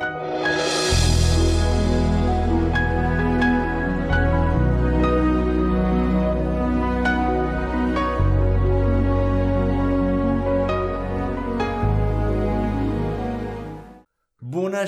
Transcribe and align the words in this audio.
Música 0.00 0.67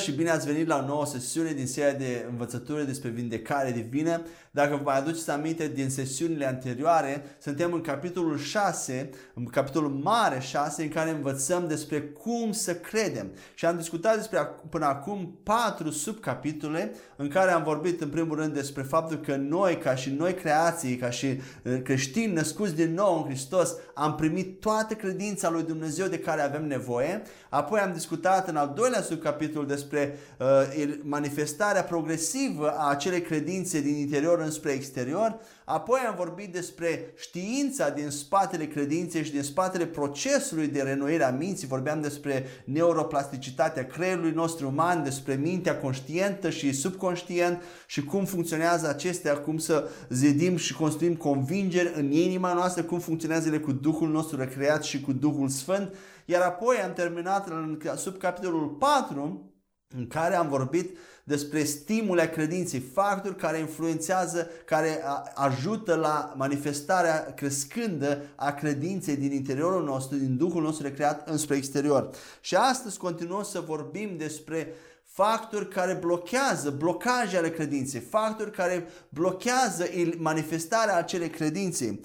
și 0.01 0.13
bine 0.13 0.31
ați 0.31 0.47
venit 0.47 0.67
la 0.67 0.77
o 0.83 0.87
nouă 0.87 1.07
sesiune 1.07 1.53
din 1.53 1.67
seria 1.67 1.93
de 1.93 2.27
învățături 2.31 2.87
despre 2.87 3.09
vindecare 3.09 3.71
divină. 3.71 4.23
Dacă 4.51 4.77
vă 4.77 4.83
mai 4.85 4.99
aduceți 4.99 5.31
aminte 5.31 5.69
din 5.69 5.91
sesiunile 5.91 6.47
anterioare, 6.47 7.37
suntem 7.39 7.73
în 7.73 7.81
capitolul 7.81 8.39
6, 8.39 9.11
în 9.35 9.45
capitolul 9.45 9.91
mare 9.91 10.41
6, 10.41 10.83
în 10.83 10.89
care 10.89 11.11
învățăm 11.11 11.69
despre 11.69 12.01
cum 12.01 12.53
să 12.53 12.75
credem. 12.75 13.31
Și 13.55 13.67
am 13.67 13.77
discutat 13.77 14.17
despre 14.17 14.39
până 14.69 14.87
acum 14.87 15.39
patru 15.43 15.91
subcapitole 15.91 16.93
în 17.17 17.29
care 17.29 17.51
am 17.51 17.63
vorbit 17.63 18.01
în 18.01 18.09
primul 18.09 18.37
rând 18.37 18.55
despre 18.55 18.83
faptul 18.83 19.17
că 19.17 19.37
noi, 19.37 19.79
ca 19.79 19.95
și 19.95 20.11
noi 20.11 20.35
creații, 20.35 20.97
ca 20.97 21.11
și 21.11 21.27
uh, 21.27 21.81
creștini 21.83 22.33
născuți 22.33 22.75
din 22.75 22.95
nou 22.95 23.17
în 23.17 23.25
Hristos, 23.25 23.75
am 23.95 24.15
primit 24.15 24.61
toată 24.61 24.95
credința 24.95 25.51
lui 25.51 25.63
Dumnezeu 25.63 26.07
de 26.07 26.19
care 26.19 26.43
avem 26.43 26.67
nevoie. 26.67 27.23
Apoi 27.49 27.81
am 27.81 27.93
discutat 27.93 28.49
în 28.49 28.57
al 28.57 28.73
doilea 28.75 29.03
subcapitol 29.03 29.67
despre 29.67 29.90
uh, 29.97 30.99
manifestarea 31.03 31.83
progresivă 31.83 32.71
a 32.71 32.91
acelei 32.91 33.23
credințe 33.23 33.81
din 33.81 33.97
interior 33.97 34.41
înspre 34.41 34.71
exterior. 34.71 35.39
Apoi 35.65 35.99
am 36.09 36.15
vorbit 36.17 36.53
despre 36.53 37.13
știința 37.17 37.91
din 37.91 38.11
spatele 38.11 38.67
credinței 38.67 39.25
și 39.25 39.31
din 39.31 39.43
spatele 39.43 39.87
procesului 39.87 40.67
de 40.67 40.83
renoire 40.83 41.25
a 41.25 41.31
minții. 41.31 41.67
Vorbeam 41.67 42.01
despre 42.01 42.47
neuroplasticitatea 42.65 43.87
creierului 43.87 44.33
nostru 44.33 44.67
uman, 44.67 45.03
despre 45.03 45.35
mintea 45.35 45.79
conștientă 45.79 46.51
și 46.51 46.73
subconștient 46.73 47.63
și 47.87 48.05
cum 48.05 48.25
funcționează 48.25 48.89
acestea, 48.89 49.39
cum 49.39 49.59
să 49.59 49.89
zidim 50.09 50.57
și 50.57 50.75
construim 50.75 51.15
convingeri 51.15 51.93
în 51.97 52.11
inima 52.11 52.53
noastră, 52.53 52.83
cum 52.83 52.99
funcționează 52.99 53.49
ele 53.49 53.59
cu 53.59 53.73
Duhul 53.73 54.09
nostru 54.09 54.37
recreat 54.37 54.85
și 54.85 55.01
cu 55.01 55.13
Duhul 55.13 55.49
Sfânt. 55.49 55.95
Iar 56.25 56.43
apoi 56.43 56.77
am 56.85 56.93
terminat 56.93 57.49
în 57.49 57.81
sub 57.97 58.19
capitolul 58.19 58.69
4 58.69 59.50
în 59.97 60.07
care 60.07 60.35
am 60.35 60.49
vorbit 60.49 60.97
despre 61.25 61.65
stimule 61.65 62.29
credinței, 62.29 62.81
factori 62.81 63.37
care 63.37 63.59
influențează, 63.59 64.51
care 64.65 65.03
ajută 65.35 65.95
la 65.95 66.35
manifestarea 66.37 67.35
crescândă 67.35 68.23
a 68.35 68.53
credinței 68.53 69.17
din 69.17 69.33
interiorul 69.33 69.85
nostru, 69.85 70.17
din 70.17 70.37
Duhul 70.37 70.63
nostru 70.63 70.87
recreat 70.87 71.29
înspre 71.29 71.57
exterior. 71.57 72.11
Și 72.41 72.55
astăzi 72.55 72.99
continuăm 72.99 73.43
să 73.43 73.61
vorbim 73.61 74.17
despre 74.17 74.75
factori 75.05 75.69
care 75.69 75.95
blochează, 75.95 76.71
blocaje 76.71 77.37
ale 77.37 77.51
credinței, 77.51 78.01
factori 78.01 78.51
care 78.51 78.87
blochează 79.09 79.85
manifestarea 80.19 80.97
acelei 80.97 81.31
credințe. 81.31 82.01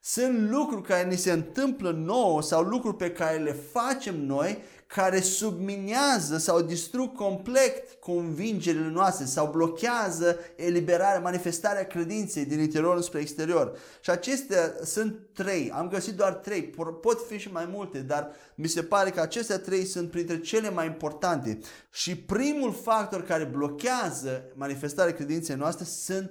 Sunt 0.00 0.50
lucruri 0.50 0.82
care 0.82 1.08
ni 1.08 1.16
se 1.16 1.32
întâmplă 1.32 1.90
nouă 1.90 2.42
sau 2.42 2.62
lucruri 2.62 2.96
pe 2.96 3.10
care 3.10 3.36
le 3.36 3.56
facem 3.72 4.26
noi 4.26 4.62
care 4.94 5.20
subminează 5.20 6.38
sau 6.38 6.60
distrug 6.60 7.14
complet 7.14 8.00
convingerile 8.00 8.88
noastre 8.88 9.24
sau 9.24 9.50
blochează 9.50 10.38
eliberarea, 10.56 11.20
manifestarea 11.20 11.86
credinței 11.86 12.44
din 12.44 12.60
interior 12.60 13.02
spre 13.02 13.20
exterior. 13.20 13.78
Și 14.00 14.10
acestea 14.10 14.74
sunt 14.84 15.18
trei. 15.34 15.70
Am 15.74 15.88
găsit 15.88 16.14
doar 16.14 16.32
trei. 16.32 16.62
Pot 17.00 17.26
fi 17.28 17.38
și 17.38 17.52
mai 17.52 17.68
multe, 17.72 17.98
dar 17.98 18.30
mi 18.54 18.66
se 18.66 18.82
pare 18.82 19.10
că 19.10 19.20
acestea 19.20 19.58
trei 19.58 19.84
sunt 19.84 20.10
printre 20.10 20.40
cele 20.40 20.70
mai 20.70 20.86
importante. 20.86 21.58
Și 21.90 22.16
primul 22.16 22.72
factor 22.72 23.22
care 23.22 23.44
blochează 23.44 24.42
manifestarea 24.54 25.12
credinței 25.12 25.56
noastre 25.56 25.84
sunt 25.84 26.30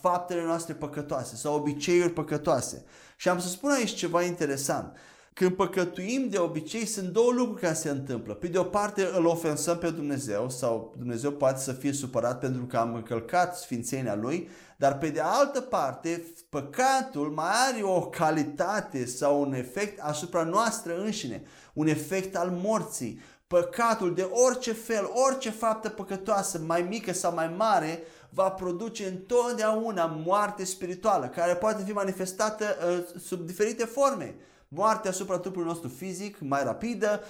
faptele 0.00 0.44
noastre 0.44 0.74
păcătoase 0.74 1.36
sau 1.36 1.54
obiceiuri 1.54 2.12
păcătoase. 2.12 2.84
Și 3.16 3.28
am 3.28 3.38
să 3.38 3.48
spun 3.48 3.70
aici 3.70 3.94
ceva 3.94 4.22
interesant. 4.22 4.96
Când 5.34 5.54
păcătuim, 5.54 6.28
de 6.28 6.38
obicei, 6.38 6.86
sunt 6.86 7.08
două 7.08 7.32
lucruri 7.32 7.60
care 7.60 7.74
se 7.74 7.90
întâmplă. 7.90 8.34
Pe 8.34 8.46
de 8.46 8.58
o 8.58 8.64
parte, 8.64 9.08
îl 9.14 9.26
ofensăm 9.26 9.78
pe 9.78 9.90
Dumnezeu 9.90 10.50
sau 10.50 10.94
Dumnezeu 10.98 11.30
poate 11.30 11.60
să 11.60 11.72
fie 11.72 11.92
supărat 11.92 12.38
pentru 12.38 12.64
că 12.64 12.76
am 12.76 12.94
încălcat 12.94 13.56
sfințenia 13.56 14.14
Lui, 14.14 14.48
dar 14.76 14.98
pe 14.98 15.08
de 15.08 15.20
altă 15.20 15.60
parte, 15.60 16.24
păcatul 16.48 17.30
mai 17.30 17.50
are 17.68 17.82
o 17.82 18.00
calitate 18.00 19.06
sau 19.06 19.40
un 19.40 19.52
efect 19.52 20.00
asupra 20.00 20.42
noastră 20.42 20.96
înșine, 20.98 21.42
un 21.72 21.86
efect 21.86 22.36
al 22.36 22.50
morții. 22.50 23.20
Păcatul 23.46 24.14
de 24.14 24.28
orice 24.46 24.72
fel, 24.72 25.10
orice 25.26 25.50
faptă 25.50 25.88
păcătoasă, 25.88 26.58
mai 26.66 26.82
mică 26.82 27.12
sau 27.12 27.34
mai 27.34 27.54
mare, 27.56 28.02
va 28.30 28.50
produce 28.50 29.06
întotdeauna 29.06 30.06
moarte 30.24 30.64
spirituală, 30.64 31.26
care 31.26 31.54
poate 31.54 31.82
fi 31.86 31.92
manifestată 31.92 32.64
uh, 32.64 33.20
sub 33.20 33.46
diferite 33.46 33.84
forme 33.84 34.34
moartea 34.74 35.10
asupra 35.10 35.38
trupului 35.38 35.68
nostru 35.68 35.88
fizic 35.88 36.36
mai 36.40 36.64
rapidă, 36.64 37.20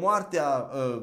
moartea 0.00 0.70
uh, 0.74 1.02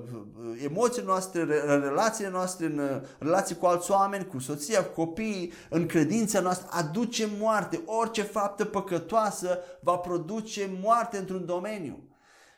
emoțiilor 0.63 1.09
noastre, 1.09 1.43
relațiile 1.65 2.29
noastre, 2.29 2.65
în 2.65 2.77
uh, 2.77 3.01
relații 3.19 3.57
cu 3.57 3.65
alți 3.65 3.91
oameni, 3.91 4.27
cu 4.27 4.39
soția, 4.39 4.85
cu 4.85 5.05
copiii, 5.05 5.53
în 5.69 5.85
credința 5.85 6.39
noastră, 6.39 6.67
aduce 6.71 7.29
moarte. 7.39 7.81
Orice 7.85 8.21
faptă 8.21 8.65
păcătoasă 8.65 9.59
va 9.79 9.95
produce 9.95 10.69
moarte 10.81 11.17
într-un 11.17 11.45
domeniu. 11.45 12.03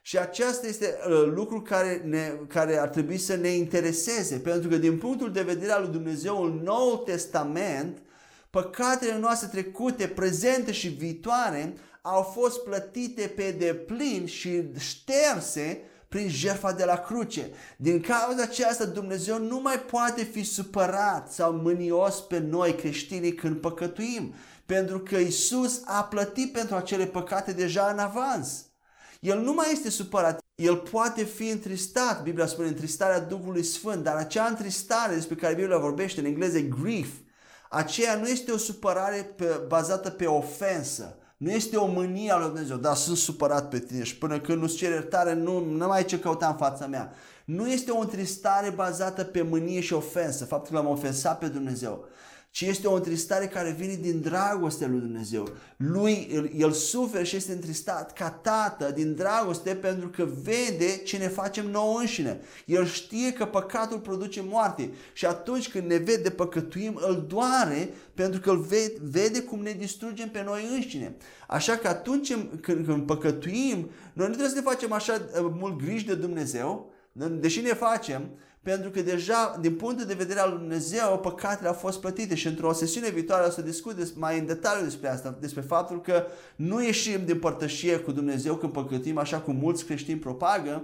Și 0.06 0.18
acesta 0.18 0.68
este 0.68 0.98
uh, 1.08 1.32
lucru 1.36 1.62
care, 1.62 2.02
ne, 2.06 2.34
care 2.48 2.78
ar 2.78 2.88
trebui 2.88 3.18
să 3.18 3.36
ne 3.36 3.48
intereseze, 3.48 4.38
pentru 4.38 4.70
că 4.70 4.78
din 4.78 4.98
punctul 4.98 5.32
de 5.32 5.42
vedere 5.42 5.72
al 5.72 5.82
lui 5.82 5.92
Dumnezeu, 5.92 6.44
în 6.44 6.62
Noul 6.64 6.98
Testament, 6.98 7.98
păcatele 8.50 9.18
noastre 9.18 9.48
trecute, 9.48 10.08
prezente 10.08 10.72
și 10.72 10.88
viitoare 10.88 11.74
au 12.06 12.22
fost 12.22 12.64
plătite 12.64 13.28
pe 13.36 13.52
deplin 13.52 14.26
și 14.26 14.64
șterse 14.78 15.82
prin 16.08 16.30
jertfa 16.30 16.72
de 16.72 16.86
la 16.86 16.98
cruce. 16.98 17.52
Din 17.78 18.02
cauza 18.02 18.42
aceasta 18.42 18.86
Dumnezeu 18.86 19.40
nu 19.40 19.60
mai 19.60 19.80
poate 19.80 20.24
fi 20.24 20.44
supărat 20.44 21.32
sau 21.32 21.54
mânios 21.54 22.20
pe 22.20 22.40
noi 22.40 22.76
creștinii 22.76 23.34
când 23.34 23.56
păcătuim, 23.58 24.34
pentru 24.66 25.00
că 25.00 25.18
Isus 25.18 25.82
a 25.86 26.04
plătit 26.04 26.52
pentru 26.52 26.76
acele 26.76 27.06
păcate 27.06 27.52
deja 27.52 27.90
în 27.92 28.00
avans. 28.00 28.66
El 29.20 29.40
nu 29.40 29.54
mai 29.54 29.72
este 29.72 29.90
supărat, 29.90 30.40
el 30.56 30.76
poate 30.76 31.24
fi 31.24 31.50
întristat, 31.50 32.24
Biblia 32.24 32.46
spune 32.46 32.68
întristarea 32.68 33.20
Duhului 33.20 33.64
Sfânt, 33.64 34.04
dar 34.04 34.16
acea 34.16 34.46
întristare 34.46 35.16
despre 35.16 35.36
care 35.36 35.54
Biblia 35.54 35.78
vorbește 35.78 36.20
în 36.20 36.26
engleză 36.26 36.60
grief, 36.60 37.08
aceea 37.70 38.16
nu 38.16 38.28
este 38.28 38.52
o 38.52 38.58
supărare 38.58 39.34
pe, 39.36 39.46
bazată 39.68 40.10
pe 40.10 40.26
ofensă, 40.26 41.18
nu 41.44 41.52
este 41.52 41.78
o 41.78 41.86
mânie 41.86 42.32
a 42.32 42.38
lui 42.38 42.48
Dumnezeu, 42.48 42.78
dar 42.78 42.96
sunt 42.96 43.18
supărat 43.18 43.70
pe 43.70 43.80
tine 43.80 44.04
și 44.04 44.18
până 44.18 44.40
când 44.40 44.62
nu-ți 44.62 44.76
cer 44.76 44.92
iertare, 44.92 45.34
nu, 45.34 45.66
nu 45.66 45.88
mai 45.88 45.98
ai 45.98 46.06
ce 46.06 46.20
căuta 46.20 46.48
în 46.48 46.56
fața 46.56 46.88
mea. 46.88 47.14
Nu 47.46 47.68
este 47.68 47.92
o 47.92 48.00
întristare 48.00 48.70
bazată 48.70 49.24
pe 49.24 49.42
mânie 49.42 49.80
și 49.80 49.94
ofensă, 49.94 50.46
faptul 50.46 50.76
că 50.76 50.82
l-am 50.82 50.92
ofensat 50.92 51.40
pe 51.40 51.48
Dumnezeu 51.48 52.06
ci 52.54 52.62
este 52.62 52.88
o 52.88 52.94
întristare 52.94 53.48
care 53.48 53.76
vine 53.80 53.98
din 54.02 54.22
dragostea 54.22 54.88
lui 54.88 55.00
Dumnezeu. 55.00 55.50
Lui, 55.78 56.30
el, 56.34 56.52
el 56.58 56.72
suferă 56.72 57.24
și 57.24 57.36
este 57.36 57.52
întristat 57.52 58.14
ca 58.14 58.30
tată 58.30 58.92
din 58.92 59.16
dragoste 59.16 59.76
pentru 59.76 60.08
că 60.08 60.28
vede 60.44 60.98
ce 61.04 61.18
ne 61.18 61.28
facem 61.28 61.70
nouă 61.70 62.00
înșine. 62.00 62.40
El 62.66 62.86
știe 62.86 63.34
că 63.34 63.46
păcatul 63.46 64.00
produce 64.00 64.42
moarte 64.42 64.90
și 65.14 65.26
atunci 65.26 65.70
când 65.70 65.90
ne 65.90 65.98
vede 65.98 66.30
păcătuim, 66.30 67.00
îl 67.08 67.26
doare 67.28 67.90
pentru 68.14 68.40
că 68.40 68.50
îl 68.50 68.60
vede, 68.60 68.94
vede 69.02 69.42
cum 69.42 69.62
ne 69.62 69.72
distrugem 69.72 70.30
pe 70.30 70.44
noi 70.44 70.68
înșine. 70.74 71.16
Așa 71.48 71.76
că 71.76 71.88
atunci 71.88 72.34
când, 72.62 72.86
când 72.86 73.06
păcătuim, 73.06 73.90
noi 74.14 74.28
nu 74.28 74.34
trebuie 74.34 74.50
să 74.50 74.56
ne 74.56 74.62
facem 74.62 74.92
așa 74.92 75.14
uh, 75.14 75.52
mult 75.60 75.78
griji 75.78 76.06
de 76.06 76.16
Dumnezeu, 76.16 76.92
deși 77.40 77.62
ne 77.62 77.74
facem, 77.74 78.30
pentru 78.64 78.90
că 78.90 79.02
deja, 79.02 79.58
din 79.62 79.76
punctul 79.76 80.06
de 80.06 80.14
vedere 80.14 80.40
al 80.40 80.50
lui 80.50 80.60
Dumnezeu, 80.60 81.20
păcatele 81.20 81.68
au 81.68 81.74
fost 81.74 82.00
plătite 82.00 82.36
și 82.36 82.48
într-o 82.48 82.74
sesiune 82.74 83.10
viitoare 83.10 83.48
o 83.48 83.50
să 83.50 83.62
discut 83.62 84.16
mai 84.16 84.40
în 84.40 84.46
detaliu 84.46 84.84
despre 84.84 85.10
asta, 85.10 85.38
despre 85.40 85.62
faptul 85.62 86.02
că 86.02 86.26
nu 86.56 86.84
ieșim 86.84 87.26
din 87.26 87.40
părtășie 87.40 87.98
cu 87.98 88.12
Dumnezeu 88.12 88.56
când 88.56 88.72
păcătim, 88.72 89.18
așa 89.18 89.40
cum 89.40 89.56
mulți 89.56 89.86
creștini 89.86 90.20
propagă, 90.20 90.84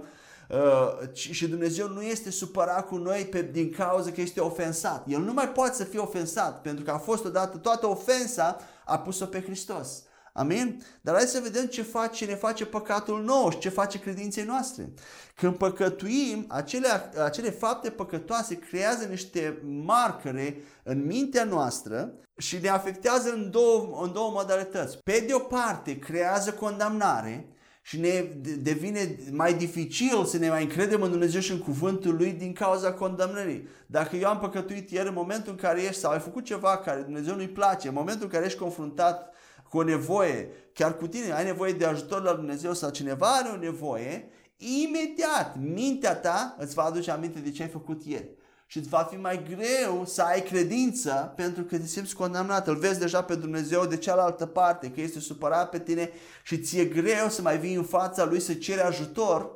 Uh, 0.50 1.08
și 1.12 1.48
Dumnezeu 1.48 1.88
nu 1.88 2.02
este 2.02 2.30
supărat 2.30 2.86
cu 2.86 2.96
noi 2.96 3.26
pe, 3.30 3.42
din 3.52 3.70
cauza 3.70 4.10
că 4.10 4.20
este 4.20 4.40
ofensat. 4.40 5.04
El 5.08 5.20
nu 5.20 5.32
mai 5.32 5.48
poate 5.48 5.74
să 5.74 5.84
fie 5.84 5.98
ofensat 5.98 6.60
pentru 6.60 6.84
că 6.84 6.90
a 6.90 6.98
fost 6.98 7.24
odată 7.24 7.56
toată 7.56 7.86
ofensa 7.86 8.56
a 8.84 8.98
pus-o 8.98 9.26
pe 9.26 9.42
Hristos. 9.42 10.02
Amin? 10.32 10.82
Dar 11.00 11.14
hai 11.14 11.24
să 11.24 11.40
vedem 11.42 11.66
ce 11.66 11.82
face, 11.82 12.24
ne 12.24 12.34
face 12.34 12.66
păcatul 12.66 13.22
nou 13.22 13.50
și 13.50 13.58
ce 13.58 13.68
face 13.68 13.98
credinței 13.98 14.44
noastre. 14.44 14.92
Când 15.34 15.56
păcătuim, 15.56 16.44
acele, 16.48 16.88
acele 17.24 17.50
fapte 17.50 17.90
păcătoase 17.90 18.58
creează 18.58 19.04
niște 19.04 19.62
marcare 19.84 20.56
în 20.82 21.06
mintea 21.06 21.44
noastră 21.44 22.12
și 22.36 22.58
ne 22.62 22.68
afectează 22.68 23.32
în 23.32 23.50
două, 23.50 24.00
în 24.02 24.12
două 24.12 24.30
modalități. 24.30 24.98
Pe 25.04 25.24
de 25.26 25.34
o 25.34 25.38
parte, 25.38 25.98
creează 25.98 26.52
condamnare 26.52 27.48
și 27.82 28.00
ne 28.00 28.20
devine 28.62 29.18
mai 29.30 29.54
dificil 29.54 30.24
să 30.24 30.38
ne 30.38 30.48
mai 30.48 30.62
încredem 30.62 31.02
în 31.02 31.10
Dumnezeu 31.10 31.40
și 31.40 31.50
în 31.50 31.58
cuvântul 31.58 32.16
Lui 32.16 32.32
din 32.32 32.52
cauza 32.52 32.92
condamnării. 32.92 33.68
Dacă 33.86 34.16
eu 34.16 34.28
am 34.28 34.38
păcătuit 34.38 34.90
ieri 34.90 35.08
în 35.08 35.14
momentul 35.14 35.52
în 35.52 35.58
care 35.58 35.82
ești 35.82 36.00
sau 36.00 36.12
ai 36.12 36.18
făcut 36.18 36.44
ceva 36.44 36.78
care 36.78 37.00
Dumnezeu 37.00 37.34
nu-i 37.34 37.48
place, 37.48 37.88
în 37.88 37.94
momentul 37.94 38.24
în 38.24 38.30
care 38.30 38.44
ești 38.44 38.58
confruntat 38.58 39.34
cu 39.70 39.78
o 39.78 39.82
nevoie, 39.82 40.48
chiar 40.72 40.96
cu 40.96 41.06
tine, 41.06 41.32
ai 41.32 41.44
nevoie 41.44 41.72
de 41.72 41.84
ajutor 41.84 42.22
la 42.22 42.34
Dumnezeu 42.34 42.72
sau 42.72 42.90
cineva 42.90 43.26
are 43.26 43.48
o 43.48 43.56
nevoie, 43.56 44.28
imediat 44.56 45.56
mintea 45.60 46.16
ta 46.16 46.56
îți 46.58 46.74
va 46.74 46.82
aduce 46.82 47.10
aminte 47.10 47.38
de 47.38 47.50
ce 47.50 47.62
ai 47.62 47.68
făcut 47.68 48.04
ieri 48.04 48.30
și 48.70 48.78
îți 48.78 48.88
va 48.88 49.06
fi 49.10 49.16
mai 49.16 49.42
greu 49.42 50.04
să 50.04 50.22
ai 50.22 50.42
credință 50.42 51.32
pentru 51.36 51.62
că 51.62 51.78
te 51.78 51.86
simți 51.86 52.14
condamnat. 52.14 52.68
Îl 52.68 52.76
vezi 52.76 52.98
deja 52.98 53.22
pe 53.22 53.34
Dumnezeu 53.34 53.86
de 53.86 53.96
cealaltă 53.96 54.46
parte, 54.46 54.90
că 54.90 55.00
este 55.00 55.20
supărat 55.20 55.70
pe 55.70 55.78
tine 55.78 56.10
și 56.42 56.58
ți-e 56.58 56.84
greu 56.84 57.28
să 57.28 57.42
mai 57.42 57.58
vii 57.58 57.74
în 57.74 57.84
fața 57.84 58.24
Lui 58.24 58.40
să 58.40 58.54
ceri 58.54 58.80
ajutor 58.80 59.50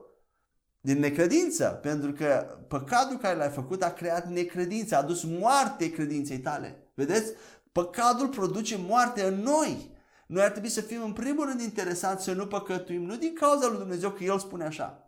din 0.81 0.99
necredință. 0.99 1.79
Pentru 1.83 2.13
că 2.13 2.57
păcatul 2.69 3.17
care 3.17 3.37
l-ai 3.37 3.51
făcut 3.51 3.83
a 3.83 3.91
creat 3.91 4.29
necredință, 4.29 4.95
a 4.95 4.99
adus 4.99 5.23
moarte 5.23 5.91
credinței 5.91 6.39
tale. 6.39 6.91
Vedeți? 6.95 7.33
Păcatul 7.73 8.29
produce 8.29 8.77
moarte 8.87 9.23
în 9.23 9.43
noi. 9.43 9.94
Noi 10.27 10.43
ar 10.43 10.51
trebui 10.51 10.69
să 10.69 10.81
fim 10.81 11.03
în 11.03 11.13
primul 11.13 11.47
rând 11.47 11.61
interesanți 11.61 12.25
să 12.25 12.33
nu 12.33 12.47
păcătuim, 12.47 13.03
nu 13.03 13.17
din 13.17 13.35
cauza 13.35 13.69
lui 13.69 13.79
Dumnezeu 13.79 14.11
că 14.11 14.25
El 14.25 14.39
spune 14.39 14.65
așa, 14.65 15.05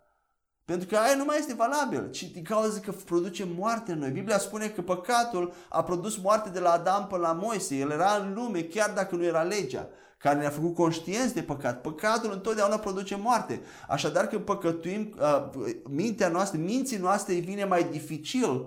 pentru 0.65 0.89
că 0.89 0.97
aia 0.97 1.15
nu 1.15 1.25
mai 1.25 1.39
este 1.39 1.55
valabil, 1.55 2.11
ci 2.11 2.23
din 2.23 2.45
cauza 2.45 2.81
că 2.81 2.93
produce 2.93 3.49
moarte 3.57 3.93
în 3.93 3.99
noi. 3.99 4.11
Biblia 4.11 4.39
spune 4.39 4.69
că 4.69 4.83
păcatul 4.83 5.53
a 5.69 5.85
produs 5.85 6.17
moarte 6.17 6.49
de 6.49 6.59
la 6.59 6.71
Adam 6.71 7.07
până 7.07 7.21
la 7.21 7.33
Moise. 7.33 7.77
El 7.77 7.91
era 7.91 8.17
în 8.17 8.35
lume 8.35 8.63
chiar 8.63 8.93
dacă 8.95 9.17
nu 9.17 9.25
era 9.25 9.43
legea 9.43 9.89
care 10.19 10.39
ne-a 10.39 10.51
făcut 10.51 10.75
conștienți 10.75 11.35
de 11.35 11.43
păcat. 11.43 11.81
Păcatul 11.81 12.33
întotdeauna 12.33 12.79
produce 12.79 13.17
moarte. 13.17 13.61
Așadar 13.89 14.27
când 14.27 14.43
păcătuim, 14.43 15.15
uh, 15.19 15.51
mintea 15.91 16.29
noastră, 16.29 16.59
minții 16.59 16.97
noastre 16.97 17.35
îi 17.35 17.41
vine 17.41 17.65
mai 17.65 17.85
dificil, 17.91 18.67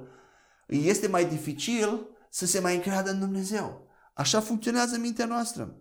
este 0.67 1.07
mai 1.07 1.25
dificil 1.25 2.07
să 2.29 2.45
se 2.45 2.59
mai 2.59 2.75
încreadă 2.75 3.11
în 3.11 3.19
Dumnezeu. 3.19 3.87
Așa 4.13 4.39
funcționează 4.39 4.97
mintea 4.97 5.25
noastră. 5.25 5.75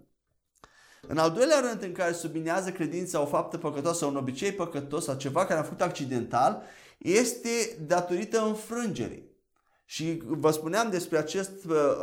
În 1.06 1.18
al 1.18 1.30
doilea 1.30 1.60
rând 1.60 1.82
în 1.82 1.92
care 1.92 2.12
sublinează 2.12 2.70
credința 2.70 3.20
o 3.20 3.26
faptă 3.26 3.56
păcătoasă 3.56 3.98
sau 3.98 4.08
un 4.08 4.16
obicei 4.16 4.52
păcătos 4.52 5.04
sau 5.04 5.14
ceva 5.14 5.46
care 5.46 5.60
a 5.60 5.62
făcut 5.62 5.80
accidental, 5.80 6.62
este 6.98 7.48
datorită 7.86 8.40
înfrângerii. 8.40 9.26
Și 9.84 10.22
vă 10.26 10.50
spuneam 10.50 10.90
despre 10.90 11.18
acest, 11.18 11.50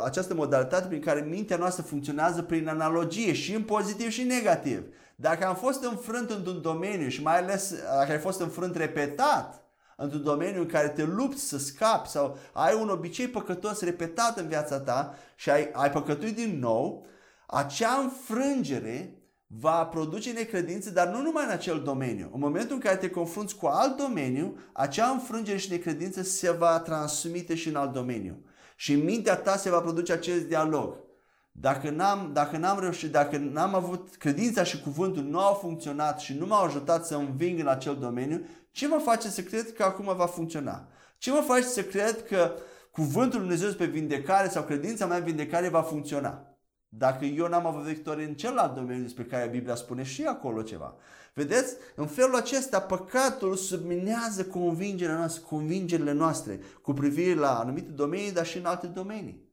această 0.04 0.34
modalitate 0.34 0.86
prin 0.86 1.00
care 1.00 1.20
mintea 1.20 1.56
noastră 1.56 1.82
funcționează 1.82 2.42
prin 2.42 2.68
analogie 2.68 3.32
și 3.32 3.54
în 3.54 3.62
pozitiv 3.62 4.10
și 4.10 4.20
în 4.20 4.26
negativ. 4.26 4.82
Dacă 5.16 5.46
am 5.46 5.54
fost 5.54 5.84
înfrânt 5.84 6.30
într-un 6.30 6.60
domeniu 6.62 7.08
și 7.08 7.22
mai 7.22 7.38
ales 7.38 7.74
dacă 7.98 8.12
ai 8.12 8.18
fost 8.18 8.40
înfrânt 8.40 8.76
repetat 8.76 9.66
într-un 9.96 10.22
domeniu 10.22 10.60
în 10.60 10.66
care 10.66 10.88
te 10.88 11.04
lupți 11.04 11.48
să 11.48 11.58
scapi 11.58 12.08
sau 12.08 12.38
ai 12.52 12.74
un 12.80 12.88
obicei 12.88 13.28
păcătos 13.28 13.80
repetat 13.80 14.38
în 14.38 14.48
viața 14.48 14.80
ta 14.80 15.14
și 15.34 15.50
ai, 15.50 15.70
ai 15.72 15.90
păcătuit 15.90 16.34
din 16.34 16.58
nou, 16.58 17.06
acea 17.46 17.94
înfrângere 18.02 19.20
va 19.46 19.84
produce 19.84 20.32
necredință, 20.32 20.90
dar 20.90 21.08
nu 21.08 21.22
numai 21.22 21.44
în 21.44 21.50
acel 21.50 21.82
domeniu. 21.82 22.30
În 22.32 22.40
momentul 22.40 22.74
în 22.74 22.80
care 22.80 22.96
te 22.96 23.10
confrunți 23.10 23.56
cu 23.56 23.66
alt 23.66 23.96
domeniu, 23.96 24.58
acea 24.72 25.08
înfrângere 25.08 25.58
și 25.58 25.70
necredință 25.70 26.22
se 26.22 26.50
va 26.50 26.80
transmite 26.80 27.54
și 27.54 27.68
în 27.68 27.76
alt 27.76 27.92
domeniu. 27.92 28.44
Și 28.76 28.92
în 28.92 29.04
mintea 29.04 29.36
ta 29.36 29.56
se 29.56 29.70
va 29.70 29.80
produce 29.80 30.12
acest 30.12 30.44
dialog. 30.44 31.04
Dacă 31.52 31.90
n-am, 31.90 32.30
dacă 32.32 32.56
n-am 32.56 32.80
reușit, 32.80 33.10
dacă 33.10 33.36
n-am 33.36 33.74
avut 33.74 34.16
credința 34.16 34.62
și 34.62 34.80
cuvântul, 34.80 35.22
nu 35.22 35.38
au 35.38 35.54
funcționat 35.54 36.20
și 36.20 36.34
nu 36.38 36.46
m-au 36.46 36.64
ajutat 36.64 37.06
să 37.06 37.14
înving 37.14 37.58
în 37.58 37.68
acel 37.68 37.96
domeniu, 37.96 38.46
ce 38.70 38.88
mă 38.88 39.00
face 39.04 39.28
să 39.28 39.42
cred 39.42 39.72
că 39.72 39.82
acum 39.82 40.16
va 40.16 40.26
funcționa? 40.26 40.88
Ce 41.18 41.30
mă 41.30 41.42
face 41.46 41.62
să 41.62 41.82
cred 41.82 42.26
că 42.26 42.54
cuvântul 42.90 43.38
Lui 43.38 43.48
Dumnezeu 43.48 43.76
pe 43.76 43.84
vindecare 43.84 44.48
sau 44.48 44.62
credința 44.62 45.06
mea 45.06 45.16
în 45.16 45.24
vindecare 45.24 45.68
va 45.68 45.82
funcționa? 45.82 46.55
Dacă 46.98 47.24
eu 47.24 47.48
n-am 47.48 47.66
avut 47.66 47.82
victorie 47.82 48.24
în 48.24 48.34
celălalt 48.34 48.74
domeniu 48.74 49.02
despre 49.02 49.24
care 49.24 49.48
Biblia 49.48 49.74
spune 49.74 50.02
și 50.02 50.24
acolo 50.24 50.62
ceva. 50.62 50.94
Vedeți? 51.34 51.76
În 51.94 52.06
felul 52.06 52.36
acesta, 52.36 52.80
păcatul 52.80 53.56
subminează 53.56 54.44
convingerile 54.44 55.16
noastre, 55.16 55.42
convingerile 55.48 56.12
noastre 56.12 56.60
cu 56.82 56.92
privire 56.92 57.34
la 57.34 57.58
anumite 57.58 57.90
domenii, 57.90 58.32
dar 58.32 58.46
și 58.46 58.58
în 58.58 58.64
alte 58.64 58.86
domenii. 58.86 59.45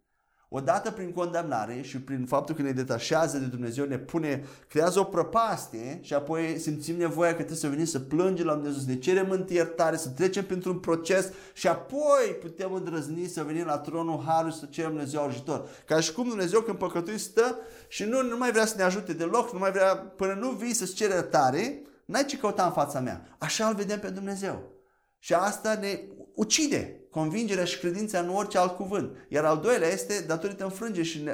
Odată 0.55 0.91
prin 0.91 1.11
condamnare 1.11 1.81
și 1.81 2.01
prin 2.01 2.25
faptul 2.25 2.55
că 2.55 2.61
ne 2.61 2.71
detașează 2.71 3.38
de 3.38 3.45
Dumnezeu, 3.45 3.85
ne 3.85 3.97
pune, 3.97 4.44
creează 4.67 5.00
o 5.00 5.03
prăpastie 5.03 6.00
și 6.01 6.13
apoi 6.13 6.59
simțim 6.59 6.95
nevoia 6.95 7.29
că 7.29 7.35
trebuie 7.35 7.57
să 7.57 7.67
venim 7.67 7.85
să 7.85 8.00
plângem 8.00 8.45
la 8.45 8.53
Dumnezeu, 8.53 8.79
să 8.79 8.89
ne 8.89 8.95
cerem 8.95 9.45
iertare, 9.50 9.97
să 9.97 10.09
trecem 10.09 10.45
printr-un 10.45 10.79
proces 10.79 11.29
și 11.53 11.67
apoi 11.67 12.38
putem 12.41 12.73
îndrăzni 12.73 13.25
să 13.25 13.44
venim 13.44 13.65
la 13.65 13.77
tronul 13.77 14.23
Harului 14.25 14.55
să 14.55 14.65
cerem 14.69 14.89
Dumnezeu 14.89 15.23
ajutor. 15.23 15.69
Ca 15.85 16.00
și 16.00 16.13
cum 16.13 16.27
Dumnezeu 16.27 16.61
când 16.61 16.77
păcătui 16.77 17.17
stă 17.17 17.56
și 17.88 18.03
nu, 18.03 18.21
nu 18.21 18.38
mai 18.38 18.51
vrea 18.51 18.65
să 18.65 18.75
ne 18.77 18.83
ajute 18.83 19.13
deloc, 19.13 19.53
nu 19.53 19.59
mai 19.59 19.71
vrea, 19.71 19.95
până 19.95 20.33
nu 20.33 20.49
vii 20.49 20.73
să-ți 20.73 20.94
cere 20.94 21.13
iertare, 21.13 21.81
n-ai 22.06 22.25
ce 22.25 22.38
căuta 22.38 22.65
în 22.65 22.71
fața 22.71 22.99
mea. 22.99 23.35
Așa 23.38 23.67
îl 23.67 23.75
vedem 23.75 23.99
pe 23.99 24.09
Dumnezeu. 24.09 24.71
Și 25.19 25.33
asta 25.33 25.77
ne 25.79 25.99
ucide 26.35 27.02
convingerea 27.13 27.65
și 27.65 27.80
credința 27.80 28.19
în 28.19 28.30
orice 28.30 28.57
alt 28.57 28.75
cuvânt. 28.75 29.15
Iar 29.30 29.45
al 29.45 29.60
doilea 29.60 29.88
este 29.88 30.24
datorită 30.27 30.63
înfrângerii 30.63 31.10
și 31.10 31.24
uh, 31.27 31.33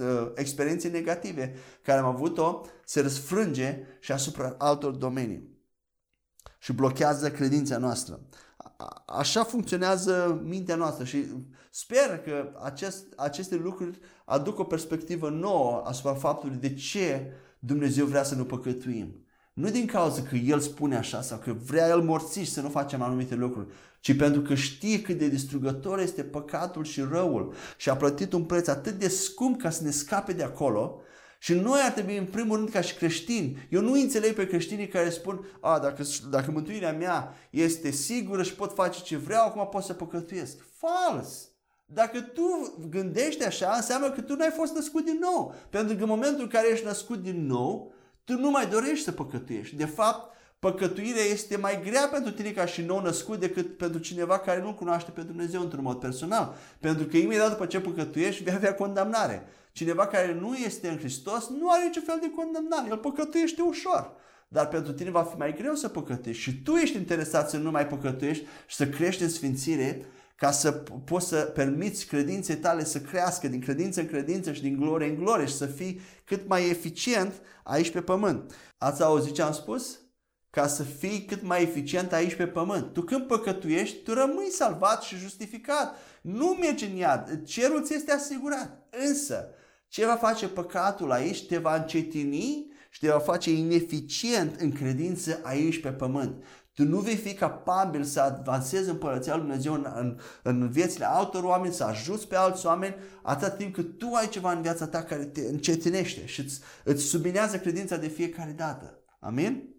uh, 0.00 0.30
experienței 0.34 0.90
negative 0.90 1.54
care 1.82 1.98
am 1.98 2.06
avut-o, 2.06 2.60
se 2.84 3.00
răsfrânge 3.00 3.78
și 4.00 4.12
asupra 4.12 4.54
altor 4.58 4.92
domenii 4.92 5.58
și 6.58 6.72
blochează 6.72 7.30
credința 7.30 7.78
noastră. 7.78 8.20
Așa 9.06 9.44
funcționează 9.44 10.40
mintea 10.44 10.76
noastră 10.76 11.04
și 11.04 11.24
sper 11.70 12.18
că 12.24 12.52
acest, 12.62 13.04
aceste 13.16 13.56
lucruri 13.56 13.98
aduc 14.24 14.58
o 14.58 14.64
perspectivă 14.64 15.28
nouă 15.28 15.82
asupra 15.84 16.14
faptului 16.14 16.56
de 16.56 16.74
ce 16.74 17.32
Dumnezeu 17.58 18.06
vrea 18.06 18.22
să 18.22 18.34
nu 18.34 18.44
păcătuim. 18.44 19.24
Nu 19.60 19.70
din 19.70 19.86
cauza 19.86 20.22
că 20.22 20.34
El 20.34 20.60
spune 20.60 20.96
așa 20.96 21.22
sau 21.22 21.38
că 21.38 21.52
vrea 21.52 21.88
El 21.88 22.00
morțiși 22.00 22.50
să 22.50 22.60
nu 22.60 22.68
facem 22.68 23.02
anumite 23.02 23.34
lucruri, 23.34 23.66
ci 24.00 24.16
pentru 24.16 24.40
că 24.40 24.54
știe 24.54 25.02
cât 25.02 25.18
de 25.18 25.28
distrugător 25.28 25.98
este 25.98 26.22
păcatul 26.22 26.84
și 26.84 27.00
răul 27.00 27.54
și 27.76 27.90
a 27.90 27.96
plătit 27.96 28.32
un 28.32 28.44
preț 28.44 28.66
atât 28.66 28.92
de 28.92 29.08
scump 29.08 29.60
ca 29.60 29.70
să 29.70 29.82
ne 29.84 29.90
scape 29.90 30.32
de 30.32 30.42
acolo 30.42 31.00
și 31.38 31.54
noi 31.54 31.80
ar 31.84 31.90
trebui 31.90 32.16
în 32.16 32.24
primul 32.24 32.56
rând 32.56 32.70
ca 32.70 32.80
și 32.80 32.94
creștini. 32.94 33.66
Eu 33.70 33.80
nu 33.80 33.92
înțeleg 33.92 34.34
pe 34.34 34.46
creștinii 34.46 34.88
care 34.88 35.10
spun, 35.10 35.46
a, 35.60 35.78
dacă, 35.78 36.02
dacă 36.30 36.50
mântuirea 36.50 36.92
mea 36.92 37.34
este 37.50 37.90
sigură 37.90 38.42
și 38.42 38.54
pot 38.54 38.74
face 38.74 39.02
ce 39.02 39.16
vreau, 39.16 39.46
acum 39.46 39.68
pot 39.68 39.82
să 39.82 39.92
păcătuiesc. 39.92 40.64
Fals! 40.76 41.48
Dacă 41.84 42.20
tu 42.20 42.74
gândești 42.90 43.44
așa, 43.44 43.72
înseamnă 43.76 44.10
că 44.10 44.20
tu 44.20 44.34
n-ai 44.34 44.52
fost 44.56 44.74
născut 44.74 45.04
din 45.04 45.18
nou. 45.20 45.54
Pentru 45.70 45.96
că 45.96 46.02
în 46.02 46.08
momentul 46.08 46.42
în 46.42 46.48
care 46.48 46.70
ești 46.70 46.84
născut 46.84 47.22
din 47.22 47.46
nou, 47.46 47.92
tu 48.34 48.40
nu 48.40 48.50
mai 48.50 48.66
dorești 48.66 49.04
să 49.04 49.12
păcătuiești. 49.12 49.76
De 49.76 49.84
fapt, 49.84 50.36
păcătuirea 50.58 51.22
este 51.22 51.56
mai 51.56 51.80
grea 51.84 52.08
pentru 52.12 52.32
tine 52.32 52.50
ca 52.50 52.66
și 52.66 52.82
nou 52.82 53.02
născut 53.02 53.40
decât 53.40 53.76
pentru 53.76 54.00
cineva 54.00 54.38
care 54.38 54.60
nu 54.62 54.74
cunoaște 54.74 55.10
pe 55.10 55.20
Dumnezeu 55.20 55.60
într-un 55.60 55.82
mod 55.82 55.98
personal. 55.98 56.54
Pentru 56.80 57.04
că 57.04 57.16
imediat 57.16 57.50
după 57.50 57.66
ce 57.66 57.80
păcătuiești, 57.80 58.42
vei 58.42 58.54
avea 58.54 58.74
condamnare. 58.74 59.46
Cineva 59.72 60.06
care 60.06 60.34
nu 60.40 60.54
este 60.54 60.88
în 60.88 60.98
Hristos 60.98 61.48
nu 61.48 61.70
are 61.70 61.84
niciun 61.84 62.02
fel 62.02 62.18
de 62.20 62.30
condamnare. 62.30 62.88
El 62.88 62.96
păcătuiește 62.96 63.62
ușor. 63.62 64.12
Dar 64.48 64.68
pentru 64.68 64.92
tine 64.92 65.10
va 65.10 65.22
fi 65.22 65.36
mai 65.36 65.54
greu 65.54 65.74
să 65.74 65.88
păcătuiești 65.88 66.42
și 66.42 66.62
tu 66.62 66.74
ești 66.74 66.96
interesat 66.96 67.50
să 67.50 67.56
nu 67.56 67.70
mai 67.70 67.86
păcătuiești 67.86 68.44
și 68.66 68.76
să 68.76 68.88
crești 68.88 69.22
în 69.22 69.28
sfințire 69.28 70.06
ca 70.40 70.50
să 70.50 70.72
poți 71.04 71.28
să 71.28 71.36
permiți 71.36 72.06
credinței 72.06 72.56
tale 72.56 72.84
să 72.84 73.00
crească 73.00 73.48
din 73.48 73.60
credință 73.60 74.00
în 74.00 74.06
credință 74.06 74.52
și 74.52 74.62
din 74.62 74.76
glorie 74.76 75.08
în 75.08 75.14
glorie 75.14 75.46
și 75.46 75.56
să 75.56 75.66
fii 75.66 76.00
cât 76.24 76.48
mai 76.48 76.68
eficient 76.68 77.32
aici 77.64 77.90
pe 77.90 78.00
pământ. 78.00 78.54
Ați 78.78 79.02
auzit 79.02 79.34
ce 79.34 79.42
am 79.42 79.52
spus? 79.52 80.00
Ca 80.50 80.66
să 80.66 80.82
fii 80.82 81.24
cât 81.24 81.42
mai 81.42 81.62
eficient 81.62 82.12
aici 82.12 82.34
pe 82.34 82.46
pământ. 82.46 82.92
Tu 82.92 83.02
când 83.02 83.26
păcătuiești, 83.26 84.02
tu 84.02 84.12
rămâi 84.12 84.50
salvat 84.50 85.02
și 85.02 85.16
justificat. 85.16 85.96
Nu 86.22 86.46
mergi 86.46 86.84
în 86.84 86.96
iad. 86.96 87.44
Cerul 87.44 87.84
ți 87.84 87.94
este 87.94 88.12
asigurat. 88.12 88.86
Însă, 89.08 89.48
ce 89.88 90.06
va 90.06 90.16
face 90.16 90.48
păcatul 90.48 91.12
aici? 91.12 91.46
Te 91.46 91.58
va 91.58 91.76
încetini 91.76 92.72
și 92.90 93.00
te 93.00 93.08
va 93.08 93.18
face 93.18 93.50
ineficient 93.50 94.60
în 94.60 94.72
credință 94.72 95.40
aici 95.42 95.80
pe 95.80 95.88
pământ. 95.88 96.44
Tu 96.74 96.84
nu 96.84 96.98
vei 96.98 97.16
fi 97.16 97.34
capabil 97.34 98.04
să 98.04 98.20
avansezi 98.20 98.90
împărăția 98.90 99.36
lui 99.36 99.42
Dumnezeu 99.42 99.72
în, 99.72 99.86
în, 99.94 100.18
în 100.42 100.70
viețile 100.70 101.08
altor 101.08 101.44
oameni, 101.44 101.74
să 101.74 101.84
ajuți 101.84 102.28
pe 102.28 102.36
alți 102.36 102.66
oameni, 102.66 102.94
atât 103.22 103.56
timp 103.56 103.74
cât 103.74 103.98
tu 103.98 104.12
ai 104.12 104.28
ceva 104.28 104.52
în 104.52 104.62
viața 104.62 104.86
ta 104.86 105.02
care 105.02 105.24
te 105.24 105.40
încetinește 105.40 106.26
și 106.26 106.40
îți, 106.40 106.60
îți 106.84 107.02
subinează 107.02 107.58
credința 107.58 107.96
de 107.96 108.08
fiecare 108.08 108.50
dată. 108.50 108.98
Amin? 109.20 109.78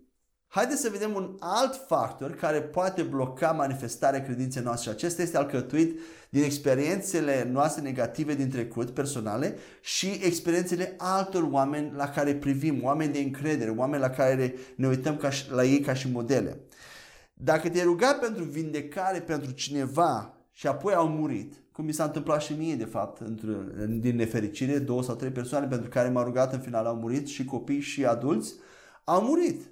Haideți 0.53 0.81
să 0.81 0.89
vedem 0.89 1.13
un 1.15 1.35
alt 1.39 1.85
factor 1.87 2.35
care 2.35 2.61
poate 2.61 3.01
bloca 3.01 3.51
manifestarea 3.51 4.23
credinței 4.23 4.63
noastre 4.63 4.89
și 4.89 4.95
acesta 4.95 5.21
este 5.21 5.37
alcătuit 5.37 5.99
din 6.29 6.43
experiențele 6.43 7.49
noastre 7.51 7.81
negative 7.81 8.33
din 8.35 8.49
trecut, 8.49 8.89
personale, 8.89 9.57
și 9.81 10.19
experiențele 10.23 10.93
altor 10.97 11.47
oameni 11.51 11.91
la 11.95 12.09
care 12.09 12.35
privim, 12.35 12.83
oameni 12.83 13.13
de 13.13 13.19
încredere, 13.19 13.69
oameni 13.69 14.01
la 14.01 14.09
care 14.09 14.55
ne 14.75 14.87
uităm 14.87 15.17
ca 15.17 15.29
și, 15.29 15.51
la 15.51 15.63
ei 15.63 15.79
ca 15.79 15.93
și 15.93 16.11
modele. 16.11 16.59
Dacă 17.43 17.69
te-ai 17.69 17.83
rugat 17.83 18.19
pentru 18.19 18.43
vindecare 18.43 19.21
pentru 19.21 19.51
cineva 19.51 20.37
și 20.51 20.67
apoi 20.67 20.93
au 20.93 21.07
murit, 21.07 21.53
cum 21.71 21.85
mi 21.85 21.91
s-a 21.91 22.03
întâmplat 22.03 22.41
și 22.41 22.53
mie, 22.53 22.75
de 22.75 22.85
fapt, 22.85 23.19
din 23.99 24.15
nefericire, 24.15 24.79
două 24.79 25.03
sau 25.03 25.15
trei 25.15 25.31
persoane 25.31 25.67
pentru 25.67 25.89
care 25.89 26.09
m-a 26.09 26.23
rugat 26.23 26.53
în 26.53 26.59
final 26.59 26.85
au 26.85 26.95
murit, 26.95 27.27
și 27.27 27.45
copii 27.45 27.79
și 27.79 28.05
adulți, 28.05 28.53
au 29.03 29.21
murit. 29.21 29.71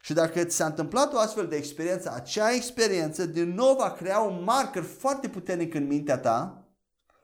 Și 0.00 0.12
dacă 0.12 0.44
ți 0.44 0.56
s-a 0.56 0.66
întâmplat 0.66 1.14
o 1.14 1.18
astfel 1.18 1.46
de 1.46 1.56
experiență, 1.56 2.12
acea 2.14 2.54
experiență 2.54 3.26
din 3.26 3.54
nou 3.54 3.76
va 3.76 3.90
crea 3.90 4.18
un 4.18 4.42
marker 4.44 4.82
foarte 4.82 5.28
puternic 5.28 5.74
în 5.74 5.86
mintea 5.86 6.18
ta, 6.18 6.68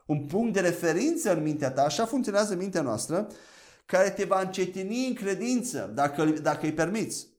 un 0.05 0.25
punct 0.25 0.53
de 0.53 0.59
referință 0.59 1.35
în 1.35 1.43
mintea 1.43 1.71
ta, 1.71 1.83
așa 1.83 2.05
funcționează 2.05 2.55
mintea 2.55 2.81
noastră, 2.81 3.27
care 3.85 4.09
te 4.09 4.23
va 4.23 4.41
încetini 4.41 5.07
în 5.07 5.13
credință, 5.13 5.91
dacă, 5.93 6.25
dacă 6.25 6.65
îi 6.65 6.73
permiți. 6.73 7.32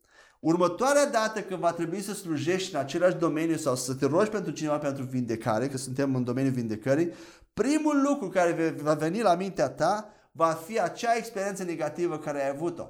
Următoarea 0.45 1.11
dată 1.11 1.41
când 1.41 1.61
va 1.61 1.73
trebui 1.73 2.01
să 2.01 2.15
slujești 2.15 2.75
în 2.75 2.81
același 2.81 3.17
domeniu 3.17 3.57
sau 3.57 3.77
să 3.77 3.95
te 3.95 4.07
rogi 4.07 4.31
pentru 4.31 4.53
cineva 4.53 4.79
pentru 4.79 5.05
vindecare, 5.05 5.69
că 5.69 5.77
suntem 5.77 6.15
în 6.15 6.25
domeniul 6.25 6.55
vindecării, 6.55 7.13
primul 7.55 8.03
lucru 8.03 8.29
care 8.29 8.75
va 8.83 8.95
veni 8.95 9.21
la 9.21 9.35
mintea 9.35 9.69
ta 9.69 10.11
va 10.33 10.63
fi 10.67 10.81
acea 10.81 11.17
experiență 11.17 11.63
negativă 11.63 12.19
care 12.19 12.43
ai 12.43 12.49
avut-o. 12.49 12.89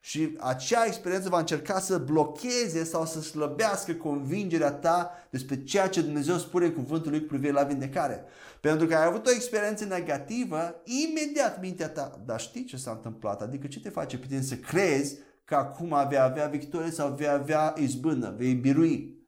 Și 0.00 0.36
acea 0.40 0.84
experiență 0.84 1.28
va 1.28 1.38
încerca 1.38 1.78
să 1.78 1.98
blocheze 1.98 2.84
sau 2.84 3.06
să 3.06 3.20
slăbească 3.20 3.92
convingerea 3.92 4.72
ta 4.72 5.10
despre 5.30 5.62
ceea 5.62 5.88
ce 5.88 6.02
Dumnezeu 6.02 6.36
spune 6.36 6.64
în 6.64 6.72
cuvântul 6.72 7.10
lui 7.10 7.20
cu 7.20 7.26
privire 7.26 7.52
la 7.52 7.62
vindecare. 7.62 8.24
Pentru 8.60 8.86
că 8.86 8.94
ai 8.94 9.04
avut 9.04 9.26
o 9.26 9.30
experiență 9.34 9.84
negativă, 9.84 10.82
imediat 10.84 11.60
mintea 11.60 11.88
ta, 11.88 12.20
dar 12.26 12.40
știi 12.40 12.64
ce 12.64 12.76
s-a 12.76 12.90
întâmplat? 12.90 13.42
Adică 13.42 13.66
ce 13.66 13.80
te 13.80 13.88
face 13.88 14.18
pe 14.18 14.26
tine 14.26 14.42
să 14.42 14.54
crezi 14.54 15.18
că 15.44 15.54
acum 15.54 16.06
vei 16.08 16.18
avea 16.18 16.46
victorie 16.46 16.90
sau 16.90 17.14
vei 17.14 17.28
avea 17.28 17.74
izbândă, 17.76 18.34
vei 18.38 18.54
birui. 18.54 19.20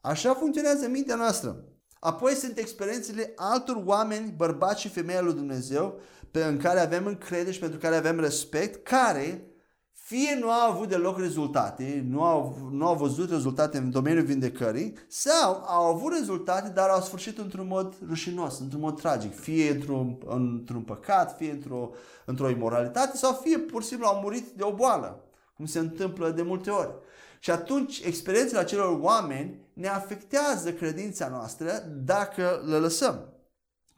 Așa 0.00 0.34
funcționează 0.34 0.88
mintea 0.88 1.16
noastră. 1.16 1.64
Apoi 2.00 2.32
sunt 2.32 2.58
experiențele 2.58 3.32
altor 3.36 3.82
oameni, 3.84 4.34
bărbați 4.36 4.80
și 4.80 4.88
femei 4.88 5.16
al 5.16 5.24
lui 5.24 5.34
Dumnezeu, 5.34 6.00
pe 6.30 6.44
în 6.44 6.58
care 6.58 6.80
avem 6.80 7.06
încredere 7.06 7.50
și 7.50 7.58
pentru 7.58 7.78
care 7.78 7.96
avem 7.96 8.20
respect, 8.20 8.86
care 8.86 9.44
fie 9.92 10.36
nu 10.40 10.50
au 10.50 10.70
avut 10.70 10.88
deloc 10.88 11.18
rezultate, 11.18 12.04
nu 12.08 12.22
au, 12.22 12.68
nu 12.70 12.86
au 12.86 12.96
văzut 12.96 13.30
rezultate 13.30 13.78
în 13.78 13.90
domeniul 13.90 14.24
vindecării, 14.24 14.94
sau 15.08 15.62
au 15.66 15.84
avut 15.84 16.12
rezultate, 16.12 16.68
dar 16.68 16.88
au 16.88 17.00
sfârșit 17.00 17.38
într-un 17.38 17.66
mod 17.66 17.94
rușinos, 18.06 18.58
într-un 18.58 18.80
mod 18.80 19.00
tragic, 19.00 19.34
fie 19.34 19.70
într-un, 19.70 20.18
într-un 20.26 20.82
păcat, 20.82 21.36
fie 21.36 21.50
într-o, 21.50 21.90
într-o 22.24 22.48
imoralitate, 22.48 23.16
sau 23.16 23.32
fie 23.32 23.58
pur 23.58 23.82
și 23.82 23.88
simplu 23.88 24.06
au 24.06 24.20
murit 24.20 24.48
de 24.48 24.62
o 24.62 24.74
boală, 24.74 25.24
cum 25.60 25.68
se 25.68 25.78
întâmplă 25.78 26.30
de 26.30 26.42
multe 26.42 26.70
ori. 26.70 26.94
Și 27.38 27.50
atunci 27.50 28.00
experiențele 28.00 28.58
acelor 28.60 28.98
oameni 29.00 29.70
ne 29.72 29.88
afectează 29.88 30.72
credința 30.72 31.28
noastră 31.28 31.72
dacă 32.04 32.62
le 32.66 32.76
lăsăm. 32.76 33.32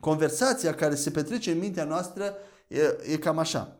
Conversația 0.00 0.74
care 0.74 0.94
se 0.94 1.10
petrece 1.10 1.50
în 1.50 1.58
mintea 1.58 1.84
noastră 1.84 2.34
e, 2.68 2.80
e 3.12 3.16
cam 3.16 3.38
așa. 3.38 3.76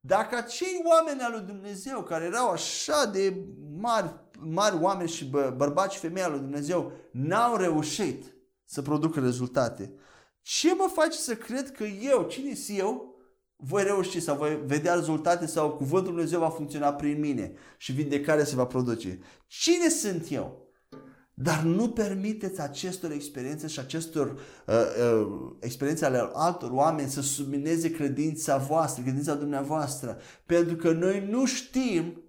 Dacă 0.00 0.36
acei 0.36 0.82
oameni 0.84 1.20
al 1.20 1.32
lui 1.32 1.46
Dumnezeu, 1.46 2.02
care 2.02 2.24
erau 2.24 2.50
așa 2.50 3.04
de 3.04 3.46
mari, 3.78 4.14
mari 4.38 4.78
oameni 4.80 5.08
și 5.08 5.24
bă, 5.24 5.54
bărbați 5.56 5.94
și 5.94 6.00
femei 6.00 6.22
al 6.22 6.30
lui 6.30 6.40
Dumnezeu, 6.40 6.92
n-au 7.12 7.56
reușit 7.56 8.24
să 8.64 8.82
producă 8.82 9.20
rezultate, 9.20 9.92
ce 10.40 10.74
mă 10.74 10.90
face 10.92 11.18
să 11.18 11.34
cred 11.34 11.72
că 11.72 11.84
eu, 11.84 12.22
cine 12.22 12.54
sunt 12.54 12.78
eu, 12.78 13.17
voi 13.60 13.82
reuși 13.82 14.20
sau 14.20 14.36
voi 14.36 14.62
vedea 14.66 14.94
rezultate 14.94 15.46
sau 15.46 15.70
cuvântul 15.70 16.12
Dumnezeu 16.12 16.40
va 16.40 16.48
funcționa 16.48 16.92
prin 16.92 17.20
mine 17.20 17.52
și 17.76 17.92
vindecarea 17.92 18.44
se 18.44 18.54
va 18.54 18.66
produce. 18.66 19.18
Cine 19.46 19.88
sunt 19.88 20.26
eu? 20.30 20.66
Dar 21.34 21.62
nu 21.62 21.88
permiteți 21.88 22.60
acestor 22.60 23.10
experiențe 23.10 23.66
și 23.66 23.78
acestor 23.78 24.40
uh, 24.66 24.74
uh, 24.74 25.52
experiențe 25.60 26.04
ale 26.04 26.30
altor 26.32 26.70
oameni 26.70 27.08
să 27.08 27.22
submineze 27.22 27.90
credința 27.90 28.56
voastră, 28.56 29.02
credința 29.02 29.34
dumneavoastră. 29.34 30.18
Pentru 30.46 30.76
că 30.76 30.90
noi 30.92 31.28
nu 31.30 31.46
știm 31.46 32.22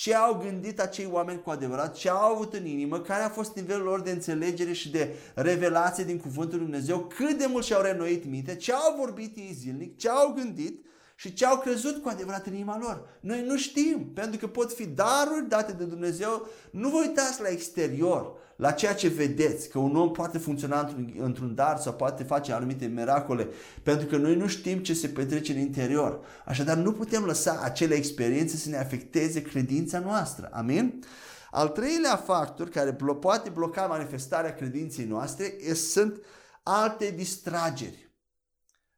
ce 0.00 0.14
au 0.14 0.34
gândit 0.34 0.80
acei 0.80 1.08
oameni 1.10 1.42
cu 1.42 1.50
adevărat, 1.50 1.94
ce 1.94 2.10
au 2.10 2.32
avut 2.34 2.54
în 2.54 2.66
inimă, 2.66 3.00
care 3.00 3.22
a 3.22 3.28
fost 3.28 3.56
nivelul 3.56 3.84
lor 3.84 4.00
de 4.00 4.10
înțelegere 4.10 4.72
și 4.72 4.90
de 4.90 5.14
revelație 5.34 6.04
din 6.04 6.18
Cuvântul 6.18 6.58
Lui 6.58 6.66
Dumnezeu, 6.66 6.98
cât 6.98 7.38
de 7.38 7.46
mult 7.48 7.64
și-au 7.64 7.82
renoit 7.82 8.24
minte, 8.24 8.56
ce 8.56 8.72
au 8.72 8.96
vorbit 8.98 9.36
ei 9.36 9.52
zilnic, 9.52 9.96
ce 9.96 10.08
au 10.08 10.32
gândit 10.32 10.84
și 11.20 11.32
ce 11.32 11.46
au 11.46 11.58
crezut 11.58 12.02
cu 12.02 12.08
adevărat 12.08 12.46
în 12.46 12.54
inima 12.54 12.78
lor. 12.78 13.08
Noi 13.20 13.44
nu 13.46 13.56
știm, 13.56 14.10
pentru 14.14 14.38
că 14.38 14.46
pot 14.46 14.72
fi 14.72 14.86
daruri 14.86 15.48
date 15.48 15.72
de 15.72 15.84
Dumnezeu. 15.84 16.48
Nu 16.70 16.88
vă 16.88 16.96
uitați 16.96 17.40
la 17.40 17.48
exterior, 17.48 18.32
la 18.56 18.70
ceea 18.70 18.94
ce 18.94 19.08
vedeți, 19.08 19.68
că 19.68 19.78
un 19.78 19.96
om 19.96 20.10
poate 20.12 20.38
funcționa 20.38 20.80
într-un, 20.80 21.14
într-un 21.18 21.54
dar 21.54 21.78
sau 21.78 21.92
poate 21.92 22.22
face 22.22 22.52
anumite 22.52 22.86
miracole, 22.86 23.48
pentru 23.82 24.06
că 24.06 24.16
noi 24.16 24.36
nu 24.36 24.46
știm 24.46 24.78
ce 24.78 24.94
se 24.94 25.08
petrece 25.08 25.52
în 25.52 25.58
interior. 25.58 26.20
Așadar, 26.44 26.76
nu 26.76 26.92
putem 26.92 27.24
lăsa 27.24 27.60
acele 27.62 27.94
experiențe 27.94 28.56
să 28.56 28.68
ne 28.68 28.78
afecteze 28.78 29.42
credința 29.42 29.98
noastră. 29.98 30.48
Amin? 30.52 31.04
Al 31.50 31.68
treilea 31.68 32.16
factor 32.16 32.68
care 32.68 32.96
poate 33.20 33.50
bloca 33.50 33.86
manifestarea 33.86 34.54
credinței 34.54 35.04
noastre 35.04 35.54
sunt 35.74 36.20
alte 36.62 37.12
distrageri 37.16 38.09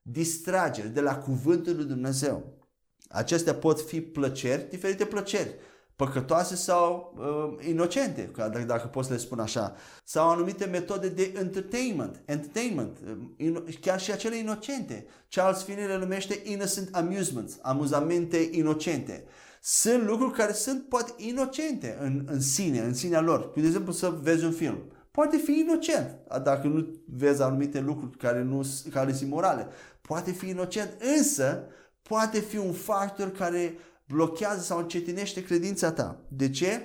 distrageri 0.03 0.89
de 0.89 1.01
la 1.01 1.17
cuvântul 1.17 1.77
lui 1.77 1.85
Dumnezeu. 1.85 2.61
Acestea 3.09 3.55
pot 3.55 3.81
fi 3.81 4.01
plăceri, 4.01 4.69
diferite 4.71 5.05
plăceri, 5.05 5.55
păcătoase 5.97 6.57
sau 6.57 7.15
uh, 7.19 7.67
inocente, 7.69 8.31
dacă, 8.37 8.65
dacă 8.67 8.87
pot 8.87 9.05
să 9.05 9.13
le 9.13 9.19
spun 9.19 9.39
așa, 9.39 9.75
sau 10.05 10.29
anumite 10.29 10.65
metode 10.65 11.09
de 11.09 11.35
entertainment, 11.39 12.23
entertainment 12.25 12.99
uh, 13.39 13.75
chiar 13.81 14.01
și 14.01 14.13
acele 14.13 14.37
inocente. 14.37 15.07
Charles 15.29 15.63
Finney 15.63 15.87
le 15.87 15.99
numește 15.99 16.41
innocent 16.45 16.95
amusements, 16.95 17.59
amuzamente 17.63 18.49
inocente. 18.51 19.25
Sunt 19.61 20.03
lucruri 20.03 20.33
care 20.33 20.53
sunt 20.53 20.89
poate 20.89 21.13
inocente 21.17 21.99
în, 22.01 22.27
în 22.31 22.41
sine, 22.41 22.81
în 22.81 22.95
sinea 22.95 23.21
lor. 23.21 23.53
De 23.55 23.67
exemplu, 23.67 23.93
să 23.93 24.09
vezi 24.23 24.45
un 24.45 24.53
film 24.53 24.79
poate 25.13 25.37
fi 25.37 25.53
inocent, 25.59 26.19
dacă 26.43 26.67
nu 26.67 26.87
vezi 27.07 27.43
anumite 27.43 27.81
lucruri 27.81 28.17
care, 28.17 28.43
nu, 28.43 28.67
care 28.91 29.13
sunt 29.13 29.31
morale. 29.31 29.67
Poate 30.01 30.31
fi 30.31 30.49
inocent, 30.49 30.97
însă 31.17 31.65
poate 32.03 32.41
fi 32.41 32.57
un 32.57 32.73
factor 32.73 33.31
care 33.31 33.79
blochează 34.07 34.61
sau 34.61 34.79
încetinește 34.79 35.43
credința 35.43 35.93
ta. 35.93 36.21
De 36.29 36.51
ce? 36.51 36.81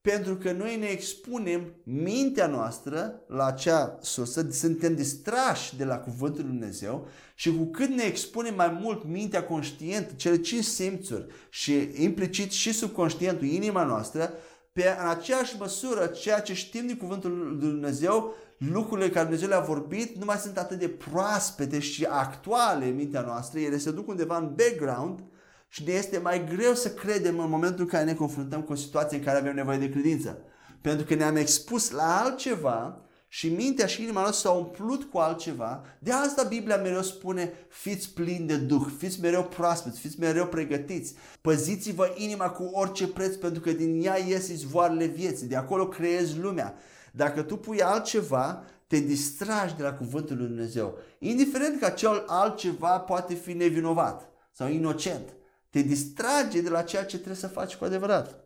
Pentru 0.00 0.36
că 0.36 0.52
noi 0.52 0.76
ne 0.76 0.86
expunem 0.86 1.74
mintea 1.82 2.46
noastră 2.46 3.20
la 3.26 3.46
acea 3.46 3.98
sursă, 4.02 4.46
suntem 4.50 4.94
distrași 4.94 5.76
de 5.76 5.84
la 5.84 5.98
Cuvântul 5.98 6.42
Lui 6.42 6.50
Dumnezeu 6.50 7.08
și 7.34 7.56
cu 7.56 7.64
cât 7.64 7.88
ne 7.88 8.02
expunem 8.02 8.54
mai 8.54 8.78
mult 8.82 9.04
mintea 9.04 9.44
conștientă, 9.44 10.12
cele 10.16 10.40
cinci 10.40 10.64
simțuri 10.64 11.26
și 11.48 11.90
implicit 11.94 12.50
și 12.50 12.72
subconștientul, 12.72 13.46
inima 13.46 13.84
noastră, 13.84 14.32
pe 14.76 14.96
în 15.00 15.08
aceeași 15.08 15.56
măsură 15.58 16.06
ceea 16.06 16.40
ce 16.40 16.54
știm 16.54 16.86
din 16.86 16.96
Cuvântul 16.96 17.58
lui 17.60 17.70
Dumnezeu, 17.70 18.34
lucrurile 18.58 19.08
care 19.08 19.24
Dumnezeu 19.24 19.48
le-a 19.48 19.60
vorbit 19.60 20.16
nu 20.16 20.24
mai 20.24 20.36
sunt 20.36 20.58
atât 20.58 20.78
de 20.78 20.88
proaspete 20.88 21.78
și 21.78 22.04
actuale 22.04 22.86
în 22.86 22.94
mintea 22.94 23.20
noastră, 23.20 23.58
ele 23.58 23.78
se 23.78 23.90
duc 23.90 24.08
undeva 24.08 24.36
în 24.36 24.54
background 24.56 25.20
și 25.68 25.82
ne 25.84 25.92
este 25.92 26.18
mai 26.18 26.44
greu 26.44 26.74
să 26.74 26.90
credem 26.90 27.38
în 27.38 27.50
momentul 27.50 27.80
în 27.80 27.86
care 27.86 28.04
ne 28.04 28.14
confruntăm 28.14 28.62
cu 28.62 28.72
o 28.72 28.74
situație 28.74 29.18
în 29.18 29.24
care 29.24 29.38
avem 29.38 29.54
nevoie 29.54 29.78
de 29.78 29.90
credință. 29.90 30.38
Pentru 30.80 31.06
că 31.06 31.14
ne-am 31.14 31.36
expus 31.36 31.90
la 31.90 32.20
altceva 32.20 33.00
și 33.36 33.48
mintea 33.48 33.86
și 33.86 34.02
inima 34.02 34.20
noastră 34.20 34.48
s-au 34.48 34.58
umplut 34.58 35.04
cu 35.04 35.18
altceva. 35.18 35.84
De 35.98 36.12
asta 36.12 36.42
Biblia 36.42 36.76
mereu 36.76 37.02
spune, 37.02 37.52
fiți 37.68 38.14
plini 38.14 38.46
de 38.46 38.56
Duh, 38.56 38.86
fiți 38.98 39.20
mereu 39.20 39.44
proaspeți, 39.44 40.00
fiți 40.00 40.20
mereu 40.20 40.46
pregătiți. 40.46 41.14
Păziți-vă 41.40 42.14
inima 42.14 42.50
cu 42.50 42.62
orice 42.62 43.08
preț 43.08 43.34
pentru 43.34 43.60
că 43.60 43.72
din 43.72 44.04
ea 44.04 44.18
ies 44.18 44.48
izvoarele 44.48 45.06
vieții, 45.06 45.46
de 45.46 45.56
acolo 45.56 45.88
creezi 45.88 46.38
lumea. 46.38 46.74
Dacă 47.12 47.42
tu 47.42 47.56
pui 47.56 47.82
altceva, 47.82 48.64
te 48.86 48.98
distragi 48.98 49.76
de 49.76 49.82
la 49.82 49.92
cuvântul 49.92 50.36
lui 50.36 50.46
Dumnezeu. 50.46 50.98
Indiferent 51.18 51.78
că 51.80 51.84
acel 51.84 52.24
altceva 52.26 52.98
poate 52.98 53.34
fi 53.34 53.52
nevinovat 53.52 54.28
sau 54.52 54.68
inocent. 54.68 55.34
Te 55.70 55.82
distrage 55.82 56.60
de 56.60 56.68
la 56.68 56.82
ceea 56.82 57.04
ce 57.04 57.16
trebuie 57.16 57.36
să 57.36 57.48
faci 57.48 57.76
cu 57.76 57.84
adevărat. 57.84 58.44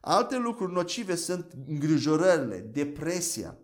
Alte 0.00 0.36
lucruri 0.36 0.72
nocive 0.72 1.14
sunt 1.14 1.52
îngrijorările, 1.68 2.58
depresia, 2.72 3.58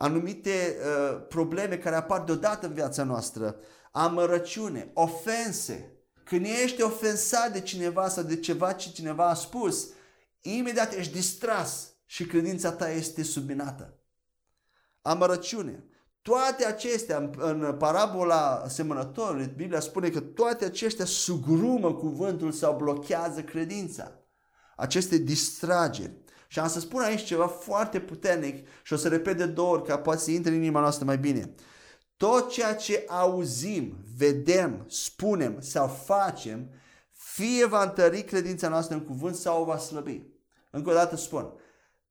anumite 0.00 0.76
uh, 0.78 1.22
probleme 1.28 1.76
care 1.78 1.96
apar 1.96 2.24
deodată 2.24 2.66
în 2.66 2.72
viața 2.72 3.04
noastră, 3.04 3.56
amărăciune, 3.90 4.90
ofense. 4.94 5.92
Când 6.24 6.46
ești 6.62 6.82
ofensat 6.82 7.52
de 7.52 7.60
cineva 7.60 8.08
sau 8.08 8.22
de 8.22 8.36
ceva 8.36 8.72
ce 8.72 8.90
cineva 8.90 9.28
a 9.28 9.34
spus, 9.34 9.88
imediat 10.40 10.92
ești 10.92 11.12
distras 11.12 11.92
și 12.06 12.26
credința 12.26 12.72
ta 12.72 12.90
este 12.90 13.22
subminată. 13.22 13.98
Amărăciune. 15.02 15.84
Toate 16.22 16.64
acestea, 16.64 17.16
în, 17.16 17.34
în 17.38 17.76
parabola 17.78 18.64
semănătorului, 18.68 19.52
Biblia 19.56 19.80
spune 19.80 20.08
că 20.08 20.20
toate 20.20 20.64
acestea 20.64 21.04
sugrumă 21.04 21.94
cuvântul 21.94 22.52
sau 22.52 22.76
blochează 22.76 23.42
credința. 23.42 24.12
Aceste 24.76 25.16
distrageri. 25.16 26.19
Și 26.52 26.58
am 26.58 26.68
să 26.68 26.80
spun 26.80 27.00
aici 27.00 27.24
ceva 27.24 27.46
foarte 27.46 28.00
puternic 28.00 28.66
și 28.82 28.92
o 28.92 28.96
să 28.96 29.08
repet 29.08 29.36
de 29.36 29.46
două 29.46 29.72
ori 29.72 29.84
ca 29.84 29.98
poate 29.98 30.20
să 30.20 30.30
intre 30.30 30.50
în 30.50 30.56
inima 30.56 30.80
noastră 30.80 31.04
mai 31.04 31.18
bine. 31.18 31.54
Tot 32.16 32.50
ceea 32.50 32.74
ce 32.74 33.04
auzim, 33.08 33.96
vedem, 34.16 34.84
spunem 34.88 35.60
sau 35.60 35.86
facem, 35.88 36.70
fie 37.12 37.66
va 37.66 37.82
întări 37.82 38.22
credința 38.22 38.68
noastră 38.68 38.94
în 38.94 39.04
cuvânt 39.04 39.34
sau 39.34 39.60
o 39.60 39.64
va 39.64 39.78
slăbi. 39.78 40.22
Încă 40.70 40.90
o 40.90 40.92
dată 40.92 41.16
spun, 41.16 41.52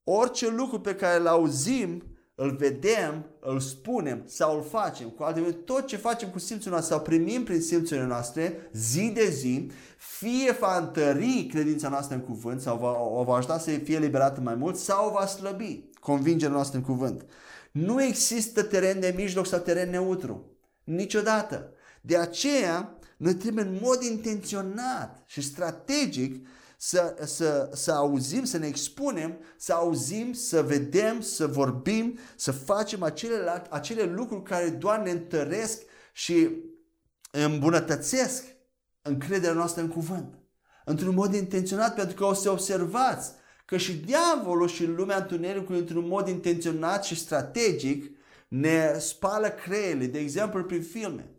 orice 0.04 0.50
lucru 0.50 0.80
pe 0.82 0.96
care 0.96 1.20
îl 1.20 1.28
auzim, 1.28 2.19
îl 2.42 2.56
vedem, 2.56 3.26
îl 3.40 3.60
spunem 3.60 4.24
sau 4.26 4.56
îl 4.56 4.64
facem, 4.64 5.10
cu 5.10 5.24
alte 5.24 5.40
tot 5.42 5.86
ce 5.86 5.98
facem 5.98 6.30
cu 6.30 6.40
simțul 6.40 6.72
nostru 6.72 6.94
sau 6.94 7.02
primim 7.02 7.44
prin 7.44 7.62
simțurile 7.62 8.06
noastre, 8.06 8.70
zi 8.74 9.12
de 9.14 9.30
zi, 9.30 9.72
fie 9.98 10.52
va 10.60 10.78
întări 10.78 11.48
credința 11.52 11.90
noastră 11.90 12.16
în 12.16 12.22
cuvânt 12.22 12.62
sau 12.62 12.78
va, 12.78 13.20
o 13.20 13.24
va 13.24 13.36
ajuta 13.36 13.58
să 13.58 13.70
fie 13.70 14.00
liberată 14.00 14.42
mai 14.42 14.56
mult 14.56 14.78
sau 14.78 15.08
o 15.08 15.12
va 15.12 15.26
slăbi 15.26 15.84
convingerea 16.00 16.54
noastră 16.54 16.78
în 16.78 16.84
cuvânt. 16.84 17.26
Nu 17.72 18.04
există 18.04 18.64
teren 18.64 19.00
de 19.00 19.14
mijloc 19.16 19.46
sau 19.46 19.60
teren 19.60 19.90
neutru. 19.90 20.58
Niciodată. 20.84 21.72
De 22.02 22.18
aceea, 22.18 22.98
noi 23.18 23.34
trebuie 23.34 23.64
în 23.64 23.80
mod 23.82 24.02
intenționat 24.02 25.24
și 25.26 25.42
strategic 25.42 26.48
să, 26.82 27.16
să, 27.26 27.70
să 27.74 27.92
auzim, 27.92 28.44
să 28.44 28.58
ne 28.58 28.68
expunem, 28.68 29.38
să 29.58 29.74
auzim, 29.74 30.34
să 30.34 30.62
vedem, 30.62 31.22
să 31.22 31.48
vorbim, 31.48 32.20
să 32.36 32.52
facem 32.52 33.04
acele, 33.04 33.64
acele 33.70 34.04
lucruri 34.04 34.44
care 34.44 34.70
doar 34.70 35.00
ne 35.00 35.12
întăresc 35.12 35.82
și 36.14 36.50
îmbunătățesc 37.32 38.44
încrederea 39.02 39.54
noastră 39.54 39.82
în 39.82 39.88
cuvânt. 39.88 40.38
Într-un 40.86 41.14
mod 41.14 41.34
intenționat, 41.34 41.96
pentru 41.96 42.16
că 42.16 42.26
o 42.26 42.34
să 42.34 42.52
observați 42.52 43.32
că 43.66 43.78
și 43.78 43.98
diavolul 43.98 44.68
și 44.68 44.86
lumea 44.86 45.18
întunericului, 45.18 45.80
într-un 45.80 46.08
mod 46.08 46.28
intenționat 46.28 47.04
și 47.04 47.16
strategic, 47.16 48.18
ne 48.48 48.98
spală 49.00 49.48
creierile, 49.48 50.06
de 50.06 50.20
exemplu 50.20 50.64
prin 50.64 50.82
filme. 50.82 51.30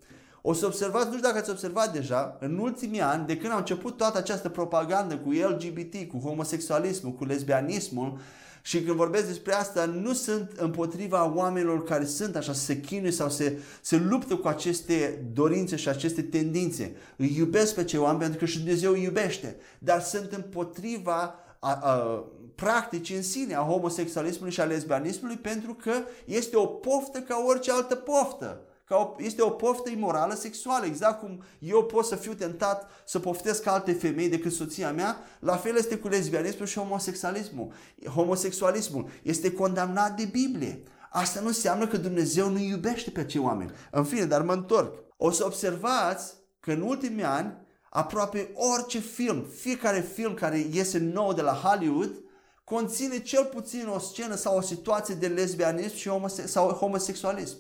O 0.43 0.53
să 0.53 0.67
observați, 0.67 1.07
nu 1.07 1.17
știu 1.17 1.27
dacă 1.27 1.39
ați 1.39 1.51
observat 1.51 1.93
deja, 1.93 2.37
în 2.41 2.59
ultimii 2.59 3.01
ani, 3.01 3.27
de 3.27 3.37
când 3.37 3.53
a 3.53 3.57
început 3.57 3.97
toată 3.97 4.19
această 4.19 4.49
propagandă 4.49 5.17
cu 5.17 5.31
LGBT, 5.31 6.09
cu 6.09 6.19
homosexualismul, 6.19 7.13
cu 7.13 7.25
lesbianismul, 7.25 8.19
și 8.63 8.83
când 8.83 8.97
vorbesc 8.97 9.27
despre 9.27 9.53
asta, 9.53 9.85
nu 9.85 10.13
sunt 10.13 10.53
împotriva 10.57 11.33
oamenilor 11.35 11.85
care 11.85 12.05
sunt 12.05 12.37
așa, 12.37 12.53
se 12.53 12.81
chinuie 12.81 13.11
sau 13.11 13.29
se, 13.29 13.59
se 13.81 13.97
luptă 13.97 14.37
cu 14.37 14.49
aceste 14.49 15.25
dorințe 15.33 15.77
și 15.77 15.89
aceste 15.89 16.23
tendințe. 16.23 16.97
Îi 17.17 17.35
iubesc 17.37 17.75
pe 17.75 17.85
cei 17.85 17.99
oameni 17.99 18.21
pentru 18.21 18.39
că 18.39 18.45
și 18.45 18.59
Dumnezeu 18.59 18.93
îi 18.93 19.03
iubește, 19.03 19.57
dar 19.79 20.01
sunt 20.01 20.33
împotriva 20.33 21.35
a, 21.59 21.73
a, 21.83 22.25
practici 22.55 23.11
în 23.11 23.23
sine 23.23 23.55
a 23.55 23.61
homosexualismului 23.61 24.53
și 24.53 24.61
a 24.61 24.65
lesbianismului 24.65 25.37
pentru 25.37 25.75
că 25.75 25.93
este 26.25 26.57
o 26.57 26.67
poftă 26.67 27.19
ca 27.19 27.45
orice 27.47 27.73
altă 27.73 27.95
poftă. 27.95 28.61
Ca 28.91 28.97
o, 28.97 29.23
este 29.23 29.43
o 29.43 29.51
poftă 29.51 29.91
imorală 29.91 30.35
sexuală, 30.35 30.87
exact 30.87 31.21
cum 31.21 31.45
eu 31.59 31.85
pot 31.85 32.05
să 32.05 32.17
fiu 32.17 32.33
tentat 32.33 32.91
să 33.05 33.19
poftesc 33.19 33.67
alte 33.67 33.93
femei 33.93 34.29
decât 34.29 34.53
soția 34.53 34.93
mea, 34.93 35.17
la 35.41 35.57
fel 35.57 35.77
este 35.77 35.97
cu 35.97 36.09
lesbianismul 36.09 36.67
și 36.67 36.79
homosexualismul. 36.79 37.73
Homosexualismul 38.15 39.09
este 39.23 39.53
condamnat 39.53 40.17
de 40.17 40.25
Biblie. 40.25 40.83
Asta 41.11 41.41
nu 41.41 41.47
înseamnă 41.47 41.87
că 41.87 41.97
Dumnezeu 41.97 42.49
nu 42.49 42.59
iubește 42.59 43.11
pe 43.11 43.21
acei 43.21 43.41
oameni. 43.41 43.71
În 43.91 44.05
fine, 44.05 44.25
dar 44.25 44.43
mă 44.43 44.53
întorc. 44.53 44.95
O 45.17 45.31
să 45.31 45.45
observați 45.45 46.35
că 46.61 46.73
în 46.73 46.81
ultimii 46.81 47.25
ani, 47.25 47.57
aproape 47.91 48.51
orice 48.55 48.99
film, 48.99 49.45
fiecare 49.57 50.01
film 50.01 50.35
care 50.35 50.67
iese 50.73 50.99
nou 50.99 51.33
de 51.33 51.43
la 51.43 51.53
Hollywood, 51.53 52.25
conține 52.65 53.19
cel 53.19 53.45
puțin 53.45 53.87
o 53.95 53.99
scenă 53.99 54.35
sau 54.35 54.57
o 54.57 54.61
situație 54.61 55.15
de 55.15 55.27
lesbianism 55.27 55.97
și 55.97 56.09
homose- 56.09 56.47
sau 56.47 56.69
homosexualism. 56.69 57.57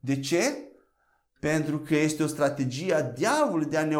De 0.00 0.20
ce? 0.20 0.68
Pentru 1.40 1.78
că 1.78 1.96
este 1.96 2.22
o 2.22 2.26
strategie 2.26 2.94
a 2.94 3.02
diavolului 3.02 3.70
de 3.70 3.76
a, 3.76 3.84
ne, 3.84 3.96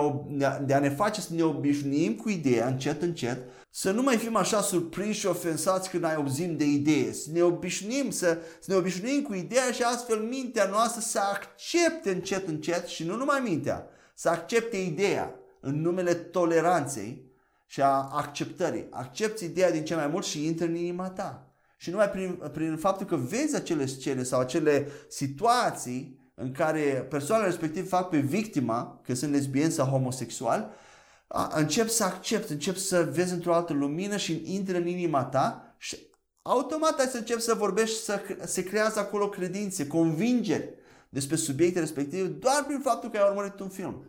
de 0.64 0.74
a 0.74 0.78
ne 0.78 0.90
face 0.90 1.20
să 1.20 1.34
ne 1.34 1.42
obișnuim 1.42 2.14
cu 2.14 2.28
ideea 2.28 2.66
încet, 2.66 3.02
încet, 3.02 3.38
să 3.70 3.90
nu 3.90 4.02
mai 4.02 4.16
fim 4.16 4.36
așa 4.36 4.60
surprinși 4.60 5.18
și 5.18 5.26
ofensați 5.26 5.90
când 5.90 6.04
ai 6.04 6.14
auzim 6.14 6.56
de 6.56 6.64
idee, 6.64 7.12
să 7.12 7.28
ne 7.32 7.42
obișnuim, 7.42 8.10
să, 8.10 8.38
să 8.60 8.70
ne 8.70 8.76
obișnuim 8.76 9.22
cu 9.22 9.34
ideea 9.34 9.70
și 9.70 9.82
astfel 9.82 10.18
mintea 10.18 10.66
noastră 10.66 11.00
să 11.00 11.18
accepte 11.18 12.10
încet, 12.10 12.48
încet 12.48 12.86
și 12.86 13.04
nu 13.04 13.16
numai 13.16 13.40
mintea, 13.40 13.86
să 14.14 14.28
accepte 14.28 14.76
ideea 14.76 15.34
în 15.60 15.80
numele 15.80 16.14
toleranței 16.14 17.26
și 17.66 17.82
a 17.82 18.08
acceptării. 18.12 18.86
Accepti 18.90 19.44
ideea 19.44 19.70
din 19.70 19.84
ce 19.84 19.94
mai 19.94 20.06
mult 20.06 20.24
și 20.24 20.46
intră 20.46 20.64
în 20.64 20.74
inima 20.74 21.10
ta. 21.10 21.47
Și 21.80 21.90
numai 21.90 22.10
prin, 22.10 22.42
prin 22.52 22.76
faptul 22.76 23.06
că 23.06 23.16
vezi 23.16 23.56
acele 23.56 23.86
scene 23.86 24.22
sau 24.22 24.40
acele 24.40 24.88
situații 25.08 26.30
în 26.34 26.52
care 26.52 27.06
persoanele 27.10 27.48
respectiv 27.48 27.88
fac 27.88 28.08
pe 28.08 28.18
victima, 28.18 29.00
că 29.04 29.14
sunt 29.14 29.32
lesbieni 29.32 29.72
sau 29.72 29.86
homosexuali, 29.86 30.66
încep 31.54 31.88
să 31.88 32.04
accepti, 32.04 32.52
încep 32.52 32.76
să 32.76 33.08
vezi 33.12 33.32
într-o 33.32 33.54
altă 33.54 33.72
lumină 33.72 34.16
și 34.16 34.42
intră 34.44 34.76
în 34.76 34.86
inima 34.86 35.24
ta 35.24 35.74
și 35.76 35.96
automat 36.42 36.98
ai 36.98 37.06
să 37.06 37.16
începi 37.16 37.40
să 37.40 37.54
vorbești 37.54 37.96
și 37.96 38.02
să 38.02 38.20
se 38.44 38.62
creează 38.62 38.98
acolo 38.98 39.28
credințe, 39.28 39.86
convingeri 39.86 40.74
despre 41.08 41.36
subiecte 41.36 41.78
respective 41.78 42.26
doar 42.26 42.64
prin 42.66 42.80
faptul 42.80 43.10
că 43.10 43.16
ai 43.16 43.28
urmărit 43.28 43.60
un 43.60 43.68
film. 43.68 44.04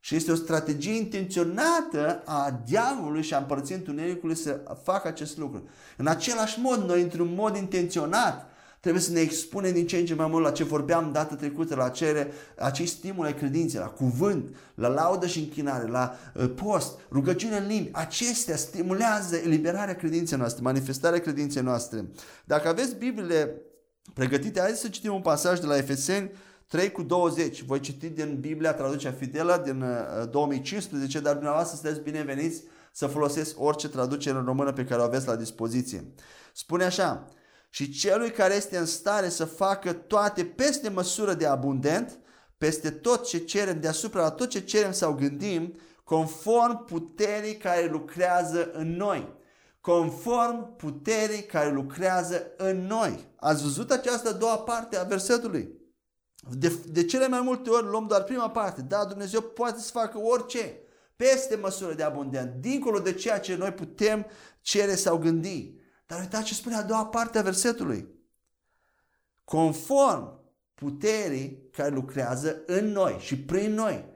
Și 0.00 0.14
este 0.14 0.32
o 0.32 0.34
strategie 0.34 0.96
intenționată 0.96 2.22
a 2.24 2.60
diavolului 2.66 3.22
și 3.22 3.34
a 3.34 3.38
împărăției 3.38 3.78
întunericului 3.78 4.36
să 4.36 4.60
facă 4.82 5.08
acest 5.08 5.38
lucru. 5.38 5.68
În 5.96 6.06
același 6.06 6.60
mod, 6.60 6.84
noi, 6.86 7.02
într-un 7.02 7.34
mod 7.34 7.56
intenționat, 7.56 8.50
Trebuie 8.80 9.02
să 9.02 9.12
ne 9.12 9.20
expunem 9.20 9.72
din 9.72 9.86
ce 9.86 9.96
în 9.96 10.06
ce 10.06 10.14
mai 10.14 10.26
mult 10.26 10.44
la 10.44 10.50
ce 10.50 10.64
vorbeam 10.64 11.12
data 11.12 11.34
trecută, 11.34 11.74
la 11.74 11.88
cere, 11.88 12.32
acei 12.58 12.86
stimule 12.86 13.34
credinței, 13.34 13.80
la 13.80 13.86
cuvânt, 13.86 14.56
la 14.74 14.88
laudă 14.88 15.26
și 15.26 15.38
închinare, 15.38 15.88
la 15.88 16.14
uh, 16.34 16.50
post, 16.54 16.98
rugăciune 17.10 17.56
în 17.56 17.66
limbi. 17.66 17.88
Acestea 17.92 18.56
stimulează 18.56 19.36
eliberarea 19.36 19.94
credinței 19.94 20.38
noastre, 20.38 20.62
manifestarea 20.62 21.18
credinței 21.18 21.62
noastre. 21.62 22.04
Dacă 22.44 22.68
aveți 22.68 22.94
Bibliile 22.94 23.62
pregătite, 24.14 24.60
haideți 24.60 24.80
să 24.80 24.88
citim 24.88 25.14
un 25.14 25.20
pasaj 25.20 25.58
de 25.58 25.66
la 25.66 25.76
Efeseni 25.76 26.30
3 26.70 26.92
cu 26.92 27.02
20. 27.02 27.62
Voi 27.62 27.80
citi 27.80 28.08
din 28.08 28.40
Biblia 28.40 28.74
traducerea 28.74 29.18
fidelă 29.18 29.62
din 29.64 29.84
2015, 30.30 31.16
uh, 31.16 31.24
dar 31.24 31.32
dumneavoastră 31.32 31.76
sunteți 31.76 32.04
bineveniți 32.04 32.62
să 32.92 33.06
folosesc 33.06 33.60
orice 33.60 33.88
traducere 33.88 34.38
în 34.38 34.44
română 34.44 34.72
pe 34.72 34.84
care 34.84 35.00
o 35.00 35.04
aveți 35.04 35.26
la 35.26 35.36
dispoziție. 35.36 36.04
Spune 36.52 36.84
așa, 36.84 37.28
și 37.70 37.90
celui 37.90 38.30
care 38.30 38.54
este 38.54 38.76
în 38.76 38.86
stare 38.86 39.28
să 39.28 39.44
facă 39.44 39.92
toate 39.92 40.44
peste 40.44 40.88
măsură 40.88 41.34
de 41.34 41.46
abundent, 41.46 42.18
peste 42.58 42.90
tot 42.90 43.26
ce 43.26 43.38
cerem, 43.38 43.80
deasupra 43.80 44.22
la 44.22 44.30
tot 44.30 44.48
ce 44.48 44.60
cerem 44.60 44.92
sau 44.92 45.12
gândim, 45.12 45.78
conform 46.04 46.84
puterii 46.84 47.56
care 47.56 47.88
lucrează 47.90 48.70
în 48.72 48.96
noi. 48.96 49.38
Conform 49.80 50.76
puterii 50.76 51.42
care 51.42 51.72
lucrează 51.72 52.46
în 52.56 52.86
noi. 52.86 53.28
Ați 53.36 53.62
văzut 53.62 53.90
această 53.90 54.28
a 54.28 54.32
doua 54.32 54.58
parte 54.58 54.96
a 54.96 55.04
versetului? 55.04 55.79
De, 56.48 56.72
de 56.86 57.04
cele 57.04 57.28
mai 57.28 57.40
multe 57.40 57.70
ori 57.70 57.86
luăm 57.86 58.06
doar 58.06 58.24
prima 58.24 58.50
parte. 58.50 58.82
Da, 58.82 59.04
Dumnezeu 59.04 59.40
poate 59.40 59.80
să 59.80 59.90
facă 59.90 60.18
orice, 60.18 60.80
peste 61.16 61.56
măsură 61.56 61.94
de 61.94 62.02
abundent, 62.02 62.54
dincolo 62.60 62.98
de 62.98 63.12
ceea 63.12 63.40
ce 63.40 63.56
noi 63.56 63.72
putem 63.72 64.26
cere 64.60 64.94
sau 64.94 65.18
gândi. 65.18 65.74
Dar 66.06 66.20
uitați 66.20 66.44
ce 66.44 66.54
spune 66.54 66.74
a 66.74 66.82
doua 66.82 67.06
parte 67.06 67.38
a 67.38 67.42
versetului. 67.42 68.08
Conform 69.44 70.40
puterii 70.74 71.68
care 71.72 71.94
lucrează 71.94 72.62
în 72.66 72.86
noi 72.86 73.16
și 73.18 73.38
prin 73.38 73.74
noi. 73.74 74.08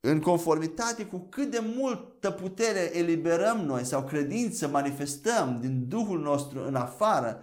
În 0.00 0.20
conformitate 0.20 1.06
cu 1.06 1.18
cât 1.18 1.50
de 1.50 1.62
multă 1.76 2.30
putere 2.30 2.96
eliberăm 2.96 3.60
noi 3.60 3.84
sau 3.84 4.04
credință 4.04 4.68
manifestăm 4.68 5.58
din 5.60 5.88
Duhul 5.88 6.20
nostru 6.20 6.66
în 6.66 6.74
afară, 6.74 7.42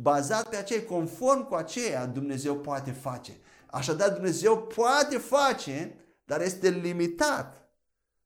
bazat 0.00 0.48
pe 0.48 0.56
aceea, 0.56 0.84
conform 0.84 1.48
cu 1.48 1.54
aceea, 1.54 2.06
Dumnezeu 2.06 2.54
poate 2.54 2.90
face. 2.90 3.32
Așadar, 3.66 4.10
Dumnezeu 4.10 4.58
poate 4.58 5.18
face, 5.18 5.96
dar 6.24 6.40
este 6.40 6.68
limitat 6.68 7.68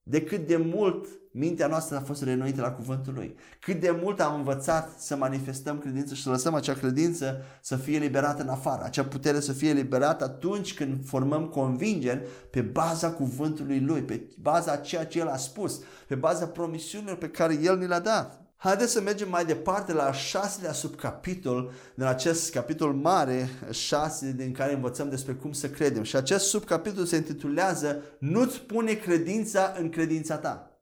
de 0.02 0.22
cât 0.22 0.46
de 0.46 0.56
mult 0.56 1.06
mintea 1.32 1.66
noastră 1.66 1.96
a 1.96 2.00
fost 2.00 2.22
renoită 2.22 2.60
la 2.60 2.70
cuvântul 2.70 3.14
Lui. 3.14 3.34
Cât 3.60 3.80
de 3.80 3.90
mult 4.02 4.20
am 4.20 4.34
învățat 4.34 5.00
să 5.00 5.16
manifestăm 5.16 5.78
credință 5.78 6.14
și 6.14 6.22
să 6.22 6.30
lăsăm 6.30 6.54
acea 6.54 6.72
credință 6.72 7.42
să 7.60 7.76
fie 7.76 7.98
liberată 7.98 8.42
în 8.42 8.48
afară. 8.48 8.82
Acea 8.84 9.04
putere 9.04 9.40
să 9.40 9.52
fie 9.52 9.72
liberată 9.72 10.24
atunci 10.24 10.74
când 10.74 11.06
formăm 11.06 11.46
convingeri 11.46 12.26
pe 12.50 12.60
baza 12.60 13.10
cuvântului 13.10 13.80
Lui, 13.80 14.02
pe 14.02 14.28
baza 14.40 14.76
ceea 14.76 15.06
ce 15.06 15.18
El 15.18 15.28
a 15.28 15.36
spus, 15.36 15.80
pe 16.06 16.14
baza 16.14 16.46
promisiunilor 16.46 17.16
pe 17.16 17.28
care 17.28 17.58
El 17.62 17.78
ni 17.78 17.86
le-a 17.86 18.00
dat. 18.00 18.47
Haideți 18.60 18.92
să 18.92 19.00
mergem 19.00 19.28
mai 19.28 19.44
departe 19.44 19.92
la 19.92 20.04
al 20.04 20.12
șaselea 20.12 20.72
subcapitol 20.72 21.72
din 21.94 22.04
acest 22.04 22.50
capitol 22.50 22.92
mare, 22.92 23.48
șase, 23.70 24.32
din 24.32 24.52
care 24.52 24.74
învățăm 24.74 25.08
despre 25.08 25.32
cum 25.32 25.52
să 25.52 25.70
credem. 25.70 26.02
Și 26.02 26.16
acest 26.16 26.46
subcapitol 26.46 27.04
se 27.04 27.16
intitulează 27.16 28.02
Nu-ți 28.18 28.60
pune 28.60 28.92
credința 28.92 29.74
în 29.78 29.90
credința 29.90 30.36
ta. 30.36 30.80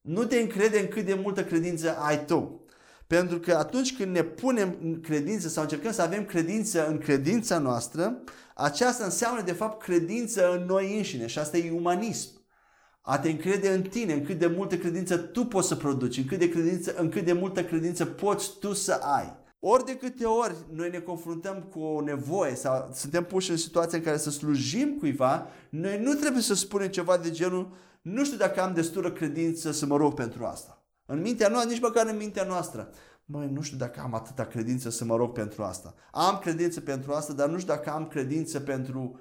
Nu 0.00 0.24
te 0.24 0.38
încrede 0.38 0.78
în 0.78 0.88
cât 0.88 1.04
de 1.04 1.14
multă 1.14 1.44
credință 1.44 1.96
ai 1.98 2.24
tu. 2.24 2.64
Pentru 3.06 3.38
că 3.38 3.54
atunci 3.54 3.96
când 3.96 4.14
ne 4.14 4.22
punem 4.22 4.76
în 4.82 5.00
credință 5.00 5.48
sau 5.48 5.62
încercăm 5.62 5.92
să 5.92 6.02
avem 6.02 6.24
credință 6.24 6.88
în 6.88 6.98
credința 6.98 7.58
noastră, 7.58 8.22
aceasta 8.54 9.04
înseamnă 9.04 9.42
de 9.42 9.52
fapt 9.52 9.82
credință 9.82 10.52
în 10.52 10.64
noi 10.64 10.96
înșine 10.96 11.26
și 11.26 11.38
asta 11.38 11.56
e 11.56 11.70
umanism. 11.70 12.35
A 13.08 13.18
te 13.18 13.30
încrede 13.30 13.68
în 13.68 13.82
tine, 13.82 14.12
în 14.12 14.24
cât 14.24 14.38
de 14.38 14.46
multă 14.46 14.76
credință 14.76 15.16
tu 15.16 15.44
poți 15.44 15.68
să 15.68 15.74
produci, 15.76 16.16
în 16.16 16.24
cât 16.24 16.38
de, 16.38 16.48
credință, 16.48 16.94
în 16.96 17.08
cât 17.08 17.24
de 17.24 17.32
multă 17.32 17.64
credință 17.64 18.04
poți 18.04 18.58
tu 18.58 18.72
să 18.72 18.92
ai. 18.92 19.36
Ori 19.58 19.84
de 19.84 19.96
câte 19.96 20.24
ori 20.24 20.54
noi 20.72 20.90
ne 20.90 20.98
confruntăm 20.98 21.62
cu 21.62 21.80
o 21.80 22.00
nevoie 22.00 22.54
sau 22.54 22.90
suntem 22.92 23.24
puși 23.24 23.50
în 23.50 23.56
situația 23.56 23.98
în 23.98 24.04
care 24.04 24.16
să 24.16 24.30
slujim 24.30 24.96
cuiva, 24.98 25.46
noi 25.68 26.00
nu 26.02 26.14
trebuie 26.14 26.42
să 26.42 26.54
spunem 26.54 26.88
ceva 26.88 27.16
de 27.16 27.30
genul 27.30 27.72
nu 28.02 28.24
știu 28.24 28.36
dacă 28.36 28.62
am 28.62 28.74
destulă 28.74 29.10
credință 29.10 29.72
să 29.72 29.86
mă 29.86 29.96
rog 29.96 30.14
pentru 30.14 30.44
asta. 30.44 30.82
În 31.06 31.20
mintea 31.20 31.48
noastră, 31.48 31.70
nici 31.70 31.82
măcar 31.82 32.06
în 32.06 32.16
mintea 32.16 32.44
noastră. 32.44 32.90
Măi, 33.24 33.50
nu 33.52 33.60
știu 33.60 33.76
dacă 33.76 34.00
am 34.00 34.14
atâta 34.14 34.44
credință 34.44 34.90
să 34.90 35.04
mă 35.04 35.16
rog 35.16 35.32
pentru 35.32 35.62
asta. 35.62 35.94
Am 36.12 36.38
credință 36.38 36.80
pentru 36.80 37.12
asta, 37.12 37.32
dar 37.32 37.48
nu 37.48 37.58
știu 37.58 37.74
dacă 37.74 37.90
am 37.90 38.06
credință 38.06 38.60
pentru 38.60 39.00
uh, 39.12 39.20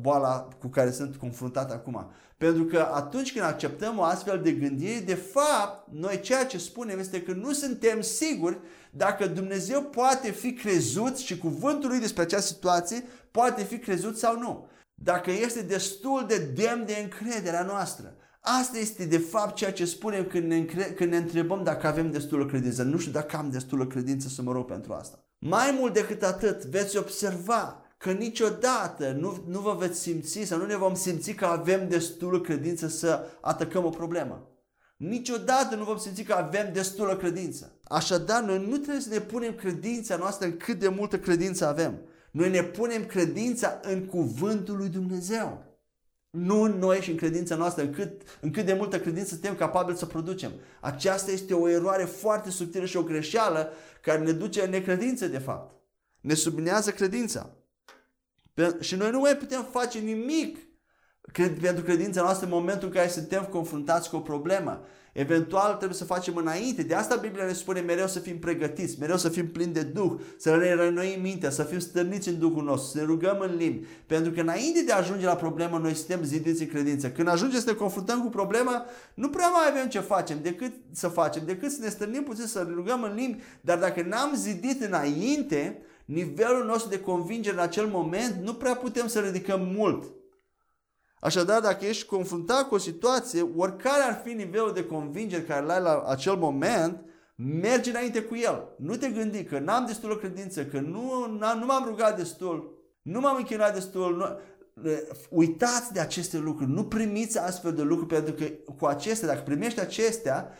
boala 0.00 0.48
cu 0.60 0.68
care 0.68 0.90
sunt 0.90 1.16
confruntat 1.16 1.70
acum. 1.70 2.10
Pentru 2.36 2.64
că 2.64 2.88
atunci 2.92 3.32
când 3.32 3.44
acceptăm 3.44 3.98
o 3.98 4.02
astfel 4.02 4.40
de 4.42 4.52
gândire, 4.52 5.00
de 5.00 5.14
fapt, 5.14 5.88
noi 5.92 6.20
ceea 6.20 6.46
ce 6.46 6.58
spunem 6.58 6.98
este 6.98 7.22
că 7.22 7.32
nu 7.32 7.52
suntem 7.52 8.00
siguri 8.00 8.58
dacă 8.90 9.26
Dumnezeu 9.26 9.82
poate 9.82 10.30
fi 10.30 10.52
crezut 10.52 11.16
și 11.16 11.38
cuvântul 11.38 11.88
lui 11.88 12.00
despre 12.00 12.22
această 12.22 12.52
situație 12.52 13.04
poate 13.30 13.62
fi 13.62 13.78
crezut 13.78 14.18
sau 14.18 14.38
nu. 14.38 14.68
Dacă 14.94 15.30
este 15.30 15.62
destul 15.62 16.24
de 16.28 16.38
demn 16.38 16.86
de 16.86 16.96
încrederea 17.02 17.62
noastră. 17.62 18.16
Asta 18.40 18.78
este 18.78 19.04
de 19.04 19.18
fapt 19.18 19.54
ceea 19.54 19.72
ce 19.72 19.84
spunem 19.84 20.24
când 20.24 20.46
ne, 20.46 20.56
încre- 20.56 20.92
când 20.92 21.10
ne 21.10 21.16
întrebăm 21.16 21.62
dacă 21.62 21.86
avem 21.86 22.10
destulă 22.10 22.46
credință. 22.46 22.82
Nu 22.82 22.98
știu 22.98 23.12
dacă 23.12 23.36
am 23.36 23.50
destulă 23.50 23.86
credință 23.86 24.28
să 24.28 24.42
mă 24.42 24.52
rog 24.52 24.66
pentru 24.66 24.92
asta. 24.92 25.24
Mai 25.38 25.76
mult 25.78 25.92
decât 25.92 26.22
atât, 26.22 26.64
veți 26.64 26.96
observa 26.96 27.83
că 27.96 28.12
niciodată 28.12 29.16
nu, 29.18 29.44
nu 29.46 29.60
vă 29.60 29.76
veți 29.78 30.00
simți 30.00 30.42
sau 30.42 30.58
nu 30.58 30.66
ne 30.66 30.76
vom 30.76 30.94
simți 30.94 31.32
că 31.32 31.44
avem 31.44 31.88
destulă 31.88 32.40
credință 32.40 32.88
să 32.88 33.26
atacăm 33.40 33.84
o 33.84 33.90
problemă. 33.90 34.48
Niciodată 34.96 35.74
nu 35.74 35.84
vom 35.84 35.98
simți 35.98 36.22
că 36.22 36.32
avem 36.32 36.72
destulă 36.72 37.16
credință. 37.16 37.78
Așadar, 37.84 38.42
noi 38.42 38.66
nu 38.68 38.76
trebuie 38.76 39.02
să 39.02 39.08
ne 39.08 39.20
punem 39.20 39.54
credința 39.54 40.16
noastră 40.16 40.46
în 40.46 40.56
cât 40.56 40.78
de 40.78 40.88
multă 40.88 41.18
credință 41.18 41.66
avem. 41.66 42.00
Noi 42.30 42.50
ne 42.50 42.62
punem 42.62 43.04
credința 43.04 43.80
în 43.82 44.04
cuvântul 44.04 44.76
lui 44.76 44.88
Dumnezeu. 44.88 45.64
Nu 46.30 46.62
în 46.62 46.78
noi 46.78 47.00
și 47.00 47.10
în 47.10 47.16
credința 47.16 47.56
noastră, 47.56 47.82
în 47.82 47.92
cât, 47.92 48.22
în 48.40 48.50
cât 48.50 48.64
de 48.64 48.72
multă 48.72 49.00
credință 49.00 49.28
suntem 49.28 49.54
capabili 49.54 49.98
să 49.98 50.06
producem. 50.06 50.52
Aceasta 50.80 51.30
este 51.30 51.54
o 51.54 51.68
eroare 51.68 52.04
foarte 52.04 52.50
subtilă 52.50 52.84
și 52.84 52.96
o 52.96 53.02
greșeală 53.02 53.72
care 54.00 54.18
ne 54.18 54.32
duce 54.32 54.64
în 54.64 54.70
necredință, 54.70 55.26
de 55.26 55.38
fapt. 55.38 55.74
Ne 56.20 56.34
subminează 56.34 56.90
credința. 56.90 57.50
Și 58.80 58.94
noi 58.94 59.10
nu 59.10 59.20
mai 59.20 59.36
putem 59.36 59.66
face 59.70 59.98
nimic 59.98 60.58
pentru 61.60 61.84
credința 61.84 62.22
noastră 62.22 62.46
în 62.46 62.52
momentul 62.52 62.88
în 62.88 62.94
care 62.94 63.08
suntem 63.08 63.44
confruntați 63.44 64.10
cu 64.10 64.16
o 64.16 64.20
problemă. 64.20 64.84
Eventual 65.12 65.74
trebuie 65.74 65.98
să 65.98 66.04
facem 66.04 66.36
înainte. 66.36 66.82
De 66.82 66.94
asta 66.94 67.16
Biblia 67.16 67.44
ne 67.44 67.52
spune 67.52 67.80
mereu 67.80 68.06
să 68.06 68.18
fim 68.18 68.38
pregătiți, 68.38 68.98
mereu 69.00 69.16
să 69.16 69.28
fim 69.28 69.48
plini 69.48 69.72
de 69.72 69.82
Duh, 69.82 70.12
să 70.38 70.56
ne 70.56 70.74
rănoim 70.74 71.20
mintea, 71.20 71.50
să 71.50 71.62
fim 71.62 71.78
stârniți 71.78 72.28
în 72.28 72.38
Duhul 72.38 72.64
nostru, 72.64 72.90
să 72.90 72.98
ne 72.98 73.04
rugăm 73.04 73.38
în 73.40 73.56
limbi. 73.56 73.86
Pentru 74.06 74.32
că 74.32 74.40
înainte 74.40 74.82
de 74.82 74.92
a 74.92 74.96
ajunge 74.96 75.26
la 75.26 75.36
problemă, 75.36 75.78
noi 75.78 75.94
suntem 75.94 76.22
zidiți 76.22 76.62
în 76.62 76.68
credință. 76.68 77.10
Când 77.10 77.28
ajungem 77.28 77.60
să 77.60 77.70
ne 77.70 77.76
confruntăm 77.76 78.22
cu 78.22 78.28
problema, 78.28 78.84
nu 79.14 79.28
prea 79.28 79.48
mai 79.48 79.68
avem 79.70 79.88
ce 79.88 80.00
facem, 80.00 80.38
decât 80.42 80.72
să 80.92 81.08
facem, 81.08 81.42
decât 81.46 81.70
să 81.70 81.78
ne 81.80 81.88
stârnim 81.88 82.22
puțin, 82.22 82.46
să 82.46 82.64
ne 82.68 82.74
rugăm 82.74 83.02
în 83.02 83.14
limbi. 83.14 83.42
Dar 83.60 83.78
dacă 83.78 84.02
n-am 84.02 84.34
zidit 84.34 84.82
înainte, 84.82 85.82
nivelul 86.04 86.64
nostru 86.64 86.88
de 86.88 87.00
convingere 87.00 87.56
în 87.56 87.62
acel 87.62 87.86
moment, 87.86 88.34
nu 88.42 88.54
prea 88.54 88.74
putem 88.74 89.06
să 89.06 89.20
ridicăm 89.20 89.60
mult. 89.76 90.12
Așadar, 91.20 91.60
dacă 91.60 91.84
ești 91.84 92.06
confruntat 92.06 92.68
cu 92.68 92.74
o 92.74 92.78
situație, 92.78 93.50
oricare 93.56 94.02
ar 94.02 94.20
fi 94.24 94.32
nivelul 94.32 94.72
de 94.72 94.84
convingere 94.84 95.42
care 95.42 95.64
l-ai 95.64 95.80
la 95.80 96.04
acel 96.06 96.36
moment, 96.36 97.04
mergi 97.36 97.90
înainte 97.90 98.22
cu 98.22 98.36
el. 98.36 98.74
Nu 98.78 98.96
te 98.96 99.08
gândi 99.08 99.44
că 99.44 99.58
n-am 99.58 99.86
destulă 99.86 100.16
credință, 100.16 100.64
că 100.64 100.80
nu, 100.80 101.26
nu 101.58 101.66
m-am 101.66 101.84
rugat 101.86 102.16
destul, 102.16 102.78
nu 103.02 103.20
m-am 103.20 103.36
închinat 103.36 103.74
destul. 103.74 104.16
Nu... 104.16 104.38
Uitați 105.30 105.92
de 105.92 106.00
aceste 106.00 106.38
lucruri, 106.38 106.70
nu 106.70 106.84
primiți 106.84 107.38
astfel 107.38 107.72
de 107.72 107.82
lucruri, 107.82 108.14
pentru 108.14 108.34
că 108.34 108.72
cu 108.78 108.86
acestea, 108.86 109.28
dacă 109.28 109.40
primești 109.40 109.80
acestea, 109.80 110.52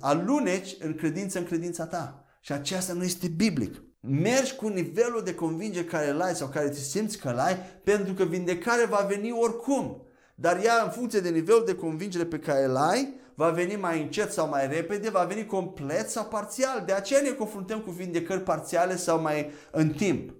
aluneci 0.00 0.76
în 0.78 0.94
credință 0.94 1.38
în 1.38 1.44
credința 1.44 1.86
ta. 1.86 2.24
Și 2.40 2.52
aceasta 2.52 2.92
nu 2.92 3.04
este 3.04 3.28
biblic 3.28 3.85
mergi 4.08 4.54
cu 4.54 4.68
nivelul 4.68 5.22
de 5.24 5.34
convingere 5.34 5.84
care 5.84 6.10
îl 6.10 6.20
ai 6.20 6.34
sau 6.34 6.48
care 6.48 6.68
te 6.68 6.78
simți 6.78 7.18
că 7.18 7.28
îl 7.28 7.38
ai, 7.38 7.56
pentru 7.84 8.12
că 8.12 8.24
vindecarea 8.24 8.86
va 8.86 9.06
veni 9.08 9.32
oricum. 9.32 10.06
Dar 10.34 10.60
ea, 10.64 10.82
în 10.84 10.90
funcție 10.90 11.20
de 11.20 11.28
nivelul 11.28 11.62
de 11.66 11.74
convingere 11.74 12.24
pe 12.24 12.38
care 12.38 12.64
îl 12.64 12.76
ai, 12.76 13.14
va 13.34 13.50
veni 13.50 13.76
mai 13.76 14.02
încet 14.02 14.32
sau 14.32 14.48
mai 14.48 14.68
repede, 14.68 15.10
va 15.10 15.24
veni 15.24 15.46
complet 15.46 16.10
sau 16.10 16.24
parțial. 16.24 16.82
De 16.86 16.92
aceea 16.92 17.20
ne 17.20 17.30
confruntăm 17.30 17.80
cu 17.80 17.90
vindecări 17.90 18.42
parțiale 18.42 18.96
sau 18.96 19.20
mai 19.20 19.50
în 19.70 19.88
timp. 19.88 20.34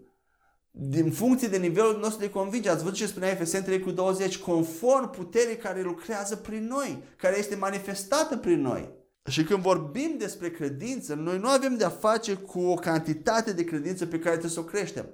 Din 0.70 1.10
funcție 1.10 1.48
de 1.48 1.56
nivelul 1.56 1.98
nostru 2.00 2.20
de 2.20 2.30
convingere, 2.30 2.74
ați 2.74 2.82
văzut 2.82 2.98
ce 2.98 3.06
spunea 3.06 3.30
Efeseni 3.30 3.64
3 3.64 3.80
cu 3.80 3.90
20, 3.90 4.38
conform 4.38 5.10
puterii 5.10 5.56
care 5.56 5.82
lucrează 5.82 6.36
prin 6.36 6.66
noi, 6.66 7.02
care 7.16 7.38
este 7.38 7.54
manifestată 7.54 8.36
prin 8.36 8.60
noi. 8.60 8.95
Și 9.26 9.44
când 9.44 9.62
vorbim 9.62 10.14
despre 10.18 10.50
credință, 10.50 11.14
noi 11.14 11.38
nu 11.38 11.48
avem 11.48 11.76
de-a 11.76 11.88
face 11.88 12.34
cu 12.34 12.60
o 12.60 12.74
cantitate 12.74 13.52
de 13.52 13.64
credință 13.64 14.06
pe 14.06 14.18
care 14.18 14.30
trebuie 14.30 14.50
să 14.50 14.60
o 14.60 14.62
creștem. 14.62 15.06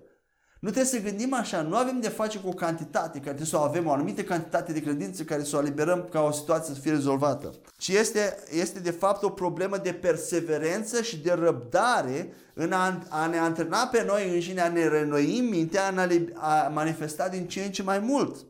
Nu 0.61 0.70
trebuie 0.70 0.92
să 0.92 1.09
gândim 1.09 1.35
așa, 1.35 1.62
nu 1.62 1.77
avem 1.77 2.01
de 2.01 2.09
face 2.09 2.38
cu 2.38 2.48
o 2.48 2.53
cantitate 2.53 3.18
care 3.18 3.22
trebuie 3.22 3.46
să 3.46 3.57
o 3.57 3.61
avem, 3.61 3.87
o 3.87 3.92
anumită 3.92 4.22
cantitate 4.22 4.72
de 4.72 4.81
credință 4.81 5.22
care 5.22 5.42
să 5.42 5.57
o 5.57 5.61
eliberăm 5.61 6.09
ca 6.11 6.22
o 6.22 6.31
situație 6.31 6.75
să 6.75 6.81
fie 6.81 6.90
rezolvată. 6.90 7.55
Ci 7.77 7.88
este, 7.88 8.38
este 8.51 8.81
de 8.81 8.90
fapt 8.90 9.22
o 9.22 9.31
problemă 9.31 9.77
de 9.77 9.92
perseverență 9.92 11.03
și 11.03 11.18
de 11.18 11.33
răbdare 11.33 12.33
în 12.55 12.72
a, 12.72 13.03
a 13.09 13.27
ne 13.27 13.38
antrena 13.38 13.87
pe 13.87 14.05
noi 14.07 14.35
înșine, 14.35 14.61
a 14.61 14.68
ne 14.68 14.88
renoi 14.88 15.48
mintea, 15.51 15.87
a, 15.87 15.90
ne, 15.90 16.25
a 16.35 16.70
manifesta 16.75 17.29
din 17.29 17.46
ce 17.46 17.62
în 17.62 17.70
ce 17.70 17.83
mai 17.83 17.98
mult. 17.98 18.46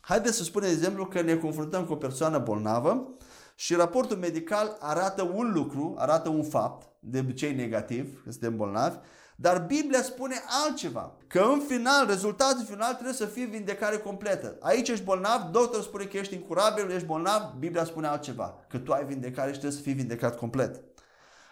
Haideți 0.00 0.36
să 0.36 0.42
spunem, 0.42 0.68
de 0.68 0.74
exemplu, 0.74 1.06
că 1.06 1.20
ne 1.20 1.36
confruntăm 1.36 1.84
cu 1.84 1.92
o 1.92 1.96
persoană 1.96 2.38
bolnavă 2.38 3.16
și 3.60 3.74
raportul 3.74 4.16
medical 4.16 4.76
arată 4.78 5.22
un 5.34 5.52
lucru, 5.52 5.94
arată 5.98 6.28
un 6.28 6.42
fapt, 6.42 6.88
de 7.00 7.18
obicei 7.18 7.54
negativ, 7.54 8.22
că 8.24 8.30
suntem 8.30 8.56
bolnavi, 8.56 8.96
dar 9.36 9.64
Biblia 9.66 10.02
spune 10.02 10.34
altceva. 10.64 11.16
Că 11.26 11.40
în 11.52 11.60
final, 11.68 12.06
rezultatul 12.06 12.64
final 12.64 12.92
trebuie 12.92 13.14
să 13.14 13.24
fie 13.24 13.44
vindecare 13.44 13.96
completă. 13.96 14.56
Aici 14.60 14.88
ești 14.88 15.04
bolnav, 15.04 15.40
doctorul 15.50 15.82
spune 15.82 16.04
că 16.04 16.16
ești 16.16 16.34
incurabil, 16.34 16.90
ești 16.90 17.06
bolnav, 17.06 17.42
Biblia 17.58 17.84
spune 17.84 18.06
altceva. 18.06 18.54
Că 18.68 18.78
tu 18.78 18.92
ai 18.92 19.04
vindecare 19.04 19.52
și 19.52 19.58
trebuie 19.58 19.78
să 19.78 19.84
fii 19.84 19.92
vindecat 19.92 20.36
complet. 20.36 20.80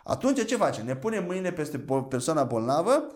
Atunci 0.05 0.45
ce 0.45 0.57
facem? 0.57 0.87
Ne 0.87 0.97
punem 0.97 1.25
mâine 1.25 1.53
peste 1.53 1.85
persoana 2.09 2.45
bolnavă, 2.45 3.07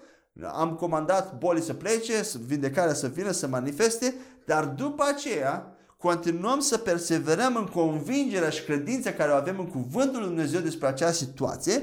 am 0.53 0.75
comandat 0.75 1.39
bolii 1.39 1.63
să 1.63 1.75
plece, 1.75 2.23
vindecarea 2.47 2.95
să 2.95 3.07
vină, 3.07 3.31
să 3.31 3.47
manifeste, 3.47 4.15
dar 4.47 4.65
după 4.65 5.05
aceea 5.15 5.77
continuăm 6.03 6.61
să 6.61 6.79
perseverăm 6.79 7.57
în 7.57 7.67
convingerea 7.67 8.51
și 8.51 8.65
credința 8.65 9.13
care 9.13 9.33
o 9.33 9.35
avem 9.35 9.59
în 9.59 9.67
Cuvântul 9.67 10.19
Lui 10.19 10.29
Dumnezeu 10.29 10.61
despre 10.61 10.87
această 10.87 11.25
situație 11.25 11.83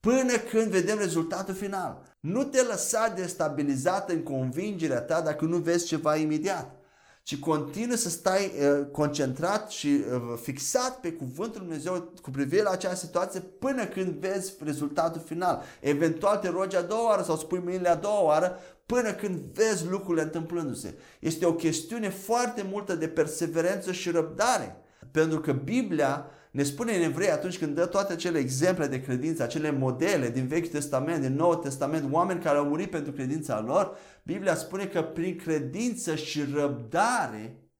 până 0.00 0.32
când 0.50 0.70
vedem 0.70 0.98
rezultatul 0.98 1.54
final. 1.54 2.02
Nu 2.20 2.44
te 2.44 2.62
lăsa 2.62 3.12
destabilizat 3.16 4.10
în 4.10 4.22
convingerea 4.22 5.00
ta 5.00 5.20
dacă 5.20 5.44
nu 5.44 5.56
vezi 5.56 5.86
ceva 5.86 6.16
imediat 6.16 6.79
ci 7.22 7.38
continuă 7.38 7.96
să 7.96 8.08
stai 8.08 8.44
uh, 8.44 8.86
concentrat 8.92 9.70
și 9.70 9.86
uh, 9.86 10.38
fixat 10.42 11.00
pe 11.00 11.12
cuvântul 11.12 11.60
Lui 11.60 11.68
Dumnezeu 11.68 12.12
cu 12.22 12.30
privire 12.30 12.62
la 12.62 12.70
acea 12.70 12.94
situație 12.94 13.40
până 13.40 13.86
când 13.86 14.08
vezi 14.08 14.52
rezultatul 14.64 15.20
final. 15.20 15.62
Eventual 15.80 16.36
te 16.36 16.48
rogi 16.48 16.76
a 16.76 16.82
doua 16.82 17.08
oară 17.08 17.22
sau 17.22 17.36
spui 17.36 17.60
mâinile 17.64 17.88
a 17.88 17.94
doua 17.94 18.22
oară 18.22 18.58
până 18.86 19.12
când 19.12 19.38
vezi 19.38 19.86
lucrurile 19.88 20.22
întâmplându-se. 20.22 20.94
Este 21.18 21.46
o 21.46 21.54
chestiune 21.54 22.08
foarte 22.08 22.66
multă 22.70 22.94
de 22.94 23.08
perseverență 23.08 23.92
și 23.92 24.10
răbdare. 24.10 24.76
Pentru 25.10 25.40
că 25.40 25.52
Biblia 25.52 26.26
ne 26.50 26.62
spune 26.62 26.96
în 26.96 27.02
evrei 27.02 27.30
atunci 27.30 27.58
când 27.58 27.74
dă 27.74 27.86
toate 27.86 28.12
acele 28.12 28.38
exemple 28.38 28.86
de 28.86 29.00
credință, 29.00 29.42
acele 29.42 29.70
modele 29.70 30.30
din 30.30 30.46
Vechiul 30.46 30.70
Testament, 30.70 31.20
din 31.22 31.34
Noul 31.34 31.54
Testament, 31.54 32.12
oameni 32.12 32.40
care 32.40 32.58
au 32.58 32.64
murit 32.64 32.90
pentru 32.90 33.12
credința 33.12 33.60
lor, 33.60 33.96
Biblia 34.24 34.54
spune 34.54 34.86
că 34.86 35.02
prin 35.02 35.36
credință 35.36 36.14
și 36.14 36.42
răbdare 36.54 37.70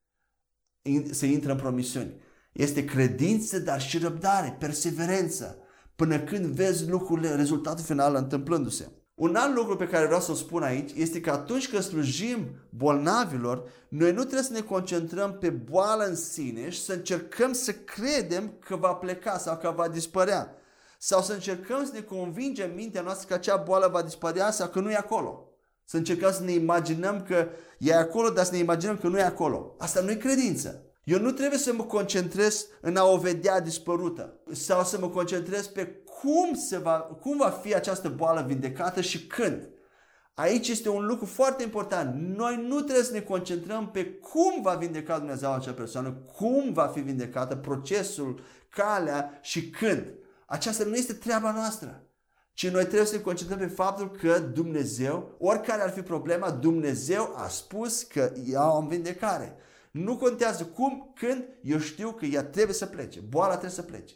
se 1.10 1.26
intră 1.26 1.52
în 1.52 1.58
promisiuni. 1.58 2.14
Este 2.52 2.84
credință, 2.84 3.58
dar 3.58 3.80
și 3.80 3.98
răbdare, 3.98 4.56
perseverență. 4.58 5.58
până 5.96 6.20
când 6.20 6.44
vezi 6.44 6.88
lucrurile, 6.88 7.34
rezultatul 7.34 7.84
final 7.84 8.14
întâmplându-se. 8.14 8.99
Un 9.20 9.36
alt 9.36 9.54
lucru 9.54 9.76
pe 9.76 9.88
care 9.88 10.06
vreau 10.06 10.20
să-l 10.20 10.34
spun 10.34 10.62
aici 10.62 10.92
este 10.94 11.20
că 11.20 11.30
atunci 11.30 11.68
când 11.68 11.82
slujim 11.82 12.48
bolnavilor, 12.68 13.68
noi 13.88 14.12
nu 14.12 14.20
trebuie 14.20 14.42
să 14.42 14.52
ne 14.52 14.60
concentrăm 14.60 15.32
pe 15.32 15.50
boală 15.50 16.04
în 16.04 16.16
sine 16.16 16.70
și 16.70 16.82
să 16.82 16.92
încercăm 16.92 17.52
să 17.52 17.72
credem 17.72 18.52
că 18.58 18.76
va 18.76 18.94
pleca 18.94 19.38
sau 19.38 19.56
că 19.56 19.72
va 19.76 19.88
dispărea. 19.88 20.54
Sau 20.98 21.22
să 21.22 21.32
încercăm 21.32 21.84
să 21.84 21.90
ne 21.94 22.00
convingem 22.00 22.74
mintea 22.74 23.02
noastră 23.02 23.26
că 23.28 23.34
acea 23.34 23.56
boală 23.56 23.88
va 23.92 24.02
dispărea 24.02 24.50
sau 24.50 24.68
că 24.68 24.80
nu 24.80 24.90
e 24.90 24.96
acolo. 24.96 25.48
Să 25.84 25.96
încercăm 25.96 26.32
să 26.32 26.42
ne 26.42 26.52
imaginăm 26.52 27.22
că 27.22 27.48
e 27.78 27.94
acolo, 27.94 28.28
dar 28.28 28.44
să 28.44 28.52
ne 28.52 28.58
imaginăm 28.58 28.96
că 28.96 29.08
nu 29.08 29.18
e 29.18 29.22
acolo. 29.22 29.74
Asta 29.78 30.00
nu 30.00 30.10
e 30.10 30.14
credință. 30.14 30.84
Eu 31.04 31.18
nu 31.18 31.30
trebuie 31.30 31.58
să 31.58 31.72
mă 31.72 31.84
concentrez 31.84 32.66
în 32.80 32.96
a 32.96 33.04
o 33.04 33.18
vedea 33.18 33.60
dispărută 33.60 34.40
sau 34.52 34.84
să 34.84 34.98
mă 34.98 35.08
concentrez 35.08 35.66
pe 35.66 36.02
cum, 36.22 36.54
se 36.54 36.78
va, 36.78 36.98
cum 36.98 37.36
va 37.36 37.50
fi 37.50 37.74
această 37.74 38.08
boală 38.08 38.44
vindecată 38.46 39.00
și 39.00 39.26
când. 39.26 39.68
Aici 40.34 40.68
este 40.68 40.88
un 40.88 41.06
lucru 41.06 41.26
foarte 41.26 41.62
important. 41.62 42.36
Noi 42.36 42.66
nu 42.68 42.80
trebuie 42.80 43.04
să 43.04 43.12
ne 43.12 43.20
concentrăm 43.20 43.90
pe 43.90 44.06
cum 44.06 44.62
va 44.62 44.74
vindeca 44.74 45.18
Dumnezeu 45.18 45.52
acea 45.52 45.72
persoană, 45.72 46.10
cum 46.10 46.72
va 46.72 46.86
fi 46.86 47.00
vindecată, 47.00 47.56
procesul, 47.56 48.40
calea 48.68 49.38
și 49.42 49.70
când. 49.70 50.14
Aceasta 50.46 50.84
nu 50.84 50.94
este 50.94 51.12
treaba 51.12 51.52
noastră. 51.52 52.04
Ci 52.52 52.68
noi 52.68 52.84
trebuie 52.84 53.06
să 53.06 53.16
ne 53.16 53.22
concentrăm 53.22 53.58
pe 53.58 53.66
faptul 53.66 54.10
că 54.10 54.38
Dumnezeu, 54.38 55.36
oricare 55.38 55.82
ar 55.82 55.90
fi 55.90 56.02
problema, 56.02 56.50
Dumnezeu 56.50 57.32
a 57.36 57.48
spus 57.48 58.02
că 58.02 58.32
ea 58.46 58.76
o 58.76 58.86
vindecare. 58.86 59.56
Nu 59.90 60.16
contează 60.16 60.64
cum, 60.64 61.12
când, 61.14 61.44
eu 61.62 61.78
știu 61.78 62.10
că 62.10 62.24
ea 62.24 62.44
trebuie 62.44 62.74
să 62.74 62.86
plece. 62.86 63.20
Boala 63.20 63.50
trebuie 63.50 63.70
să 63.70 63.82
plece. 63.82 64.14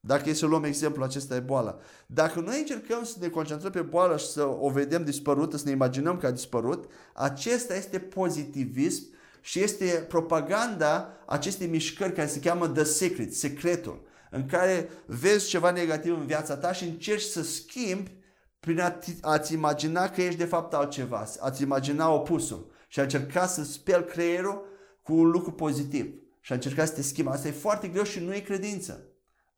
Dacă 0.00 0.28
e 0.28 0.32
să 0.32 0.46
luăm 0.46 0.64
exemplu, 0.64 1.02
acesta 1.02 1.34
e 1.34 1.40
boala. 1.40 1.78
Dacă 2.06 2.40
noi 2.40 2.58
încercăm 2.58 3.04
să 3.04 3.16
ne 3.20 3.28
concentrăm 3.28 3.70
pe 3.70 3.80
boală 3.80 4.16
și 4.16 4.26
să 4.26 4.56
o 4.60 4.70
vedem 4.70 5.04
dispărută, 5.04 5.56
să 5.56 5.62
ne 5.66 5.70
imaginăm 5.70 6.16
că 6.16 6.26
a 6.26 6.30
dispărut, 6.30 6.90
acesta 7.14 7.74
este 7.76 7.98
pozitivism 7.98 9.04
și 9.40 9.60
este 9.60 9.84
propaganda 10.08 11.08
acestei 11.26 11.66
mișcări 11.66 12.12
care 12.12 12.28
se 12.28 12.40
cheamă 12.40 12.68
The 12.68 12.84
Secret, 12.84 13.34
secretul, 13.34 14.02
în 14.30 14.46
care 14.46 14.88
vezi 15.06 15.48
ceva 15.48 15.70
negativ 15.70 16.18
în 16.18 16.26
viața 16.26 16.56
ta 16.56 16.72
și 16.72 16.84
încerci 16.84 17.22
să 17.22 17.42
schimbi 17.42 18.18
prin 18.60 18.80
a-ți 19.20 19.52
imagina 19.52 20.08
că 20.08 20.22
ești 20.22 20.38
de 20.38 20.44
fapt 20.44 20.74
altceva, 20.74 21.26
a-ți 21.40 21.62
imagina 21.62 22.10
opusul 22.10 22.70
și 22.88 23.00
a 23.00 23.02
încerca 23.02 23.46
să 23.46 23.64
speli 23.64 24.04
creierul 24.04 24.64
cu 25.02 25.14
un 25.14 25.30
lucru 25.30 25.52
pozitiv 25.52 26.14
și 26.40 26.52
a 26.52 26.54
încerca 26.54 26.84
să 26.84 26.92
te 26.92 27.02
schimbi. 27.02 27.30
Asta 27.30 27.48
e 27.48 27.50
foarte 27.50 27.88
greu 27.88 28.04
și 28.04 28.20
nu 28.20 28.34
e 28.34 28.40
credință. 28.40 29.09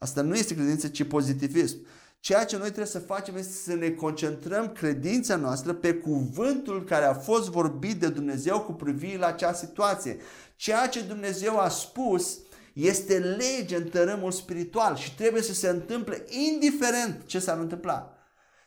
Asta 0.02 0.22
nu 0.22 0.34
este 0.34 0.54
credință, 0.54 0.88
ci 0.88 1.04
pozitivism. 1.04 1.76
Ceea 2.20 2.44
ce 2.44 2.56
noi 2.56 2.66
trebuie 2.66 2.86
să 2.86 2.98
facem 2.98 3.36
este 3.36 3.52
să 3.52 3.74
ne 3.74 3.90
concentrăm 3.90 4.68
credința 4.68 5.36
noastră 5.36 5.72
pe 5.72 5.94
cuvântul 5.94 6.84
care 6.84 7.04
a 7.04 7.14
fost 7.14 7.50
vorbit 7.50 8.00
de 8.00 8.08
Dumnezeu 8.08 8.60
cu 8.60 8.72
privire 8.72 9.18
la 9.18 9.26
acea 9.26 9.52
situație. 9.52 10.16
Ceea 10.56 10.86
ce 10.88 11.00
Dumnezeu 11.00 11.58
a 11.58 11.68
spus 11.68 12.38
este 12.72 13.18
lege 13.18 13.76
în 13.76 13.88
tărâmul 13.88 14.30
spiritual 14.30 14.96
și 14.96 15.14
trebuie 15.14 15.42
să 15.42 15.54
se 15.54 15.68
întâmple 15.68 16.24
indiferent 16.28 17.22
ce 17.26 17.38
s-ar 17.38 17.58
întâmpla. 17.58 18.16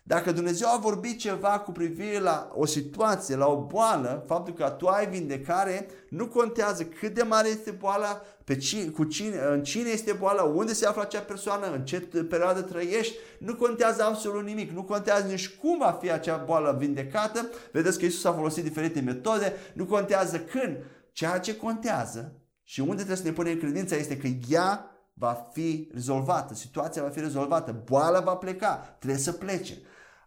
Dacă 0.08 0.32
Dumnezeu 0.32 0.68
a 0.68 0.78
vorbit 0.78 1.20
ceva 1.20 1.60
cu 1.60 1.72
privire 1.72 2.20
la 2.20 2.52
o 2.54 2.66
situație, 2.66 3.36
la 3.36 3.48
o 3.48 3.66
boală, 3.66 4.24
faptul 4.28 4.54
că 4.54 4.76
tu 4.78 4.88
ai 4.88 5.08
vindecare, 5.08 5.88
nu 6.10 6.28
contează 6.28 6.84
cât 6.84 7.14
de 7.14 7.24
mare 7.24 7.48
este 7.48 7.72
boala, 7.72 8.22
pe 8.44 8.58
cine, 8.58 8.90
cu 8.90 9.04
cine, 9.04 9.40
în 9.52 9.64
cine 9.64 9.90
este 9.90 10.14
boala, 10.14 10.44
unde 10.44 10.74
se 10.74 10.86
află 10.86 11.02
acea 11.02 11.20
persoană, 11.20 11.72
în 11.72 11.86
ce 11.86 12.00
perioadă 12.30 12.62
trăiești, 12.62 13.16
nu 13.40 13.56
contează 13.56 14.04
absolut 14.04 14.44
nimic, 14.44 14.72
nu 14.72 14.84
contează 14.84 15.28
nici 15.28 15.56
cum 15.56 15.78
va 15.78 15.98
fi 16.02 16.12
acea 16.12 16.38
boală 16.38 16.76
vindecată. 16.80 17.50
Vedeți 17.72 18.00
că 18.00 18.06
Isus 18.06 18.26
a 18.26 18.34
folosit 18.34 18.64
diferite 18.64 19.00
metode, 19.00 19.54
nu 19.74 19.86
contează 19.86 20.40
când. 20.40 20.78
Ceea 21.12 21.40
ce 21.40 21.56
contează 21.56 22.42
și 22.64 22.80
unde 22.80 22.96
trebuie 22.96 23.18
să 23.18 23.24
ne 23.24 23.32
punem 23.32 23.58
credința 23.58 23.96
este 23.96 24.18
că 24.18 24.28
ea 24.50 24.90
va 25.14 25.50
fi 25.54 25.90
rezolvată, 25.94 26.54
situația 26.54 27.02
va 27.02 27.10
fi 27.10 27.20
rezolvată, 27.20 27.84
boala 27.86 28.20
va 28.20 28.36
pleca, 28.36 28.96
trebuie 29.00 29.20
să 29.20 29.32
plece. 29.32 29.78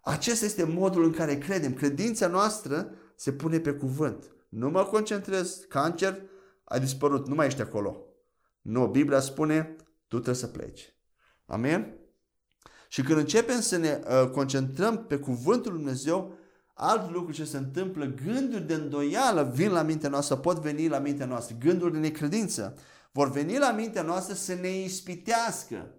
Acesta 0.09 0.45
este 0.45 0.65
modul 0.65 1.05
în 1.05 1.13
care 1.13 1.39
credem. 1.39 1.75
Credința 1.75 2.27
noastră 2.27 2.91
se 3.15 3.33
pune 3.33 3.59
pe 3.59 3.73
cuvânt. 3.73 4.25
Nu 4.49 4.71
mă 4.71 4.85
concentrez, 4.85 5.65
cancer, 5.69 6.23
a 6.65 6.79
dispărut, 6.79 7.29
nu 7.29 7.35
mai 7.35 7.47
ești 7.47 7.61
acolo. 7.61 8.05
Nu, 8.63 8.87
Biblia 8.87 9.21
spune, 9.21 9.77
tu 10.07 10.15
trebuie 10.15 10.35
să 10.35 10.47
pleci. 10.47 10.95
Amen? 11.47 11.95
Și 12.89 13.03
când 13.03 13.19
începem 13.19 13.61
să 13.61 13.77
ne 13.77 14.01
uh, 14.05 14.31
concentrăm 14.31 15.07
pe 15.07 15.19
cuvântul 15.19 15.73
Lui 15.73 15.81
Dumnezeu, 15.81 16.35
alt 16.75 17.13
lucru 17.13 17.33
ce 17.33 17.45
se 17.45 17.57
întâmplă, 17.57 18.05
gânduri 18.25 18.67
de 18.67 18.75
îndoială 18.75 19.51
vin 19.55 19.71
la 19.71 19.83
mintea 19.83 20.09
noastră, 20.09 20.37
pot 20.37 20.59
veni 20.59 20.89
la 20.89 20.99
mintea 20.99 21.27
noastră, 21.27 21.57
gânduri 21.61 21.93
de 21.93 21.99
necredință, 21.99 22.77
vor 23.13 23.31
veni 23.31 23.59
la 23.59 23.73
mintea 23.73 24.03
noastră 24.03 24.35
să 24.35 24.55
ne 24.55 24.69
ispitească. 24.69 25.93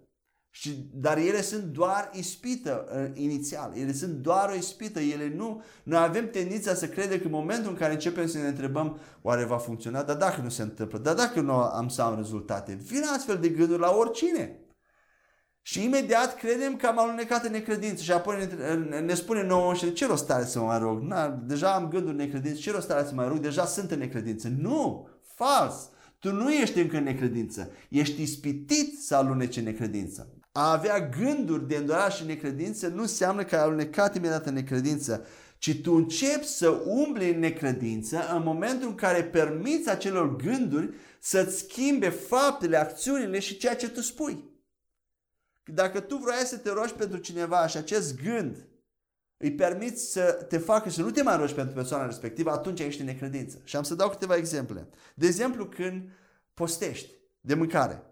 Și, 0.52 0.88
dar 0.92 1.18
ele 1.18 1.42
sunt 1.42 1.62
doar 1.62 2.10
ispită 2.12 2.86
uh, 2.94 3.22
inițial. 3.22 3.72
Ele 3.76 3.92
sunt 3.92 4.12
doar 4.12 4.50
o 4.50 4.54
ispită. 4.54 5.00
Ele 5.00 5.32
nu... 5.36 5.62
Noi 5.82 5.98
avem 5.98 6.30
tendința 6.30 6.74
să 6.74 6.88
credem 6.88 7.18
că 7.18 7.24
în 7.24 7.30
momentul 7.30 7.70
în 7.70 7.76
care 7.76 7.92
începem 7.92 8.26
să 8.26 8.38
ne 8.38 8.48
întrebăm 8.48 8.98
oare 9.22 9.44
va 9.44 9.58
funcționa, 9.58 10.02
dar 10.02 10.16
dacă 10.16 10.40
nu 10.40 10.48
se 10.48 10.62
întâmplă, 10.62 10.98
dar 10.98 11.14
dacă 11.14 11.40
nu 11.40 11.52
am 11.52 11.88
să 11.88 12.02
am 12.02 12.16
rezultate, 12.16 12.78
vin 12.82 13.02
astfel 13.14 13.38
de 13.38 13.48
gânduri 13.48 13.80
la 13.80 13.90
oricine. 13.90 14.60
Și 15.62 15.84
imediat 15.84 16.36
credem 16.36 16.76
că 16.76 16.86
am 16.86 16.98
alunecat 16.98 17.44
în 17.44 17.52
necredință 17.52 18.02
și 18.02 18.12
apoi 18.12 18.48
ne, 18.88 19.00
ne 19.00 19.14
spune 19.14 19.42
nouă 19.42 19.74
și 19.74 19.92
ce 19.92 20.06
rost 20.06 20.30
are 20.30 20.44
să 20.44 20.58
mă 20.58 20.64
mai 20.64 20.78
rog? 20.78 21.02
Na, 21.02 21.28
deja 21.28 21.74
am 21.74 21.88
gânduri 21.88 22.16
necredință, 22.16 22.60
ce 22.60 22.70
rost 22.70 22.90
are 22.90 23.04
să 23.04 23.14
mă 23.14 23.20
mai 23.20 23.28
rog? 23.28 23.38
Deja 23.38 23.64
sunt 23.64 23.90
în 23.90 23.98
necredință. 23.98 24.48
Nu! 24.48 25.08
Fals! 25.34 25.90
Tu 26.18 26.32
nu 26.32 26.52
ești 26.52 26.80
încă 26.80 26.96
în 26.96 27.02
necredință. 27.02 27.70
Ești 27.88 28.22
ispitit 28.22 29.02
să 29.02 29.16
aluneci 29.16 29.56
în 29.56 29.64
necredință. 29.64 30.39
A 30.52 30.72
avea 30.72 31.08
gânduri 31.08 31.68
de 31.68 31.76
îndoială 31.76 32.12
și 32.12 32.24
necredință 32.24 32.88
nu 32.88 33.00
înseamnă 33.00 33.44
că 33.44 33.56
ai 33.56 33.62
alunecat 33.62 34.16
imediat 34.16 34.46
în 34.46 34.54
necredință, 34.54 35.26
ci 35.58 35.80
tu 35.80 35.92
începi 35.92 36.46
să 36.46 36.68
umbli 36.68 37.30
în 37.30 37.38
necredință 37.38 38.34
în 38.34 38.42
momentul 38.42 38.88
în 38.88 38.94
care 38.94 39.24
permiți 39.24 39.90
acelor 39.90 40.36
gânduri 40.36 40.94
să-ți 41.20 41.58
schimbe 41.58 42.08
faptele, 42.08 42.76
acțiunile 42.76 43.38
și 43.38 43.56
ceea 43.56 43.76
ce 43.76 43.88
tu 43.88 44.00
spui. 44.00 44.48
Dacă 45.64 46.00
tu 46.00 46.16
vrei 46.16 46.44
să 46.44 46.56
te 46.56 46.70
rogi 46.70 46.94
pentru 46.94 47.18
cineva 47.18 47.66
și 47.66 47.76
acest 47.76 48.22
gând 48.22 48.68
îi 49.36 49.54
permiți 49.54 50.12
să 50.12 50.46
te 50.48 50.58
facă 50.58 50.90
să 50.90 51.02
nu 51.02 51.10
te 51.10 51.22
mai 51.22 51.36
rogi 51.36 51.54
pentru 51.54 51.74
persoana 51.74 52.06
respectivă, 52.06 52.50
atunci 52.50 52.80
ești 52.80 53.00
în 53.00 53.06
necredință. 53.06 53.60
Și 53.64 53.76
am 53.76 53.82
să 53.82 53.94
dau 53.94 54.10
câteva 54.10 54.36
exemple. 54.36 54.88
De 55.14 55.26
exemplu, 55.26 55.66
când 55.66 56.10
postești 56.54 57.10
de 57.40 57.54
mâncare. 57.54 58.09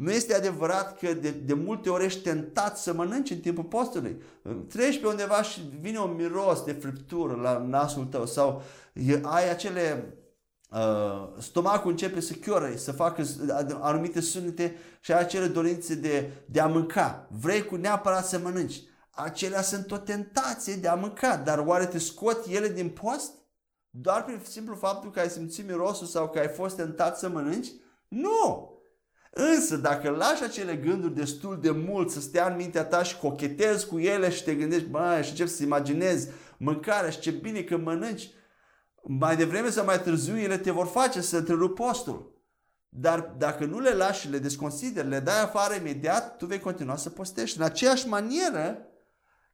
Nu 0.00 0.10
este 0.10 0.34
adevărat 0.34 0.98
că 0.98 1.14
de, 1.14 1.30
de 1.30 1.54
multe 1.54 1.90
ori 1.90 2.04
ești 2.04 2.22
tentat 2.22 2.78
să 2.78 2.92
mănânci 2.92 3.30
în 3.30 3.38
timpul 3.38 3.64
postului. 3.64 4.22
Treci 4.68 5.00
pe 5.00 5.06
undeva 5.06 5.42
și 5.42 5.60
vine 5.80 5.98
un 5.98 6.14
miros 6.14 6.64
de 6.64 6.72
friptură 6.72 7.34
la 7.34 7.58
nasul 7.58 8.04
tău 8.04 8.26
sau 8.26 8.62
ai 9.22 9.50
acele 9.50 10.14
Uh, 10.70 11.28
stomacul 11.38 11.90
începe 11.90 12.20
să 12.20 12.32
chiore, 12.32 12.76
să 12.76 12.92
facă 12.92 13.24
anumite 13.80 14.20
sunete 14.20 14.76
și 15.00 15.12
ai 15.12 15.20
acele 15.20 15.46
dorințe 15.46 15.94
de, 15.94 16.30
de 16.46 16.60
a 16.60 16.66
mânca. 16.66 17.26
Vrei 17.30 17.64
cu 17.64 17.76
neapărat 17.76 18.26
să 18.26 18.38
mănânci. 18.38 18.82
Acelea 19.10 19.62
sunt 19.62 19.90
o 19.90 19.96
tentație 19.96 20.74
de 20.74 20.88
a 20.88 20.94
mânca, 20.94 21.36
dar 21.36 21.58
oare 21.58 21.86
te 21.86 21.98
scot 21.98 22.46
ele 22.46 22.68
din 22.68 22.88
post? 22.88 23.32
Doar 23.90 24.24
prin 24.24 24.40
simplu 24.42 24.74
faptul 24.74 25.10
că 25.10 25.20
ai 25.20 25.28
simțit 25.28 25.66
mirosul 25.66 26.06
sau 26.06 26.28
că 26.28 26.38
ai 26.38 26.48
fost 26.48 26.76
tentat 26.76 27.18
să 27.18 27.28
mănânci? 27.28 27.68
Nu! 28.08 28.74
Însă 29.30 29.76
dacă 29.76 30.10
lași 30.10 30.42
acele 30.42 30.76
gânduri 30.76 31.14
destul 31.14 31.60
de 31.60 31.70
mult 31.70 32.10
să 32.10 32.20
stea 32.20 32.46
în 32.46 32.56
mintea 32.56 32.84
ta 32.84 33.02
și 33.02 33.16
cochetezi 33.16 33.86
cu 33.86 33.98
ele 33.98 34.30
și 34.30 34.44
te 34.44 34.54
gândești, 34.54 34.88
bă, 34.88 35.20
și 35.22 35.30
începi 35.30 35.50
să 35.50 35.62
imaginezi 35.62 36.28
mâncarea 36.56 37.10
și 37.10 37.18
ce 37.18 37.30
bine 37.30 37.62
că 37.62 37.76
mănânci, 37.76 38.30
mai 39.02 39.36
devreme 39.36 39.70
sau 39.70 39.84
mai 39.84 40.00
târziu 40.00 40.38
ele 40.38 40.58
te 40.58 40.70
vor 40.70 40.86
face 40.86 41.20
să 41.20 41.36
întrerupi 41.36 41.82
postul. 41.82 42.38
Dar 42.88 43.34
dacă 43.38 43.64
nu 43.64 43.80
le 43.80 43.90
lași 43.90 44.20
și 44.20 44.30
le 44.30 44.38
desconsideri, 44.38 45.08
le 45.08 45.20
dai 45.20 45.42
afară 45.42 45.74
imediat, 45.74 46.36
tu 46.36 46.46
vei 46.46 46.60
continua 46.60 46.96
să 46.96 47.10
postești. 47.10 47.58
În 47.58 47.64
aceeași 47.64 48.08
manieră, 48.08 48.78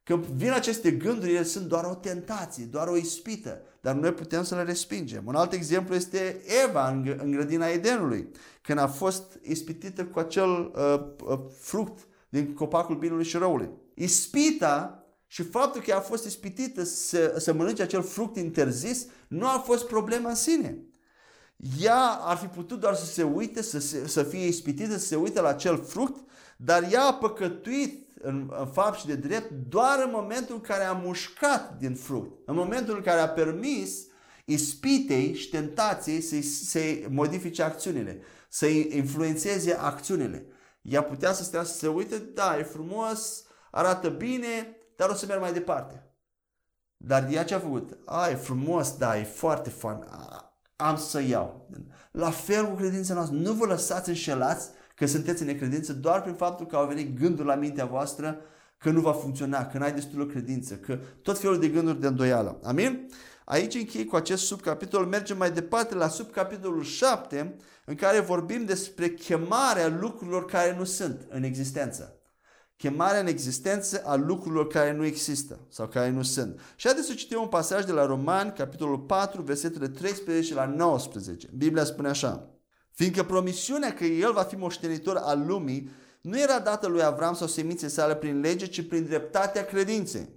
când 0.07 0.25
vin 0.25 0.51
aceste 0.51 0.91
gânduri, 0.91 1.33
ele 1.33 1.43
sunt 1.43 1.65
doar 1.65 1.83
o 1.83 1.95
tentație, 1.95 2.65
doar 2.65 2.87
o 2.87 2.97
ispită, 2.97 3.61
dar 3.81 3.95
noi 3.95 4.13
putem 4.13 4.43
să 4.43 4.55
le 4.55 4.63
respingem. 4.63 5.23
Un 5.25 5.35
alt 5.35 5.53
exemplu 5.53 5.95
este 5.95 6.41
Eva 6.65 6.89
în, 6.89 7.15
în 7.17 7.31
grădina 7.31 7.67
Edenului, 7.67 8.27
când 8.61 8.79
a 8.79 8.87
fost 8.87 9.39
ispitită 9.41 10.05
cu 10.05 10.19
acel 10.19 10.49
uh, 10.49 11.01
uh, 11.25 11.39
fruct 11.59 12.07
din 12.29 12.53
copacul 12.53 12.95
binului 12.95 13.23
și 13.23 13.37
răului. 13.37 13.69
Ispita 13.93 15.05
și 15.25 15.43
faptul 15.43 15.81
că 15.81 15.93
a 15.93 15.99
fost 15.99 16.25
ispitită 16.25 16.83
să, 16.83 17.35
să 17.37 17.53
mănânce 17.53 17.81
acel 17.81 18.01
fruct 18.01 18.37
interzis 18.37 19.05
nu 19.27 19.45
a 19.47 19.63
fost 19.65 19.87
problema 19.87 20.29
în 20.29 20.35
sine. 20.35 20.77
Ea 21.79 22.01
ar 22.05 22.37
fi 22.37 22.45
putut 22.45 22.79
doar 22.79 22.95
să 22.95 23.05
se 23.05 23.23
uite, 23.23 23.61
să, 23.61 23.79
se, 23.79 24.07
să 24.07 24.23
fie 24.23 24.47
ispitită, 24.47 24.97
să 24.97 25.05
se 25.05 25.15
uite 25.15 25.41
la 25.41 25.49
acel 25.49 25.83
fruct, 25.83 26.29
dar 26.57 26.87
ea 26.91 27.03
a 27.03 27.13
păcătuit 27.13 28.06
în, 28.27 28.53
în 28.59 28.67
fapt 28.67 28.99
și 28.99 29.05
de 29.05 29.15
drept 29.15 29.51
doar 29.51 30.03
în 30.03 30.11
momentul 30.13 30.55
în 30.55 30.61
care 30.61 30.83
a 30.83 30.91
mușcat 30.91 31.77
din 31.77 31.95
fruct, 31.95 32.47
în 32.47 32.55
momentul 32.55 32.95
în 32.95 33.01
care 33.01 33.19
a 33.19 33.29
permis 33.29 34.05
ispitei 34.45 35.33
și 35.33 35.49
tentației 35.49 36.21
să-i, 36.21 36.41
să 36.41 36.79
modifice 37.09 37.63
acțiunile, 37.63 38.21
să-i 38.49 38.89
influențeze 38.91 39.73
acțiunile. 39.73 40.45
Ea 40.81 41.03
putea 41.03 41.33
să 41.33 41.43
stea 41.43 41.63
să 41.63 41.77
se 41.77 41.87
uite, 41.87 42.17
da, 42.17 42.57
e 42.57 42.63
frumos, 42.63 43.43
arată 43.71 44.09
bine, 44.09 44.77
dar 44.95 45.09
o 45.09 45.13
să 45.13 45.25
merg 45.25 45.41
mai 45.41 45.53
departe. 45.53 46.11
Dar 46.97 47.27
ea 47.31 47.43
ce 47.43 47.53
a 47.53 47.59
făcut? 47.59 47.97
A, 48.05 48.29
e 48.29 48.35
frumos, 48.35 48.97
da, 48.97 49.17
e 49.17 49.23
foarte 49.23 49.69
fun, 49.69 50.07
am 50.75 50.97
să 50.97 51.21
iau. 51.21 51.69
La 52.11 52.31
fel 52.31 52.65
cu 52.65 52.75
credința 52.75 53.13
noastră, 53.13 53.37
nu 53.37 53.53
vă 53.53 53.65
lăsați 53.65 54.09
înșelați 54.09 54.69
că 54.97 55.05
sunteți 55.05 55.41
în 55.41 55.47
necredință 55.47 55.93
doar 55.93 56.21
prin 56.21 56.33
faptul 56.33 56.65
că 56.65 56.75
au 56.75 56.87
venit 56.87 57.19
gânduri 57.19 57.47
la 57.47 57.55
mintea 57.55 57.85
voastră 57.85 58.41
că 58.77 58.89
nu 58.89 59.01
va 59.01 59.13
funcționa, 59.13 59.65
că 59.65 59.77
n-ai 59.77 59.93
destulă 59.93 60.25
credință, 60.25 60.75
că 60.75 60.99
tot 61.21 61.39
felul 61.39 61.59
de 61.59 61.67
gânduri 61.67 61.99
de 61.99 62.07
îndoială. 62.07 62.59
Amin? 62.63 63.09
Aici 63.45 63.75
închei 63.75 64.05
cu 64.05 64.15
acest 64.15 64.45
subcapitol, 64.45 65.05
mergem 65.05 65.37
mai 65.37 65.51
departe 65.51 65.95
la 65.95 66.07
subcapitolul 66.07 66.83
7, 66.83 67.55
în 67.85 67.95
care 67.95 68.19
vorbim 68.19 68.65
despre 68.65 69.09
chemarea 69.09 69.97
lucrurilor 69.99 70.45
care 70.45 70.75
nu 70.77 70.83
sunt 70.83 71.27
în 71.29 71.43
existență. 71.43 72.21
Chemarea 72.75 73.19
în 73.19 73.27
existență 73.27 74.01
a 74.05 74.15
lucrurilor 74.15 74.67
care 74.67 74.93
nu 74.93 75.05
există 75.05 75.59
sau 75.69 75.87
care 75.87 76.09
nu 76.09 76.21
sunt. 76.21 76.59
Și 76.75 76.85
haideți 76.85 77.07
să 77.07 77.13
citim 77.13 77.41
un 77.41 77.47
pasaj 77.47 77.85
de 77.85 77.91
la 77.91 78.05
Romani, 78.05 78.53
capitolul 78.53 78.99
4, 78.99 79.41
versetele 79.41 79.87
13 79.87 80.53
la 80.53 80.65
19. 80.65 81.49
Biblia 81.57 81.83
spune 81.83 82.07
așa. 82.07 82.56
Fiindcă 82.97 83.23
promisiunea 83.23 83.93
că 83.93 84.03
el 84.03 84.33
va 84.33 84.41
fi 84.41 84.55
moștenitor 84.55 85.15
al 85.15 85.43
lumii 85.47 85.89
nu 86.21 86.39
era 86.39 86.59
dată 86.59 86.87
lui 86.87 87.03
Avram 87.03 87.33
sau 87.33 87.47
seminței 87.47 87.89
sale 87.89 88.15
prin 88.15 88.39
lege, 88.39 88.65
ci 88.65 88.87
prin 88.87 89.05
dreptatea 89.05 89.65
credinței. 89.65 90.29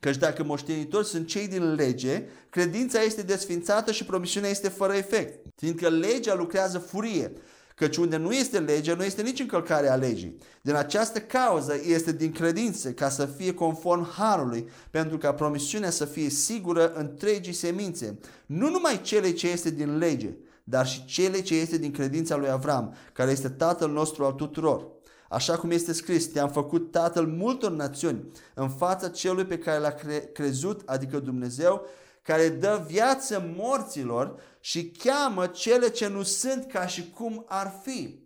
Căci 0.00 0.16
dacă 0.16 0.44
moștenitori 0.44 1.06
sunt 1.06 1.26
cei 1.26 1.48
din 1.48 1.74
lege, 1.74 2.22
credința 2.50 3.00
este 3.02 3.22
desfințată 3.22 3.92
și 3.92 4.04
promisiunea 4.04 4.50
este 4.50 4.68
fără 4.68 4.92
efect. 4.92 5.46
Fiindcă 5.54 5.88
legea 5.88 6.34
lucrează 6.34 6.78
furie, 6.78 7.32
căci 7.74 7.96
unde 7.96 8.16
nu 8.16 8.32
este 8.32 8.58
lege, 8.58 8.94
nu 8.94 9.04
este 9.04 9.22
nici 9.22 9.40
încălcare 9.40 9.88
a 9.88 9.94
legii. 9.96 10.36
Din 10.62 10.74
această 10.74 11.20
cauză 11.20 11.80
este 11.84 12.12
din 12.12 12.32
credință 12.32 12.92
ca 12.92 13.08
să 13.08 13.26
fie 13.26 13.54
conform 13.54 14.10
harului, 14.10 14.68
pentru 14.90 15.18
ca 15.18 15.32
promisiunea 15.34 15.90
să 15.90 16.04
fie 16.04 16.28
sigură 16.28 16.92
întregii 16.92 17.52
semințe, 17.52 18.18
nu 18.46 18.70
numai 18.70 19.00
cele 19.02 19.32
ce 19.32 19.48
este 19.48 19.70
din 19.70 19.98
lege, 19.98 20.34
dar 20.68 20.86
și 20.86 21.04
cele 21.04 21.40
ce 21.40 21.54
este 21.54 21.78
din 21.78 21.90
credința 21.90 22.36
lui 22.36 22.50
Avram, 22.50 22.94
care 23.12 23.30
este 23.30 23.48
tatăl 23.48 23.90
nostru 23.90 24.24
al 24.24 24.32
tuturor. 24.32 24.86
Așa 25.28 25.58
cum 25.58 25.70
este 25.70 25.92
scris, 25.92 26.26
te-am 26.26 26.50
făcut 26.50 26.90
tatăl 26.90 27.26
multor 27.26 27.70
națiuni 27.70 28.30
în 28.54 28.68
fața 28.68 29.08
celui 29.08 29.44
pe 29.44 29.58
care 29.58 29.78
l-a 29.78 29.90
cre- 29.90 30.30
crezut, 30.32 30.82
adică 30.86 31.18
Dumnezeu, 31.18 31.86
care 32.22 32.48
dă 32.48 32.84
viață 32.86 33.52
morților 33.56 34.40
și 34.60 34.90
cheamă 34.90 35.46
cele 35.46 35.88
ce 35.88 36.08
nu 36.08 36.22
sunt 36.22 36.66
ca 36.66 36.86
și 36.86 37.10
cum 37.10 37.44
ar 37.48 37.80
fi. 37.82 38.24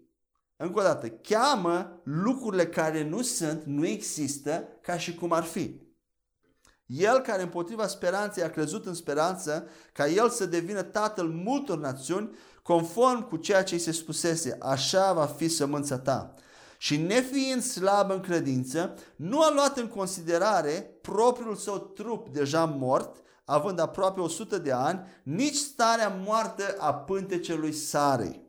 Încă 0.56 0.78
o 0.78 0.82
dată, 0.82 1.08
cheamă 1.08 2.00
lucrurile 2.04 2.66
care 2.66 3.08
nu 3.08 3.22
sunt, 3.22 3.64
nu 3.64 3.86
există, 3.86 4.68
ca 4.80 4.98
și 4.98 5.14
cum 5.14 5.32
ar 5.32 5.42
fi. 5.42 5.80
El 6.96 7.18
care 7.18 7.42
împotriva 7.42 7.86
speranței 7.86 8.42
a 8.42 8.50
crezut 8.50 8.86
în 8.86 8.94
speranță 8.94 9.68
ca 9.92 10.06
el 10.06 10.28
să 10.28 10.46
devină 10.46 10.82
tatăl 10.82 11.26
multor 11.26 11.78
națiuni, 11.78 12.36
conform 12.62 13.28
cu 13.28 13.36
ceea 13.36 13.62
ce 13.62 13.74
îi 13.74 13.80
se 13.80 13.92
spusese, 13.92 14.58
așa 14.60 15.12
va 15.12 15.26
fi 15.26 15.48
sămânța 15.48 15.98
ta. 15.98 16.34
Și 16.78 16.96
nefiind 16.96 17.62
slab 17.62 18.10
în 18.10 18.20
credință, 18.20 18.94
nu 19.16 19.40
a 19.40 19.52
luat 19.54 19.78
în 19.78 19.86
considerare 19.86 20.98
propriul 21.00 21.56
său 21.56 21.78
trup 21.78 22.28
deja 22.28 22.64
mort, 22.64 23.16
având 23.44 23.80
aproape 23.80 24.20
100 24.20 24.58
de 24.58 24.72
ani, 24.72 25.00
nici 25.22 25.54
starea 25.54 26.20
moartă 26.24 26.76
a 26.78 26.94
pântecelui 26.94 27.72
Sarei. 27.72 28.42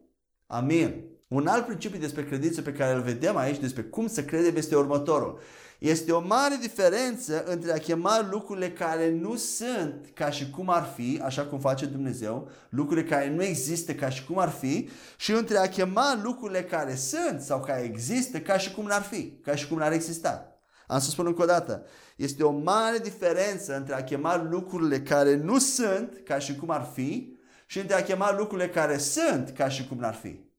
Amin. 0.48 1.04
Un 1.28 1.48
alt 1.48 1.66
principiu 1.66 2.00
despre 2.00 2.26
credință 2.26 2.62
pe 2.62 2.74
care 2.74 2.94
îl 2.94 3.02
vedem 3.02 3.38
aici, 3.38 3.60
despre 3.60 3.82
cum 3.82 4.08
să 4.08 4.24
credem, 4.24 4.56
este 4.56 4.76
următorul. 4.76 5.40
Este 5.82 6.12
o 6.12 6.20
mare 6.20 6.58
diferență 6.60 7.44
între 7.44 7.72
a 7.72 7.78
chema 7.78 8.28
lucrurile 8.32 8.72
care 8.72 9.12
nu 9.12 9.36
sunt 9.36 10.10
ca 10.14 10.30
și 10.30 10.50
cum 10.50 10.70
ar 10.70 10.94
fi, 10.96 11.22
așa 11.24 11.46
cum 11.46 11.60
face 11.60 11.86
Dumnezeu, 11.86 12.50
lucrurile 12.70 13.08
care 13.08 13.30
nu 13.30 13.44
există 13.44 13.94
ca 13.94 14.10
și 14.10 14.26
cum 14.26 14.40
ar 14.40 14.50
fi, 14.50 14.90
și 15.18 15.32
între 15.32 15.58
a 15.58 15.70
chema 15.70 16.20
lucrurile 16.24 16.64
care 16.64 16.96
sunt 16.96 17.42
sau 17.42 17.60
care 17.60 17.82
există 17.82 18.40
ca 18.40 18.58
și 18.58 18.72
cum 18.72 18.86
n-ar 18.86 19.02
fi, 19.02 19.32
ca 19.44 19.56
și 19.56 19.68
cum 19.68 19.78
n-ar 19.78 19.92
exista. 19.92 20.60
Am 20.88 21.00
să 21.00 21.10
spun 21.10 21.26
încă 21.26 21.42
o 21.42 21.46
dată, 21.46 21.86
este 22.16 22.44
o 22.44 22.52
mare 22.52 22.98
diferență 22.98 23.76
între 23.76 23.94
a 23.94 24.04
chema 24.04 24.48
lucrurile 24.50 25.02
care 25.02 25.36
nu 25.36 25.60
sunt 25.60 26.22
ca 26.26 26.40
și 26.40 26.56
cum 26.56 26.70
ar 26.70 26.90
fi 26.94 27.38
și 27.66 27.80
între 27.80 27.96
a 27.96 28.04
chema 28.04 28.36
lucrurile 28.38 28.70
care 28.70 28.98
sunt 28.98 29.50
ca 29.50 29.70
și 29.70 29.88
cum 29.88 29.98
n-ar 29.98 30.14
fi. 30.14 30.51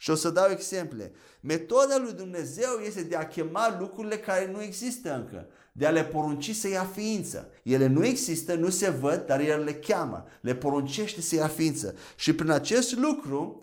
Și 0.00 0.10
o 0.10 0.14
să 0.14 0.30
dau 0.30 0.50
exemple. 0.50 1.12
Metoda 1.40 1.96
lui 1.96 2.12
Dumnezeu 2.12 2.70
este 2.86 3.02
de 3.02 3.16
a 3.16 3.26
chema 3.26 3.76
lucrurile 3.78 4.18
care 4.18 4.50
nu 4.52 4.62
există 4.62 5.14
încă, 5.14 5.46
de 5.72 5.86
a 5.86 5.90
le 5.90 6.04
porunci 6.04 6.54
să 6.54 6.68
ia 6.68 6.84
ființă. 6.84 7.50
Ele 7.62 7.86
nu 7.86 8.04
există, 8.04 8.54
nu 8.54 8.68
se 8.68 8.90
văd, 8.90 9.26
dar 9.26 9.40
El 9.40 9.64
le 9.64 9.74
cheamă, 9.74 10.24
le 10.40 10.54
poruncește 10.54 11.20
să 11.20 11.34
ia 11.34 11.48
ființă. 11.48 11.94
Și 12.16 12.34
prin 12.34 12.50
acest 12.50 12.96
lucru, 12.96 13.62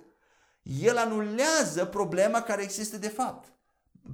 El 0.81 0.97
anulează 0.97 1.85
problema 1.85 2.41
care 2.41 2.63
există 2.63 2.97
de 2.97 3.07
fapt. 3.07 3.53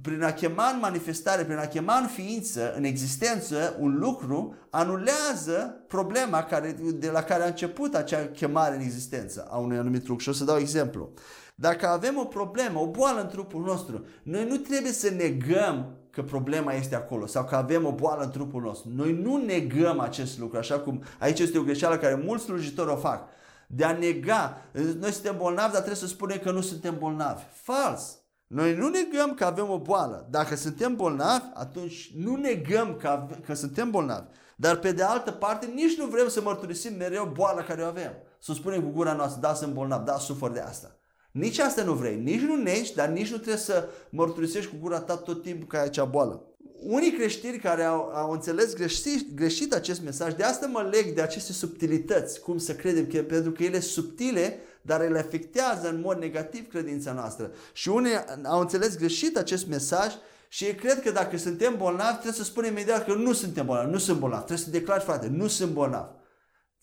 Prin 0.02 0.22
a 0.22 0.32
chema 0.32 0.68
în 0.68 0.78
manifestare, 0.78 1.44
prin 1.44 1.56
a 1.56 1.66
chema 1.66 1.96
în 1.96 2.06
ființă, 2.06 2.74
în 2.76 2.84
existență, 2.84 3.76
un 3.80 3.98
lucru, 3.98 4.54
anulează 4.70 5.84
problema 5.88 6.44
care, 6.44 6.76
de 6.94 7.10
la 7.10 7.22
care 7.22 7.42
a 7.42 7.46
început 7.46 7.94
acea 7.94 8.26
chemare 8.26 8.74
în 8.74 8.80
existență 8.80 9.46
a 9.50 9.56
unui 9.56 9.76
anumit 9.76 10.06
lucru. 10.06 10.22
Și 10.22 10.28
o 10.28 10.32
să 10.32 10.44
dau 10.44 10.58
exemplu. 10.58 11.12
Dacă 11.54 11.88
avem 11.88 12.18
o 12.18 12.24
problemă, 12.24 12.78
o 12.78 12.90
boală 12.90 13.20
în 13.20 13.28
trupul 13.28 13.62
nostru, 13.62 14.04
noi 14.22 14.46
nu 14.46 14.56
trebuie 14.56 14.92
să 14.92 15.10
negăm 15.10 15.96
că 16.10 16.22
problema 16.22 16.72
este 16.72 16.94
acolo 16.94 17.26
sau 17.26 17.44
că 17.44 17.56
avem 17.56 17.86
o 17.86 17.92
boală 17.92 18.22
în 18.22 18.30
trupul 18.30 18.62
nostru. 18.62 18.90
Noi 18.94 19.12
nu 19.12 19.36
negăm 19.36 20.00
acest 20.00 20.38
lucru, 20.38 20.58
așa 20.58 20.78
cum 20.78 21.02
aici 21.18 21.38
este 21.38 21.58
o 21.58 21.62
greșeală 21.62 21.96
care 21.96 22.14
mulți 22.14 22.44
slujitori 22.44 22.90
o 22.90 22.96
fac. 22.96 23.28
De 23.66 23.84
a 23.84 23.92
nega, 23.92 24.62
noi 24.72 25.12
suntem 25.12 25.36
bolnavi, 25.36 25.72
dar 25.72 25.80
trebuie 25.80 25.94
să 25.94 26.06
spunem 26.06 26.38
că 26.38 26.50
nu 26.50 26.60
suntem 26.60 26.98
bolnavi. 26.98 27.42
Fals! 27.52 28.16
Noi 28.46 28.74
nu 28.74 28.88
negăm 28.88 29.34
că 29.34 29.44
avem 29.44 29.70
o 29.70 29.78
boală. 29.78 30.26
Dacă 30.30 30.56
suntem 30.56 30.96
bolnavi, 30.96 31.44
atunci 31.54 32.12
nu 32.16 32.36
negăm 32.36 32.96
că, 32.96 33.08
ave- 33.08 33.40
că 33.46 33.54
suntem 33.54 33.90
bolnavi. 33.90 34.26
Dar 34.56 34.76
pe 34.76 34.92
de 34.92 35.02
altă 35.02 35.30
parte, 35.30 35.66
nici 35.66 35.98
nu 35.98 36.06
vrem 36.06 36.28
să 36.28 36.40
mărturisim 36.40 36.96
mereu 36.96 37.30
boala 37.34 37.62
care 37.62 37.82
o 37.82 37.86
avem. 37.86 38.12
Să 38.38 38.52
spunem 38.52 38.82
cu 38.82 38.88
gura 38.88 39.12
noastră, 39.12 39.40
da, 39.40 39.54
sunt 39.54 39.72
bolnav, 39.72 40.04
da, 40.04 40.18
sufăr 40.18 40.50
de 40.50 40.60
asta. 40.60 40.96
Nici 41.32 41.58
asta 41.58 41.82
nu 41.82 41.92
vrei, 41.92 42.16
nici 42.16 42.40
nu 42.40 42.56
negi, 42.56 42.94
dar 42.94 43.08
nici 43.08 43.30
nu 43.30 43.36
trebuie 43.36 43.56
să 43.56 43.88
mărturisești 44.10 44.70
cu 44.70 44.76
gura 44.80 45.00
ta 45.00 45.16
tot 45.16 45.42
timpul 45.42 45.66
că 45.66 45.76
ai 45.76 45.84
acea 45.84 46.04
boală. 46.04 46.46
Unii 46.82 47.12
creștini 47.12 47.58
care 47.58 47.82
au, 47.82 48.00
au 48.00 48.30
înțeles 48.32 48.74
greșit, 48.74 49.34
greșit 49.34 49.74
acest 49.74 50.02
mesaj, 50.02 50.34
de 50.34 50.42
asta 50.42 50.66
mă 50.66 50.88
leg 50.92 51.14
de 51.14 51.22
aceste 51.22 51.52
subtilități, 51.52 52.40
cum 52.40 52.58
să 52.58 52.74
credem, 52.74 53.06
că, 53.06 53.22
pentru 53.22 53.52
că 53.52 53.62
ele 53.62 53.80
subtile, 53.80 54.58
dar 54.82 55.00
ele 55.00 55.18
afectează 55.18 55.88
în 55.88 56.00
mod 56.00 56.18
negativ 56.18 56.68
credința 56.68 57.12
noastră. 57.12 57.52
Și 57.72 57.88
unii 57.88 58.14
au 58.44 58.60
înțeles 58.60 58.96
greșit 58.96 59.36
acest 59.36 59.66
mesaj 59.66 60.12
și 60.48 60.64
ei 60.64 60.74
cred 60.74 61.02
că 61.02 61.10
dacă 61.10 61.36
suntem 61.36 61.76
bolnavi, 61.76 62.12
trebuie 62.12 62.32
să 62.32 62.44
spunem 62.44 62.70
imediat 62.70 63.04
că 63.04 63.14
nu 63.14 63.32
suntem 63.32 63.66
bolnavi, 63.66 63.90
nu 63.90 63.98
sunt 63.98 64.18
bolnavi. 64.18 64.44
Trebuie 64.44 64.66
să 64.66 64.70
declari, 64.70 65.04
frate, 65.04 65.26
nu 65.26 65.46
sunt 65.46 65.72
bolnav. 65.72 66.08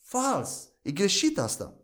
Fals. 0.01 0.69
E 0.81 0.91
greșit 0.91 1.39
asta. 1.39 1.78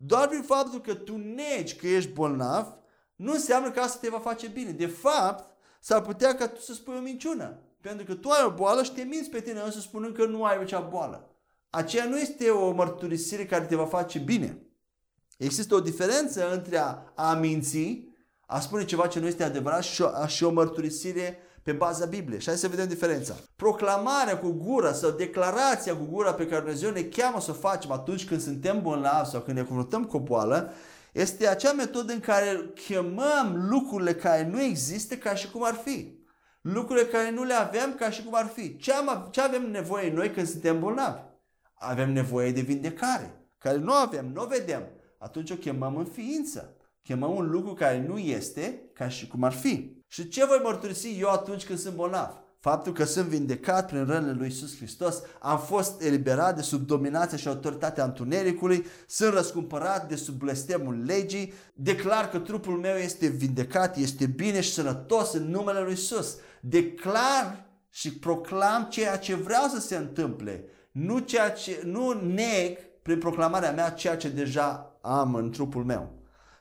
Doar 0.00 0.28
prin 0.28 0.42
faptul 0.42 0.80
că 0.80 0.94
tu 0.94 1.16
negi 1.16 1.76
că 1.76 1.86
ești 1.86 2.10
bolnav, 2.10 2.76
nu 3.16 3.32
înseamnă 3.32 3.70
că 3.70 3.80
asta 3.80 3.98
te 4.00 4.08
va 4.08 4.18
face 4.18 4.46
bine. 4.46 4.70
De 4.70 4.86
fapt, 4.86 5.56
s-ar 5.80 6.02
putea 6.02 6.34
ca 6.34 6.48
tu 6.48 6.60
să 6.60 6.74
spui 6.74 6.96
o 6.96 7.00
minciună. 7.00 7.58
Pentru 7.80 8.06
că 8.06 8.14
tu 8.14 8.28
ai 8.28 8.44
o 8.46 8.50
boală 8.50 8.82
și 8.82 8.92
te 8.92 9.02
minți 9.02 9.30
pe 9.30 9.40
tine 9.40 9.60
însă 9.60 9.80
spunând 9.80 10.14
că 10.14 10.26
nu 10.26 10.44
ai 10.44 10.60
acea 10.60 10.80
boală. 10.80 11.30
Aceea 11.70 12.04
nu 12.04 12.18
este 12.18 12.50
o 12.50 12.72
mărturisire 12.72 13.46
care 13.46 13.64
te 13.64 13.76
va 13.76 13.86
face 13.86 14.18
bine. 14.18 14.62
Există 15.36 15.74
o 15.74 15.80
diferență 15.80 16.52
între 16.52 16.76
a, 16.76 17.12
a 17.14 17.34
minți, 17.34 18.06
a 18.46 18.60
spune 18.60 18.84
ceva 18.84 19.06
ce 19.06 19.20
nu 19.20 19.26
este 19.26 19.44
adevărat 19.44 19.82
și 19.82 20.02
o, 20.02 20.26
și 20.26 20.44
o 20.44 20.50
mărturisire 20.50 21.38
pe 21.68 21.74
baza 21.74 22.06
Bibliei. 22.06 22.40
Și 22.40 22.48
hai 22.48 22.56
să 22.56 22.68
vedem 22.68 22.88
diferența. 22.88 23.34
Proclamarea 23.56 24.38
cu 24.38 24.50
gura 24.50 24.92
sau 24.92 25.10
declarația 25.10 25.96
cu 25.96 26.04
gura 26.04 26.34
pe 26.34 26.46
care 26.46 26.60
Dumnezeu 26.60 26.90
ne 26.90 27.02
cheamă 27.02 27.40
să 27.40 27.50
o 27.50 27.54
facem 27.54 27.92
atunci 27.92 28.26
când 28.26 28.40
suntem 28.40 28.82
bolnavi 28.82 29.28
sau 29.28 29.40
când 29.40 29.56
ne 29.56 29.62
confruntăm 29.62 30.04
cu 30.04 30.16
o 30.16 30.20
boală, 30.20 30.72
este 31.12 31.48
acea 31.48 31.72
metodă 31.72 32.12
în 32.12 32.20
care 32.20 32.70
chemăm 32.74 33.66
lucrurile 33.70 34.14
care 34.14 34.46
nu 34.46 34.62
există 34.62 35.14
ca 35.14 35.34
și 35.34 35.50
cum 35.50 35.64
ar 35.64 35.74
fi. 35.74 36.18
Lucrurile 36.60 37.06
care 37.06 37.30
nu 37.30 37.44
le 37.44 37.54
avem 37.54 37.94
ca 37.94 38.10
și 38.10 38.22
cum 38.22 38.34
ar 38.34 38.46
fi. 38.46 38.76
Ce, 38.76 38.92
am, 38.92 39.28
ce 39.30 39.40
avem 39.40 39.70
nevoie 39.70 40.12
noi 40.12 40.30
când 40.30 40.48
suntem 40.48 40.80
bolnavi? 40.80 41.20
Avem 41.74 42.12
nevoie 42.12 42.52
de 42.52 42.60
vindecare, 42.60 43.48
care 43.58 43.76
nu 43.76 43.92
avem, 43.92 44.30
nu 44.32 44.42
o 44.42 44.46
vedem. 44.46 44.82
Atunci 45.18 45.50
o 45.50 45.54
chemăm 45.54 45.96
în 45.96 46.04
ființă. 46.04 46.76
Chemăm 47.08 47.36
un 47.36 47.50
lucru 47.50 47.74
care 47.74 48.04
nu 48.08 48.18
este 48.18 48.82
ca 48.92 49.08
și 49.08 49.26
cum 49.26 49.42
ar 49.44 49.52
fi. 49.52 49.96
Și 50.06 50.28
ce 50.28 50.46
voi 50.46 50.60
mărturisi 50.62 51.18
eu 51.20 51.28
atunci 51.28 51.64
când 51.64 51.78
sunt 51.78 51.94
bolnav? 51.94 52.42
Faptul 52.60 52.92
că 52.92 53.04
sunt 53.04 53.26
vindecat 53.26 53.86
prin 53.86 54.04
rănile 54.04 54.32
lui 54.32 54.46
Iisus 54.46 54.76
Hristos, 54.76 55.22
am 55.40 55.58
fost 55.58 56.02
eliberat 56.02 56.56
de 56.56 56.62
sub 56.62 56.86
dominația 56.86 57.38
și 57.38 57.48
autoritatea 57.48 58.04
întunericului, 58.04 58.86
sunt 59.06 59.32
răscumpărat 59.32 60.08
de 60.08 60.16
sub 60.16 60.34
blestemul 60.34 61.04
legii, 61.04 61.52
declar 61.74 62.28
că 62.28 62.38
trupul 62.38 62.78
meu 62.78 62.96
este 62.96 63.26
vindecat, 63.26 63.96
este 63.96 64.26
bine 64.26 64.60
și 64.60 64.72
sănătos 64.72 65.32
în 65.32 65.50
numele 65.50 65.80
lui 65.80 65.90
Iisus. 65.90 66.36
Declar 66.60 67.66
și 67.90 68.18
proclam 68.18 68.86
ceea 68.90 69.18
ce 69.18 69.34
vreau 69.34 69.68
să 69.68 69.80
se 69.80 69.96
întâmple, 69.96 70.64
nu, 70.92 71.18
ceea 71.18 71.50
ce, 71.50 71.82
nu 71.84 72.12
neg 72.12 72.78
prin 73.02 73.18
proclamarea 73.18 73.72
mea 73.72 73.90
ceea 73.90 74.16
ce 74.16 74.28
deja 74.28 74.98
am 75.00 75.34
în 75.34 75.50
trupul 75.50 75.84
meu. 75.84 76.17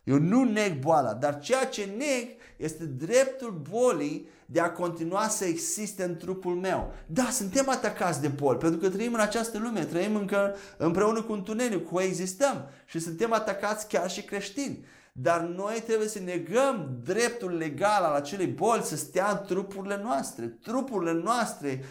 Eu 0.07 0.19
nu 0.19 0.43
neg 0.43 0.79
boala, 0.79 1.13
dar 1.13 1.39
ceea 1.39 1.65
ce 1.65 1.89
neg 1.97 2.27
este 2.57 2.85
dreptul 2.85 3.61
bolii 3.69 4.27
de 4.45 4.59
a 4.59 4.71
continua 4.71 5.27
să 5.27 5.45
existe 5.45 6.03
în 6.03 6.17
trupul 6.17 6.55
meu. 6.55 6.93
Da, 7.05 7.29
suntem 7.31 7.69
atacați 7.69 8.21
de 8.21 8.27
boli, 8.27 8.57
pentru 8.57 8.79
că 8.79 8.89
trăim 8.89 9.13
în 9.13 9.19
această 9.19 9.57
lume, 9.57 9.83
trăim 9.83 10.15
încă 10.15 10.55
împreună 10.77 11.21
cu 11.21 11.33
întuneric, 11.33 11.87
coexistăm 11.87 12.69
și 12.85 12.99
suntem 12.99 13.33
atacați 13.33 13.87
chiar 13.87 14.09
și 14.09 14.21
creștini. 14.21 14.85
Dar 15.11 15.41
noi 15.41 15.83
trebuie 15.85 16.07
să 16.07 16.19
negăm 16.19 16.99
dreptul 17.03 17.57
legal 17.57 18.03
al 18.03 18.13
acelei 18.13 18.47
boli 18.47 18.81
să 18.83 18.95
stea 18.95 19.29
în 19.29 19.45
trupurile 19.47 19.99
noastre. 20.03 20.45
Trupurile 20.45 21.13
noastre 21.23 21.83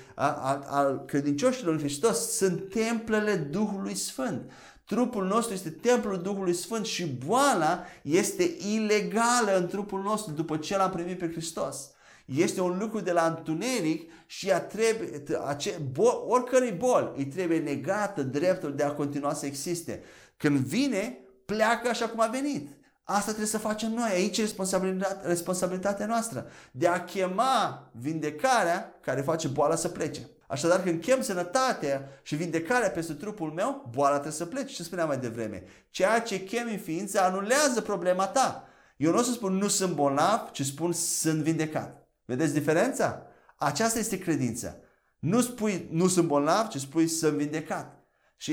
al 0.67 1.05
credincioșilor 1.07 1.73
în 1.73 1.79
Hristos 1.79 2.37
sunt 2.37 2.71
templele 2.71 3.35
Duhului 3.35 3.95
Sfânt. 3.95 4.51
Trupul 4.87 5.27
nostru 5.27 5.55
este 5.55 5.71
templul 5.71 6.23
Duhului 6.23 6.55
Sfânt 6.55 6.87
și 6.87 7.07
boala 7.07 7.85
este 8.03 8.57
ilegală 8.75 9.57
în 9.57 9.67
trupul 9.67 10.03
nostru 10.03 10.33
după 10.33 10.57
ce 10.57 10.77
l-am 10.77 10.91
primit 10.91 11.19
pe 11.19 11.31
Hristos. 11.31 11.91
Este 12.25 12.61
un 12.61 12.79
lucru 12.79 13.01
de 13.01 13.13
la 13.13 13.27
întuneric 13.27 14.11
și 14.27 14.51
a 14.53 14.61
trebuie, 14.61 15.23
ace, 15.45 15.71
bol, 15.93 16.25
oricărei 16.27 16.73
boli 16.73 17.13
îi 17.17 17.27
trebuie 17.27 17.59
negată 17.59 18.23
dreptul 18.23 18.75
de 18.75 18.83
a 18.83 18.93
continua 18.93 19.35
să 19.35 19.47
existe. 19.47 20.03
Când 20.37 20.59
vine, 20.59 21.19
pleacă 21.45 21.89
așa 21.89 22.09
cum 22.09 22.21
a 22.21 22.27
venit. 22.27 22.69
Asta 23.03 23.27
trebuie 23.27 23.47
să 23.47 23.59
facem 23.59 23.93
noi. 23.93 24.11
Aici 24.11 24.39
e 24.39 24.41
responsabilitatea, 24.41 25.29
responsabilitatea 25.29 26.07
noastră 26.07 26.47
de 26.71 26.87
a 26.87 27.05
chema 27.05 27.91
vindecarea 27.93 28.99
care 29.01 29.21
face 29.21 29.49
boala 29.49 29.77
să 29.77 29.89
plece. 29.89 30.29
Așadar, 30.49 30.83
când 30.83 31.03
chem 31.03 31.23
sănătatea 31.23 32.09
și 32.23 32.37
vindecarea 32.37 32.91
peste 32.91 33.13
trupul 33.13 33.51
meu, 33.51 33.91
boala 33.91 34.13
trebuie 34.13 34.33
să 34.33 34.47
plece. 34.47 34.75
Ce 34.75 34.83
spuneam 34.83 35.09
mai 35.09 35.19
devreme? 35.19 35.63
Ceea 35.91 36.21
ce 36.21 36.45
chem 36.45 36.69
în 36.71 36.79
ființă 36.79 37.21
anulează 37.21 37.81
problema 37.81 38.27
ta. 38.27 38.69
Eu 38.97 39.11
nu 39.11 39.19
o 39.19 39.23
să 39.23 39.33
spun 39.33 39.53
nu 39.53 39.69
sunt 39.69 39.95
bolnav, 39.95 40.51
ci 40.53 40.63
spun 40.63 40.93
sunt 40.93 41.43
vindecat. 41.43 42.09
Vedeți 42.25 42.53
diferența? 42.53 43.27
Aceasta 43.57 43.99
este 43.99 44.19
credința. 44.19 44.77
Nu 45.19 45.41
spui 45.41 45.89
nu 45.91 46.09
sunt 46.09 46.27
bolnav, 46.27 46.69
ci 46.69 46.77
spui 46.77 47.09
sunt 47.09 47.33
vindecat. 47.33 47.97
Și 48.37 48.53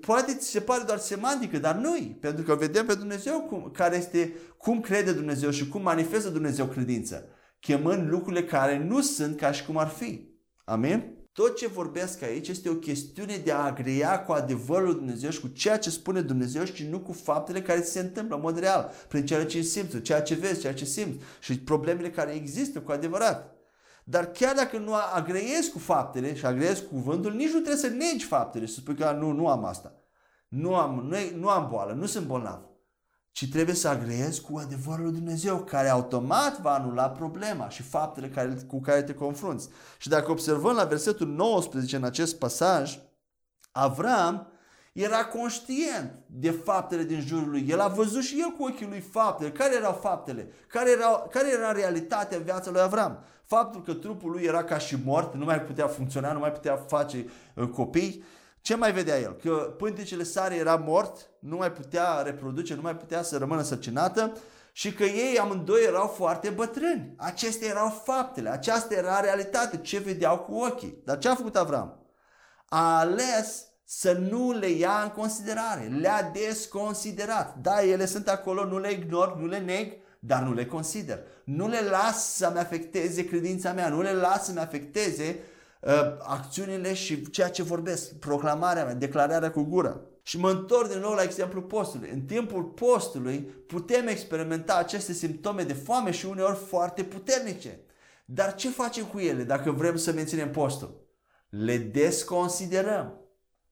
poate 0.00 0.34
ți 0.34 0.48
se 0.48 0.60
pare 0.60 0.82
doar 0.86 0.98
semantică, 0.98 1.58
dar 1.58 1.74
nu 1.74 2.16
Pentru 2.20 2.44
că 2.44 2.54
vedem 2.54 2.86
pe 2.86 2.94
Dumnezeu 2.94 3.40
cum, 3.40 3.70
care 3.72 3.96
este, 3.96 4.32
cum 4.56 4.80
crede 4.80 5.12
Dumnezeu 5.12 5.50
și 5.50 5.68
cum 5.68 5.82
manifestă 5.82 6.28
Dumnezeu 6.28 6.66
credință. 6.66 7.28
Chemând 7.58 8.10
lucrurile 8.10 8.44
care 8.44 8.78
nu 8.78 9.00
sunt 9.00 9.36
ca 9.36 9.52
și 9.52 9.64
cum 9.64 9.76
ar 9.76 9.88
fi. 9.88 10.28
Amin? 10.64 11.19
Tot 11.32 11.56
ce 11.56 11.66
vorbesc 11.66 12.22
aici 12.22 12.48
este 12.48 12.68
o 12.68 12.74
chestiune 12.74 13.36
de 13.36 13.52
a 13.52 13.64
agrea 13.64 14.24
cu 14.24 14.32
adevărul 14.32 14.86
lui 14.86 14.94
Dumnezeu 14.94 15.30
și 15.30 15.40
cu 15.40 15.48
ceea 15.48 15.78
ce 15.78 15.90
spune 15.90 16.20
Dumnezeu 16.20 16.64
și 16.64 16.86
nu 16.86 17.00
cu 17.00 17.12
faptele 17.12 17.62
care 17.62 17.82
se 17.82 18.00
întâmplă 18.00 18.34
în 18.34 18.40
mod 18.40 18.58
real, 18.58 18.92
prin 19.08 19.26
ceea 19.26 19.46
ce 19.46 19.60
simți, 19.60 20.00
ceea 20.00 20.22
ce 20.22 20.34
vezi, 20.34 20.60
ceea 20.60 20.74
ce 20.74 20.84
simți 20.84 21.24
și 21.40 21.60
problemele 21.60 22.10
care 22.10 22.32
există 22.32 22.80
cu 22.80 22.92
adevărat. 22.92 23.54
Dar 24.04 24.30
chiar 24.30 24.54
dacă 24.54 24.78
nu 24.78 24.92
agreiezi 25.14 25.70
cu 25.70 25.78
faptele 25.78 26.34
și 26.34 26.46
agreiezi 26.46 26.82
cu 26.82 26.94
cuvântul, 26.94 27.32
nici 27.32 27.52
nu 27.52 27.60
trebuie 27.60 27.76
să 27.76 27.88
negi 27.88 28.24
faptele 28.24 28.66
și 28.66 28.74
să 28.74 28.80
spui 28.80 28.94
că 28.94 29.16
nu, 29.20 29.32
nu 29.32 29.48
am 29.48 29.64
asta. 29.64 29.94
Nu 30.48 30.74
am, 30.74 31.06
nu, 31.08 31.16
nu 31.38 31.48
am 31.48 31.68
boală, 31.70 31.92
nu 31.92 32.06
sunt 32.06 32.26
bolnav 32.26 32.69
ci 33.32 33.50
trebuie 33.50 33.74
să 33.74 33.88
agreezi 33.88 34.40
cu 34.40 34.58
adevărul 34.58 35.04
lui 35.04 35.12
Dumnezeu, 35.12 35.58
care 35.58 35.88
automat 35.88 36.60
va 36.60 36.74
anula 36.74 37.10
problema 37.10 37.68
și 37.68 37.82
faptele 37.82 38.28
care, 38.28 38.56
cu 38.66 38.80
care 38.80 39.02
te 39.02 39.14
confrunți. 39.14 39.68
Și 39.98 40.08
dacă 40.08 40.30
observăm 40.30 40.74
la 40.74 40.84
versetul 40.84 41.26
19 41.26 41.96
în 41.96 42.04
acest 42.04 42.38
pasaj, 42.38 42.98
Avram 43.72 44.52
era 44.92 45.24
conștient 45.24 46.22
de 46.26 46.50
faptele 46.50 47.02
din 47.02 47.20
jurul 47.20 47.50
lui. 47.50 47.66
El 47.68 47.80
a 47.80 47.88
văzut 47.88 48.22
și 48.22 48.40
el 48.40 48.48
cu 48.48 48.62
ochii 48.62 48.86
lui 48.86 49.00
faptele. 49.00 49.50
Care 49.50 49.74
erau 49.74 49.98
faptele? 50.00 50.52
Care 50.66 50.90
era, 50.90 51.26
care 51.30 51.52
era 51.52 51.72
realitatea 51.72 52.36
în 52.36 52.44
viața 52.44 52.70
lui 52.70 52.80
Avram? 52.80 53.24
Faptul 53.44 53.82
că 53.82 53.92
trupul 53.92 54.30
lui 54.30 54.42
era 54.42 54.64
ca 54.64 54.78
și 54.78 54.96
mort, 55.04 55.34
nu 55.34 55.44
mai 55.44 55.60
putea 55.60 55.86
funcționa, 55.86 56.32
nu 56.32 56.38
mai 56.38 56.52
putea 56.52 56.76
face 56.76 57.26
uh, 57.54 57.68
copii 57.68 58.24
ce 58.60 58.74
mai 58.74 58.92
vedea 58.92 59.18
el? 59.18 59.36
Că 59.42 59.74
pântecele 59.78 60.22
sare 60.22 60.54
era 60.54 60.76
mort, 60.76 61.30
nu 61.38 61.56
mai 61.56 61.72
putea 61.72 62.22
reproduce, 62.22 62.74
nu 62.74 62.80
mai 62.80 62.96
putea 62.96 63.22
să 63.22 63.36
rămână 63.36 63.62
sărcinată 63.62 64.32
și 64.72 64.92
că 64.92 65.04
ei 65.04 65.38
amândoi 65.38 65.84
erau 65.86 66.06
foarte 66.06 66.48
bătrâni. 66.48 67.14
Acestea 67.16 67.68
erau 67.68 68.02
faptele, 68.04 68.48
aceasta 68.48 68.94
era 68.94 69.20
realitate, 69.20 69.76
ce 69.76 69.98
vedeau 69.98 70.38
cu 70.38 70.54
ochii. 70.54 71.02
Dar 71.04 71.18
ce 71.18 71.28
a 71.28 71.34
făcut 71.34 71.56
Avram? 71.56 71.98
A 72.68 72.98
ales 72.98 73.64
să 73.84 74.12
nu 74.12 74.52
le 74.52 74.68
ia 74.68 75.00
în 75.02 75.08
considerare, 75.08 75.92
le-a 76.00 76.30
desconsiderat. 76.32 77.56
Da, 77.60 77.82
ele 77.82 78.06
sunt 78.06 78.28
acolo, 78.28 78.64
nu 78.64 78.78
le 78.78 78.92
ignor, 78.92 79.36
nu 79.36 79.46
le 79.46 79.58
neg, 79.58 79.92
dar 80.18 80.42
nu 80.42 80.52
le 80.52 80.66
consider. 80.66 81.18
Nu 81.44 81.68
le 81.68 81.80
las 81.80 82.34
să-mi 82.34 82.58
afecteze 82.58 83.24
credința 83.24 83.72
mea, 83.72 83.88
nu 83.88 84.02
le 84.02 84.12
las 84.12 84.44
să-mi 84.44 84.58
afecteze 84.58 85.38
uh, 85.38 85.49
acțiunile 86.18 86.94
și 86.94 87.30
ceea 87.30 87.50
ce 87.50 87.62
vorbesc, 87.62 88.14
proclamarea 88.14 88.84
mea, 88.84 88.94
declararea 88.94 89.50
cu 89.50 89.62
gura. 89.62 90.00
Și 90.22 90.38
mă 90.38 90.50
întorc 90.50 90.88
din 90.90 90.98
nou 90.98 91.12
la 91.12 91.22
exemplul 91.22 91.62
postului. 91.62 92.10
În 92.10 92.20
timpul 92.20 92.62
postului 92.62 93.38
putem 93.66 94.06
experimenta 94.06 94.74
aceste 94.74 95.12
simptome 95.12 95.62
de 95.62 95.72
foame 95.72 96.10
și 96.10 96.26
uneori 96.26 96.56
foarte 96.56 97.04
puternice. 97.04 97.80
Dar 98.24 98.54
ce 98.54 98.70
facem 98.70 99.04
cu 99.04 99.18
ele 99.18 99.42
dacă 99.42 99.70
vrem 99.70 99.96
să 99.96 100.12
menținem 100.12 100.50
postul? 100.50 101.08
Le 101.48 101.76
desconsiderăm. 101.76 103.14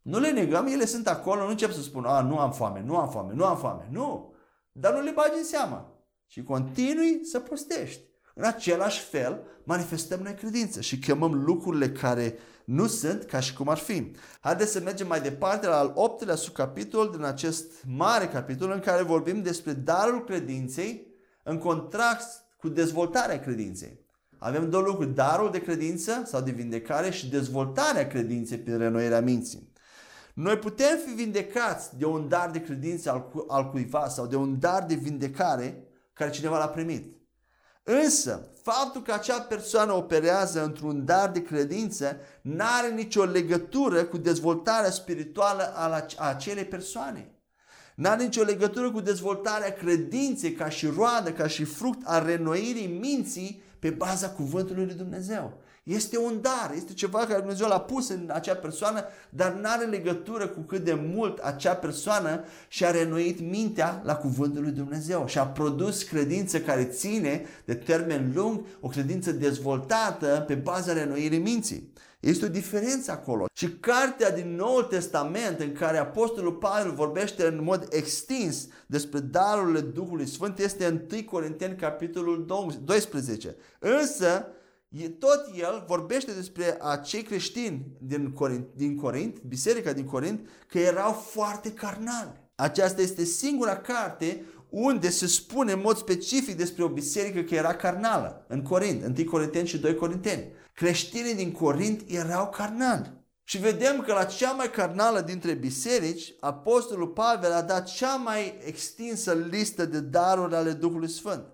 Nu 0.03 0.19
le 0.19 0.31
negăm, 0.31 0.67
ele 0.67 0.85
sunt 0.85 1.09
acolo, 1.09 1.43
nu 1.43 1.49
încep 1.49 1.73
să 1.73 1.83
spun, 1.83 2.05
a, 2.05 2.21
nu 2.21 2.39
am 2.39 2.53
foame, 2.53 2.83
nu 2.83 2.97
am 2.97 3.11
foame, 3.11 3.33
nu 3.35 3.45
am 3.45 3.59
foame. 3.59 3.89
Nu! 3.91 4.35
Dar 4.73 4.95
nu 4.95 5.01
le 5.01 5.11
bagi 5.11 5.39
în 5.39 5.45
seama. 5.45 5.93
Și 6.27 6.43
continui 6.43 7.25
să 7.25 7.41
postești. 7.41 8.08
În 8.39 8.45
același 8.45 9.01
fel, 9.01 9.43
manifestăm 9.65 10.21
noi 10.21 10.35
credință 10.35 10.81
și 10.81 10.99
chemăm 10.99 11.45
lucrurile 11.45 11.91
care 11.91 12.39
nu 12.65 12.87
sunt 12.87 13.25
ca 13.25 13.41
și 13.41 13.55
cum 13.55 13.69
ar 13.69 13.77
fi. 13.77 14.13
Haideți 14.41 14.73
să 14.73 14.81
mergem 14.81 15.07
mai 15.07 15.21
departe 15.21 15.67
la 15.67 15.79
al 15.79 15.93
optelea 15.95 16.35
subcapitol 16.35 17.11
din 17.11 17.25
acest 17.25 17.73
mare 17.87 18.27
capitol 18.27 18.71
în 18.71 18.81
care 18.81 19.03
vorbim 19.03 19.43
despre 19.43 19.73
darul 19.73 20.25
credinței 20.25 21.07
în 21.43 21.59
contrast 21.59 22.45
cu 22.57 22.69
dezvoltarea 22.69 23.41
credinței. 23.41 24.01
Avem 24.39 24.71
două 24.71 24.83
lucruri, 24.83 25.15
darul 25.15 25.51
de 25.51 25.63
credință 25.63 26.23
sau 26.25 26.41
de 26.41 26.51
vindecare 26.51 27.11
și 27.11 27.29
dezvoltarea 27.29 28.07
credinței 28.07 28.59
prin 28.59 28.79
renoirea 28.79 29.21
minții. 29.21 29.73
Noi 30.35 30.59
putem 30.59 30.99
fi 31.07 31.15
vindecați 31.15 31.99
de 31.99 32.05
un 32.05 32.29
dar 32.29 32.51
de 32.51 32.61
credință 32.61 33.11
al, 33.11 33.29
cu, 33.29 33.45
al 33.49 33.71
cuiva 33.71 34.09
sau 34.09 34.27
de 34.27 34.37
un 34.37 34.59
dar 34.59 34.85
de 34.85 34.95
vindecare 34.95 35.83
care 36.13 36.31
cineva 36.31 36.59
l-a 36.59 36.69
primit. 36.69 37.18
Însă, 37.91 38.49
faptul 38.63 39.03
că 39.03 39.13
acea 39.13 39.41
persoană 39.41 39.93
operează 39.93 40.65
într-un 40.65 41.05
dar 41.05 41.31
de 41.31 41.43
credință 41.43 42.17
nu 42.41 42.65
are 42.79 42.91
nicio 42.91 43.25
legătură 43.25 44.05
cu 44.05 44.17
dezvoltarea 44.17 44.91
spirituală 44.91 45.73
a 46.17 46.29
acelei 46.29 46.65
persoane. 46.65 47.31
Nu 47.95 48.09
are 48.09 48.23
nicio 48.23 48.43
legătură 48.43 48.91
cu 48.91 49.01
dezvoltarea 49.01 49.73
credinței 49.73 50.53
ca 50.53 50.69
și 50.69 50.87
roadă, 50.87 51.33
ca 51.33 51.47
și 51.47 51.65
fruct 51.65 52.01
a 52.05 52.25
renoirii 52.25 52.99
minții 53.01 53.63
pe 53.79 53.91
baza 53.91 54.31
cuvântului 54.31 54.85
lui 54.85 54.95
Dumnezeu. 54.95 55.61
Este 55.89 56.19
un 56.19 56.39
dar, 56.41 56.73
este 56.77 56.93
ceva 56.93 57.19
care 57.19 57.39
Dumnezeu 57.39 57.69
l-a 57.69 57.81
pus 57.81 58.09
în 58.09 58.31
acea 58.33 58.55
persoană, 58.55 59.05
dar 59.31 59.53
nu 59.53 59.69
are 59.69 59.85
legătură 59.85 60.47
cu 60.47 60.61
cât 60.61 60.85
de 60.85 60.95
mult 61.15 61.39
acea 61.39 61.75
persoană 61.75 62.45
și-a 62.69 62.91
renoit 62.91 63.41
mintea 63.41 64.01
la 64.05 64.17
cuvântul 64.17 64.63
lui 64.63 64.71
Dumnezeu 64.71 65.27
și 65.27 65.39
a 65.39 65.47
produs 65.47 66.03
credință 66.03 66.61
care 66.61 66.85
ține 66.85 67.45
de 67.65 67.75
termen 67.75 68.33
lung, 68.35 68.65
o 68.81 68.89
credință 68.89 69.33
dezvoltată 69.33 70.45
pe 70.47 70.55
baza 70.55 70.93
renoirii 70.93 71.39
minții. 71.39 71.93
Este 72.21 72.45
o 72.45 72.49
diferență 72.49 73.11
acolo. 73.11 73.47
Și 73.53 73.69
cartea 73.69 74.31
din 74.31 74.55
Noul 74.55 74.83
Testament 74.83 75.61
în 75.61 75.73
care 75.73 75.99
Apostolul 75.99 76.53
Pavel 76.53 76.93
vorbește 76.93 77.47
în 77.47 77.61
mod 77.63 77.87
extins 77.91 78.67
despre 78.87 79.19
darurile 79.19 79.81
Duhului 79.81 80.27
Sfânt 80.27 80.59
este 80.59 81.09
1 81.13 81.23
Corinteni 81.23 81.77
capitolul 81.77 82.47
12. 82.85 83.57
Însă 83.79 84.47
tot 85.09 85.51
el 85.57 85.85
vorbește 85.87 86.33
despre 86.33 86.79
acei 86.81 87.23
creștini 87.23 87.87
din 87.99 88.33
Corint, 88.33 88.67
din 88.75 88.97
Corint, 88.97 89.41
biserica 89.43 89.93
din 89.93 90.05
Corint, 90.05 90.49
că 90.69 90.79
erau 90.79 91.13
foarte 91.13 91.73
carnali. 91.73 92.47
Aceasta 92.55 93.03
este 93.03 93.25
singura 93.25 93.77
carte 93.77 94.45
unde 94.69 95.11
se 95.11 95.27
spune 95.27 95.73
în 95.73 95.81
mod 95.81 95.97
specific 95.97 96.57
despre 96.57 96.85
o 96.85 96.89
biserică 96.89 97.41
că 97.41 97.55
era 97.55 97.75
carnală, 97.75 98.45
în 98.49 98.63
Corint, 98.63 99.19
1 99.19 99.31
Corinteni 99.31 99.69
și 99.69 99.79
2 99.79 99.95
Corinteni. 99.95 100.53
Creștinii 100.75 101.35
din 101.35 101.53
Corint 101.53 102.03
erau 102.07 102.49
carnali. 102.49 103.17
Și 103.45 103.59
vedem 103.59 104.01
că 104.01 104.13
la 104.13 104.25
cea 104.25 104.53
mai 104.53 104.71
carnală 104.71 105.21
dintre 105.21 105.53
biserici, 105.53 106.35
Apostolul 106.41 107.09
Pavel 107.09 107.53
a 107.53 107.63
dat 107.63 107.87
cea 107.87 108.17
mai 108.17 108.59
extinsă 108.65 109.33
listă 109.33 109.85
de 109.85 110.01
daruri 110.01 110.55
ale 110.55 110.73
Duhului 110.73 111.09
Sfânt. 111.09 111.45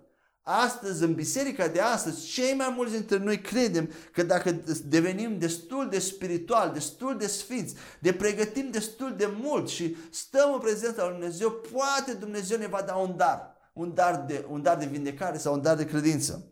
Astăzi, 0.47 1.03
în 1.03 1.13
biserica 1.13 1.67
de 1.67 1.79
astăzi, 1.79 2.25
cei 2.25 2.53
mai 2.53 2.73
mulți 2.75 2.93
dintre 2.93 3.17
noi 3.17 3.41
credem 3.41 3.89
că 4.11 4.23
dacă 4.23 4.63
devenim 4.85 5.39
destul 5.39 5.89
de 5.89 5.99
spiritual, 5.99 6.71
destul 6.73 7.17
de 7.17 7.27
sfinți, 7.27 7.75
de 7.99 8.13
pregătim 8.13 8.71
destul 8.71 9.15
de 9.15 9.29
mult 9.41 9.69
și 9.69 9.95
stăm 10.11 10.53
în 10.53 10.59
prezența 10.59 11.03
lui 11.03 11.11
Dumnezeu, 11.11 11.51
poate 11.51 12.13
Dumnezeu 12.13 12.57
ne 12.57 12.67
va 12.67 12.81
da 12.81 12.95
un 12.95 13.17
dar. 13.17 13.55
Un 13.73 13.93
dar 13.93 14.23
de, 14.27 14.45
un 14.49 14.61
dar 14.61 14.77
de 14.77 14.85
vindecare 14.85 15.37
sau 15.37 15.53
un 15.53 15.61
dar 15.61 15.75
de 15.75 15.85
credință. 15.85 16.47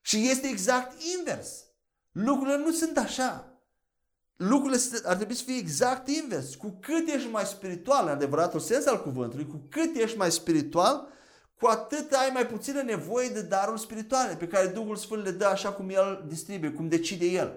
Și 0.00 0.28
este 0.28 0.46
exact 0.46 1.02
invers. 1.18 1.64
Lucrurile 2.12 2.56
nu 2.56 2.70
sunt 2.70 2.96
așa. 2.96 3.62
Lucrurile 4.36 4.80
ar 5.04 5.16
trebui 5.16 5.34
să 5.34 5.44
fie 5.44 5.56
exact 5.56 6.08
invers. 6.08 6.54
Cu 6.54 6.78
cât 6.80 7.08
ești 7.08 7.30
mai 7.30 7.44
spiritual, 7.44 8.04
în 8.06 8.12
adevăratul 8.12 8.60
sens 8.60 8.86
al 8.86 9.02
cuvântului, 9.02 9.46
cu 9.46 9.66
cât 9.68 9.96
ești 9.96 10.16
mai 10.16 10.32
spiritual, 10.32 11.16
cu 11.60 11.66
atât 11.66 12.12
ai 12.12 12.30
mai 12.32 12.46
puțină 12.46 12.82
nevoie 12.82 13.28
de 13.28 13.42
daruri 13.42 13.80
spirituale 13.80 14.34
pe 14.34 14.46
care 14.46 14.66
Duhul 14.66 14.96
Sfânt 14.96 15.24
le 15.24 15.30
dă 15.30 15.46
așa 15.46 15.72
cum 15.72 15.90
El 15.90 16.24
distribuie, 16.28 16.70
cum 16.70 16.88
decide 16.88 17.24
El. 17.24 17.52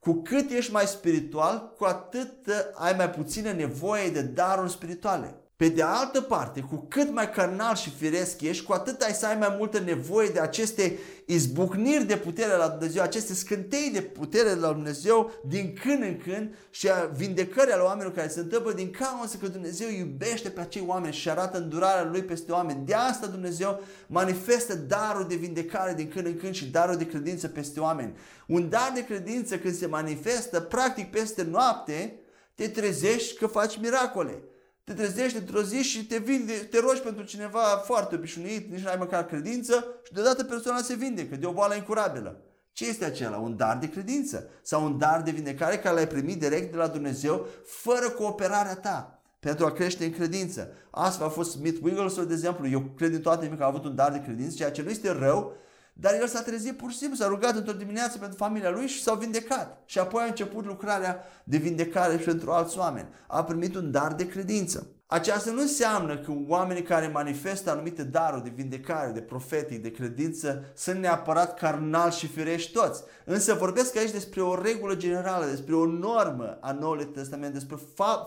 Cu 0.00 0.22
cât 0.22 0.50
ești 0.50 0.72
mai 0.72 0.86
spiritual, 0.86 1.72
cu 1.78 1.84
atât 1.84 2.48
ai 2.74 2.94
mai 2.96 3.10
puțină 3.10 3.52
nevoie 3.52 4.10
de 4.10 4.22
daruri 4.22 4.70
spirituale. 4.70 5.34
Pe 5.56 5.68
de 5.68 5.82
altă 5.82 6.20
parte, 6.20 6.60
cu 6.60 6.86
cât 6.88 7.12
mai 7.12 7.30
carnal 7.30 7.74
și 7.74 7.90
firesc 7.90 8.40
ești, 8.40 8.64
cu 8.64 8.72
atât 8.72 9.02
ai 9.02 9.12
să 9.12 9.26
ai 9.26 9.36
mai 9.38 9.54
multă 9.58 9.78
nevoie 9.78 10.28
de 10.28 10.40
aceste 10.40 10.98
izbucniri 11.26 12.04
de 12.04 12.16
putere 12.16 12.56
la 12.56 12.68
Dumnezeu, 12.68 13.02
aceste 13.02 13.34
scântei 13.34 13.90
de 13.92 14.00
putere 14.00 14.54
la 14.54 14.72
Dumnezeu 14.72 15.30
din 15.46 15.78
când 15.82 16.02
în 16.02 16.16
când 16.24 16.54
și 16.70 16.88
a 16.88 17.04
vindecării 17.04 17.72
ale 17.72 17.82
oamenilor 17.82 18.12
care 18.12 18.28
se 18.28 18.40
întâmplă 18.40 18.72
din 18.72 18.90
cauza 18.90 19.38
că 19.40 19.46
Dumnezeu 19.46 19.88
iubește 19.90 20.48
pe 20.48 20.60
acei 20.60 20.84
oameni 20.86 21.14
și 21.14 21.30
arată 21.30 21.58
îndurarea 21.58 22.10
Lui 22.10 22.22
peste 22.22 22.52
oameni. 22.52 22.86
De 22.86 22.94
asta 22.94 23.26
Dumnezeu 23.26 23.82
manifestă 24.06 24.74
darul 24.74 25.26
de 25.28 25.34
vindecare 25.34 25.94
din 25.94 26.08
când 26.08 26.26
în 26.26 26.36
când 26.36 26.54
și 26.54 26.70
darul 26.70 26.96
de 26.96 27.06
credință 27.06 27.48
peste 27.48 27.80
oameni. 27.80 28.16
Un 28.46 28.68
dar 28.68 28.92
de 28.94 29.04
credință 29.04 29.58
când 29.58 29.74
se 29.74 29.86
manifestă, 29.86 30.60
practic 30.60 31.10
peste 31.10 31.42
noapte, 31.42 32.18
te 32.54 32.68
trezești 32.68 33.38
că 33.38 33.46
faci 33.46 33.78
miracole 33.78 34.42
te 34.84 34.92
trezești 34.92 35.38
într-o 35.38 35.62
zi 35.62 35.82
și 35.82 36.06
te, 36.06 36.18
vinde, 36.18 36.52
te 36.52 36.80
rogi 36.80 37.00
pentru 37.00 37.24
cineva 37.24 37.60
foarte 37.60 38.14
obișnuit, 38.14 38.70
nici 38.70 38.80
nu 38.80 38.88
ai 38.88 38.96
măcar 38.98 39.26
credință 39.26 39.86
și 40.02 40.12
deodată 40.12 40.44
persoana 40.44 40.80
se 40.80 40.94
vindecă 40.94 41.36
de 41.36 41.46
o 41.46 41.52
boală 41.52 41.74
incurabilă. 41.74 42.40
Ce 42.72 42.88
este 42.88 43.04
acela? 43.04 43.36
Un 43.36 43.56
dar 43.56 43.78
de 43.78 43.88
credință 43.88 44.48
sau 44.62 44.84
un 44.84 44.98
dar 44.98 45.22
de 45.22 45.30
vindecare 45.30 45.78
care 45.78 45.94
l-ai 45.94 46.08
primit 46.08 46.38
direct 46.38 46.70
de 46.70 46.76
la 46.76 46.86
Dumnezeu 46.86 47.46
fără 47.64 48.10
cooperarea 48.10 48.76
ta 48.76 49.22
pentru 49.40 49.66
a 49.66 49.72
crește 49.72 50.04
în 50.04 50.12
credință. 50.12 50.72
Astfel 50.90 51.26
a 51.26 51.30
fost 51.30 51.50
Smith 51.50 51.78
Wigglesworth, 51.82 52.28
de 52.28 52.34
exemplu. 52.34 52.68
Eu 52.68 52.80
cred 52.96 53.14
în 53.14 53.20
toate 53.20 53.48
că 53.48 53.62
a 53.62 53.66
avut 53.66 53.84
un 53.84 53.94
dar 53.94 54.12
de 54.12 54.22
credință, 54.22 54.56
ceea 54.56 54.70
ce 54.70 54.82
nu 54.82 54.90
este 54.90 55.10
rău, 55.10 55.56
dar 55.96 56.14
el 56.14 56.26
s-a 56.26 56.42
trezit 56.42 56.76
pur 56.76 56.90
și 56.90 56.96
simplu, 56.96 57.16
s-a 57.16 57.26
rugat 57.26 57.56
într-o 57.56 57.72
dimineață 57.72 58.18
pentru 58.18 58.36
familia 58.36 58.70
lui 58.70 58.86
și 58.86 59.02
s-a 59.02 59.14
vindecat. 59.14 59.82
Și 59.86 59.98
apoi 59.98 60.22
a 60.22 60.26
început 60.26 60.64
lucrarea 60.64 61.24
de 61.44 61.56
vindecare 61.56 62.18
și 62.18 62.24
pentru 62.24 62.50
alți 62.50 62.78
oameni. 62.78 63.08
A 63.26 63.44
primit 63.44 63.74
un 63.74 63.90
dar 63.90 64.12
de 64.12 64.26
credință. 64.26 64.88
Aceasta 65.06 65.50
nu 65.50 65.60
înseamnă 65.60 66.18
că 66.18 66.32
oamenii 66.48 66.82
care 66.82 67.06
manifestă 67.06 67.70
anumite 67.70 68.02
daruri 68.02 68.42
de 68.42 68.52
vindecare, 68.54 69.10
de 69.10 69.20
profetic, 69.20 69.82
de 69.82 69.90
credință, 69.90 70.64
sunt 70.74 70.98
neapărat 70.98 71.58
carnal 71.58 72.10
și 72.10 72.26
firești 72.26 72.72
toți. 72.72 73.02
Însă 73.24 73.54
vorbesc 73.54 73.96
aici 73.96 74.10
despre 74.10 74.42
o 74.42 74.62
regulă 74.62 74.94
generală, 74.94 75.46
despre 75.46 75.74
o 75.74 75.86
normă 75.86 76.58
a 76.60 76.72
Noului 76.72 77.04
Testament, 77.04 77.52
despre 77.52 77.76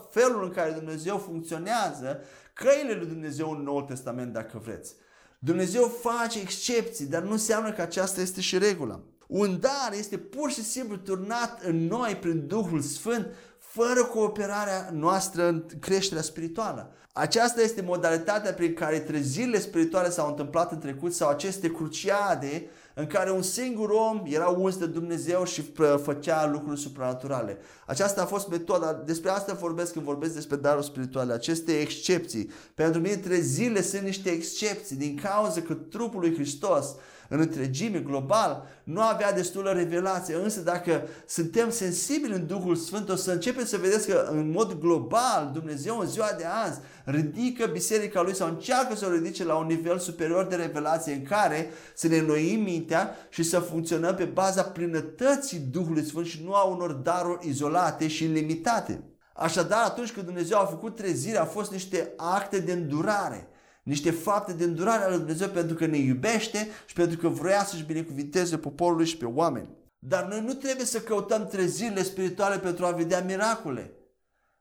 felul 0.09 0.43
în 0.43 0.51
care 0.51 0.71
Dumnezeu 0.71 1.17
funcționează, 1.17 2.19
căile 2.53 2.93
lui 2.93 3.07
Dumnezeu 3.07 3.49
în 3.49 3.61
Noul 3.63 3.83
Testament, 3.83 4.33
dacă 4.33 4.61
vreți. 4.63 4.95
Dumnezeu 5.39 5.97
face 6.01 6.39
excepții, 6.39 7.05
dar 7.05 7.21
nu 7.21 7.31
înseamnă 7.31 7.71
că 7.71 7.81
aceasta 7.81 8.21
este 8.21 8.41
și 8.41 8.57
regula. 8.57 8.99
Un 9.27 9.59
dar 9.59 9.93
este 9.97 10.17
pur 10.17 10.51
și 10.51 10.63
simplu 10.63 10.95
turnat 10.95 11.61
în 11.63 11.87
noi 11.87 12.15
prin 12.15 12.47
Duhul 12.47 12.81
Sfânt 12.81 13.27
fără 13.59 14.03
cooperarea 14.03 14.89
noastră 14.93 15.47
în 15.47 15.65
creșterea 15.79 16.23
spirituală. 16.23 16.91
Aceasta 17.13 17.61
este 17.61 17.81
modalitatea 17.81 18.53
prin 18.53 18.73
care 18.73 18.99
trezirile 18.99 19.59
spirituale 19.59 20.09
s-au 20.09 20.27
întâmplat 20.27 20.71
în 20.71 20.79
trecut 20.79 21.13
sau 21.13 21.29
aceste 21.29 21.71
cruciade 21.71 22.69
în 22.99 23.07
care 23.07 23.31
un 23.31 23.41
singur 23.41 23.89
om 23.89 24.21
era 24.25 24.47
uns 24.47 24.77
de 24.77 24.85
Dumnezeu 24.85 25.45
și 25.45 25.63
făcea 26.03 26.47
lucruri 26.47 26.79
supranaturale. 26.79 27.57
Aceasta 27.85 28.21
a 28.21 28.25
fost 28.25 28.47
metoda, 28.47 28.93
despre 28.93 29.29
asta 29.29 29.53
vorbesc 29.53 29.91
când 29.93 30.05
vorbesc 30.05 30.33
despre 30.33 30.55
darul 30.55 30.81
spirituale, 30.81 31.33
aceste 31.33 31.79
excepții. 31.79 32.51
Pentru 32.73 33.01
mine 33.01 33.15
trezirile 33.15 33.81
sunt 33.81 34.01
niște 34.01 34.29
excepții 34.29 34.95
din 34.95 35.19
cauza 35.23 35.61
că 35.61 35.73
trupul 35.73 36.19
lui 36.19 36.33
Hristos 36.33 36.95
în 37.29 37.39
întregime, 37.39 37.99
global, 37.99 38.67
nu 38.83 39.01
avea 39.01 39.33
destulă 39.33 39.71
revelație. 39.71 40.35
Însă 40.35 40.59
dacă 40.59 41.01
suntem 41.27 41.69
sensibili 41.69 42.33
în 42.33 42.47
Duhul 42.47 42.75
Sfânt, 42.75 43.09
o 43.09 43.15
să 43.15 43.31
începem 43.31 43.65
să 43.65 43.77
vedeți 43.77 44.07
că 44.07 44.27
în 44.31 44.51
mod 44.51 44.79
global 44.79 45.49
Dumnezeu 45.53 45.99
în 45.99 46.07
ziua 46.07 46.29
de 46.37 46.45
azi 46.65 46.79
ridică 47.03 47.65
biserica 47.65 48.21
lui 48.21 48.35
sau 48.35 48.47
încearcă 48.47 48.95
să 48.95 49.05
o 49.05 49.13
ridice 49.13 49.43
la 49.43 49.55
un 49.55 49.65
nivel 49.65 49.99
superior 49.99 50.45
de 50.45 50.55
revelație 50.55 51.13
în 51.13 51.23
care 51.23 51.69
să 51.95 52.07
ne 52.07 52.17
înnoim 52.17 52.61
mintea 52.61 53.15
și 53.29 53.43
să 53.43 53.59
funcționăm 53.59 54.15
pe 54.15 54.23
baza 54.23 54.63
plinătății 54.63 55.59
Duhului 55.59 56.03
Sfânt 56.03 56.25
și 56.25 56.43
nu 56.43 56.53
a 56.53 56.63
unor 56.63 56.91
daruri 56.91 57.47
izolate 57.47 58.07
și 58.07 58.25
limitate. 58.25 59.03
Așadar, 59.33 59.83
atunci 59.85 60.11
când 60.11 60.25
Dumnezeu 60.25 60.59
a 60.59 60.65
făcut 60.65 60.95
trezirea, 60.95 61.39
au 61.39 61.45
fost 61.45 61.71
niște 61.71 62.13
acte 62.17 62.59
de 62.59 62.71
îndurare 62.71 63.47
niște 63.87 64.11
fapte 64.11 64.53
de 64.53 64.63
îndurare 64.63 65.03
ale 65.03 65.09
lui 65.09 65.17
Dumnezeu 65.17 65.47
pentru 65.47 65.75
că 65.75 65.85
ne 65.85 65.97
iubește 65.97 66.67
și 66.85 66.93
pentru 66.93 67.17
că 67.17 67.27
vrea 67.27 67.63
să-și 67.63 67.83
binecuvinteze 67.83 68.57
poporul 68.57 69.03
și 69.03 69.17
pe 69.17 69.25
oameni. 69.25 69.69
Dar 69.99 70.25
noi 70.25 70.41
nu 70.41 70.53
trebuie 70.53 70.85
să 70.85 70.99
căutăm 70.99 71.47
trezirile 71.47 72.03
spirituale 72.03 72.57
pentru 72.57 72.85
a 72.85 72.91
vedea 72.91 73.21
miracole. 73.21 73.91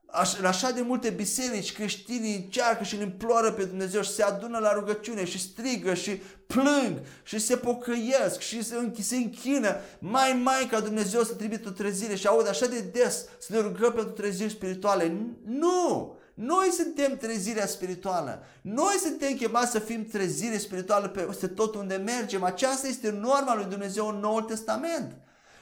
Aș, 0.06 0.38
în 0.38 0.44
așa 0.44 0.70
de 0.70 0.80
multe 0.80 1.10
biserici 1.10 1.72
creștinii 1.72 2.36
încearcă 2.36 2.84
și 2.84 2.94
îl 2.94 3.00
imploră 3.00 3.52
pe 3.52 3.64
Dumnezeu 3.64 4.02
și 4.02 4.10
se 4.10 4.22
adună 4.22 4.58
la 4.58 4.72
rugăciune 4.72 5.24
și 5.24 5.40
strigă 5.40 5.94
și 5.94 6.20
plâng 6.46 7.00
și 7.22 7.38
se 7.38 7.56
pocăiesc 7.56 8.38
și 8.38 8.62
se, 8.62 8.92
se 9.00 9.16
închină 9.16 9.76
mai 9.98 10.40
mai 10.42 10.68
ca 10.70 10.80
Dumnezeu 10.80 11.22
să 11.22 11.34
trimită 11.34 11.68
o 11.68 11.72
trezire 11.72 12.14
și 12.14 12.26
aud 12.26 12.48
așa 12.48 12.66
de 12.66 12.80
des 12.80 13.24
să 13.38 13.52
ne 13.52 13.58
rugăm 13.58 13.92
pentru 13.92 14.12
treziri 14.12 14.50
spirituale. 14.50 15.16
Nu! 15.44 16.16
Noi 16.36 16.68
suntem 16.70 17.16
trezirea 17.16 17.66
spirituală. 17.66 18.42
Noi 18.62 18.94
suntem 19.02 19.34
chemați 19.34 19.70
să 19.70 19.78
fim 19.78 20.04
trezire 20.04 20.58
spirituală 20.58 21.08
peste 21.08 21.46
tot 21.46 21.74
unde 21.74 21.96
mergem. 21.96 22.42
Aceasta 22.42 22.86
este 22.86 23.10
norma 23.10 23.54
lui 23.54 23.64
Dumnezeu 23.64 24.08
în 24.08 24.18
Noul 24.18 24.42
Testament. 24.42 25.16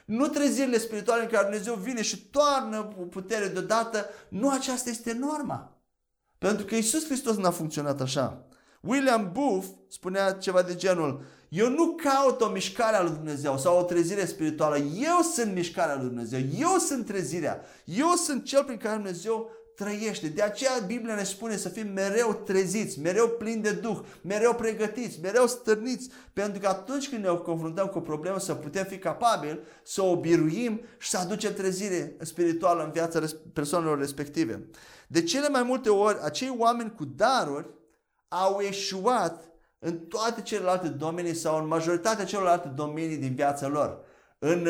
Nu 0.05 0.29
trezirile 0.29 0.79
spirituale 0.79 1.23
în 1.23 1.29
care 1.29 1.43
Dumnezeu 1.43 1.75
vine 1.75 2.03
și 2.03 2.27
toarnă 2.27 2.83
putere 3.11 3.47
deodată. 3.47 4.07
Nu 4.29 4.51
aceasta 4.51 4.91
este 4.91 5.13
norma. 5.13 5.79
Pentru 6.39 6.65
că 6.65 6.75
Isus 6.75 7.05
Hristos 7.05 7.37
n-a 7.37 7.51
funcționat 7.51 8.01
așa. 8.01 8.47
William 8.81 9.31
Booth 9.33 9.67
spunea 9.89 10.33
ceva 10.33 10.63
de 10.63 10.75
genul 10.75 11.25
eu 11.55 11.69
nu 11.71 11.95
caut 11.95 12.41
o 12.41 12.49
mișcare 12.49 12.97
a 12.97 13.03
lui 13.03 13.13
Dumnezeu 13.13 13.59
sau 13.59 13.79
o 13.79 13.83
trezire 13.83 14.25
spirituală. 14.25 14.77
Eu 14.77 15.21
sunt 15.35 15.55
mișcarea 15.55 15.95
lui 15.95 16.07
Dumnezeu. 16.07 16.41
Eu 16.59 16.79
sunt 16.79 17.07
trezirea. 17.07 17.61
Eu 17.85 18.15
sunt 18.15 18.45
cel 18.45 18.65
prin 18.65 18.77
care 18.77 18.95
Dumnezeu 18.95 19.51
trăiește. 19.75 20.29
De 20.29 20.43
aceea 20.43 20.73
Biblia 20.87 21.15
ne 21.15 21.25
spune 21.25 21.57
să 21.57 21.69
fim 21.69 21.93
mereu 21.93 22.43
treziți, 22.45 23.01
mereu 23.01 23.29
plini 23.29 23.63
de 23.63 23.71
Duh, 23.71 23.99
mereu 24.23 24.55
pregătiți, 24.55 25.21
mereu 25.21 25.47
stârniți, 25.47 26.11
pentru 26.33 26.61
că 26.61 26.69
atunci 26.69 27.09
când 27.09 27.25
ne 27.25 27.29
confruntăm 27.29 27.87
cu 27.87 27.99
o 27.99 28.01
problemă 28.01 28.39
să 28.39 28.55
putem 28.55 28.85
fi 28.85 28.99
capabili 28.99 29.61
să 29.83 30.03
o 30.03 30.21
biruim 30.21 30.81
și 30.99 31.11
să 31.11 31.19
aducem 31.19 31.55
trezire 31.55 32.17
spirituală 32.21 32.85
în 32.85 32.91
viața 32.91 33.21
persoanelor 33.53 33.99
respective. 33.99 34.69
De 35.07 35.23
cele 35.23 35.49
mai 35.49 35.63
multe 35.63 35.89
ori, 35.89 36.19
acei 36.23 36.55
oameni 36.59 36.95
cu 36.97 37.05
daruri 37.05 37.71
au 38.29 38.61
eșuat 38.61 39.49
în 39.79 39.99
toate 39.99 40.43
celelalte 40.43 40.89
domenii 40.89 41.35
sau 41.35 41.59
în 41.59 41.67
majoritatea 41.67 42.25
celorlalte 42.25 42.69
domenii 42.69 43.17
din 43.17 43.35
viața 43.35 43.69
lor. 43.69 43.99
În 44.39 44.67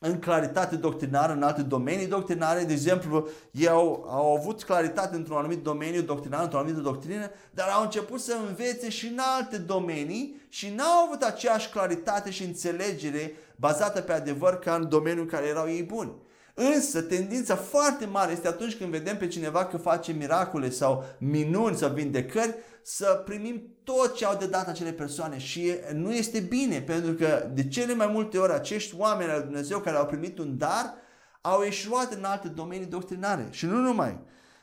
în 0.00 0.18
claritate 0.18 0.76
doctrinară 0.76 1.32
în 1.32 1.42
alte 1.42 1.62
domenii 1.62 2.06
doctrinare. 2.06 2.64
De 2.64 2.72
exemplu, 2.72 3.28
ei 3.50 3.68
au, 3.68 4.06
au 4.08 4.36
avut 4.36 4.62
claritate 4.62 5.16
într-un 5.16 5.36
anumit 5.36 5.62
domeniu 5.62 6.02
doctrinar, 6.02 6.42
într-o 6.42 6.58
anumită 6.58 6.80
doctrină, 6.80 7.30
dar 7.50 7.68
au 7.68 7.82
început 7.82 8.20
să 8.20 8.36
învețe 8.48 8.88
și 8.88 9.06
în 9.06 9.18
alte 9.36 9.56
domenii 9.58 10.40
și 10.48 10.74
n-au 10.74 11.06
avut 11.06 11.22
aceeași 11.22 11.70
claritate 11.70 12.30
și 12.30 12.44
înțelegere 12.44 13.32
bazată 13.56 14.00
pe 14.00 14.12
adevăr 14.12 14.58
ca 14.58 14.74
în 14.74 14.88
domeniul 14.88 15.22
în 15.22 15.28
care 15.28 15.46
erau 15.46 15.68
ei 15.68 15.82
buni. 15.82 16.12
Însă, 16.60 17.02
tendința 17.02 17.56
foarte 17.56 18.06
mare 18.06 18.32
este 18.32 18.48
atunci 18.48 18.76
când 18.76 18.90
vedem 18.90 19.16
pe 19.16 19.26
cineva 19.26 19.66
că 19.66 19.76
face 19.76 20.12
miracole 20.12 20.70
sau 20.70 21.04
minuni 21.18 21.76
sau 21.76 21.90
vindecări, 21.90 22.54
să 22.82 23.22
primim 23.24 23.62
tot 23.84 24.16
ce 24.16 24.24
au 24.24 24.36
de 24.36 24.46
dat 24.46 24.68
acele 24.68 24.92
persoane 24.92 25.38
și 25.38 25.74
nu 25.92 26.14
este 26.14 26.40
bine, 26.40 26.80
pentru 26.80 27.12
că 27.12 27.48
de 27.54 27.68
cele 27.68 27.94
mai 27.94 28.06
multe 28.06 28.38
ori 28.38 28.52
acești 28.52 28.94
oameni 28.98 29.30
al 29.30 29.42
Dumnezeu 29.42 29.78
care 29.78 29.96
au 29.96 30.06
primit 30.06 30.38
un 30.38 30.58
dar 30.58 30.94
au 31.40 31.62
eșuat 31.62 32.12
în 32.12 32.24
alte 32.24 32.48
domenii 32.48 32.86
doctrinare 32.86 33.48
și 33.50 33.66
nu 33.66 33.76
numai, 33.76 34.20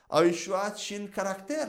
au 0.08 0.24
eșuat 0.24 0.76
și 0.76 0.94
în 0.94 1.08
caracter. 1.08 1.68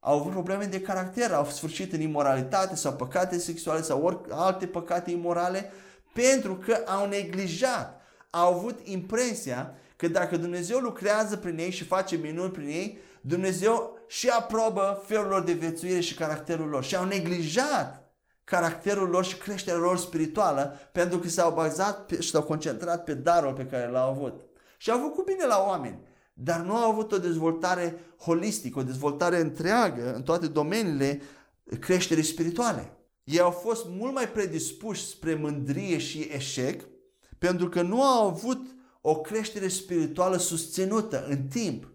Au 0.00 0.18
avut 0.18 0.32
probleme 0.32 0.64
de 0.64 0.80
caracter, 0.80 1.32
au 1.32 1.44
sfârșit 1.44 1.92
în 1.92 2.00
imoralitate 2.00 2.76
sau 2.76 2.92
păcate 2.92 3.38
sexuale 3.38 3.82
sau 3.82 4.02
ori 4.02 4.18
alte 4.30 4.66
păcate 4.66 5.10
imorale 5.10 5.70
pentru 6.12 6.54
că 6.54 6.82
au 6.86 7.08
neglijat, 7.08 7.97
au 8.38 8.54
avut 8.54 8.78
impresia 8.82 9.74
că 9.96 10.08
dacă 10.08 10.36
Dumnezeu 10.36 10.78
lucrează 10.78 11.36
prin 11.36 11.58
ei 11.58 11.70
și 11.70 11.84
face 11.84 12.16
minuni 12.16 12.50
prin 12.50 12.66
ei, 12.66 12.98
Dumnezeu 13.20 13.98
și 14.06 14.28
aprobă 14.28 15.02
felul 15.06 15.26
lor 15.26 15.42
de 15.42 15.52
viețuire 15.52 16.00
și 16.00 16.14
caracterul 16.14 16.68
lor 16.68 16.84
și 16.84 16.96
au 16.96 17.04
neglijat 17.04 18.12
caracterul 18.44 19.08
lor 19.08 19.24
și 19.24 19.36
creșterea 19.36 19.80
lor 19.80 19.98
spirituală 19.98 20.76
pentru 20.92 21.18
că 21.18 21.28
s-au 21.28 21.52
bazat 21.52 22.06
pe, 22.06 22.20
și 22.20 22.30
s-au 22.30 22.42
concentrat 22.42 23.04
pe 23.04 23.14
darul 23.14 23.52
pe 23.52 23.66
care 23.66 23.90
l-au 23.90 24.10
avut. 24.10 24.40
Și 24.76 24.90
au 24.90 24.98
făcut 24.98 25.24
bine 25.24 25.46
la 25.46 25.64
oameni, 25.66 25.98
dar 26.32 26.60
nu 26.60 26.76
au 26.76 26.90
avut 26.90 27.12
o 27.12 27.18
dezvoltare 27.18 27.98
holistică, 28.18 28.78
o 28.78 28.82
dezvoltare 28.82 29.40
întreagă 29.40 30.14
în 30.14 30.22
toate 30.22 30.46
domeniile 30.46 31.20
creșterii 31.80 32.24
spirituale. 32.24 32.92
Ei 33.24 33.40
au 33.40 33.50
fost 33.50 33.86
mult 33.88 34.14
mai 34.14 34.28
predispuși 34.28 35.06
spre 35.06 35.34
mândrie 35.34 35.98
și 35.98 36.30
eșec 36.32 36.82
pentru 37.38 37.68
că 37.68 37.82
nu 37.82 38.02
au 38.02 38.26
avut 38.26 38.66
o 39.00 39.20
creștere 39.20 39.68
spirituală 39.68 40.36
susținută 40.36 41.26
în 41.28 41.42
timp 41.42 41.86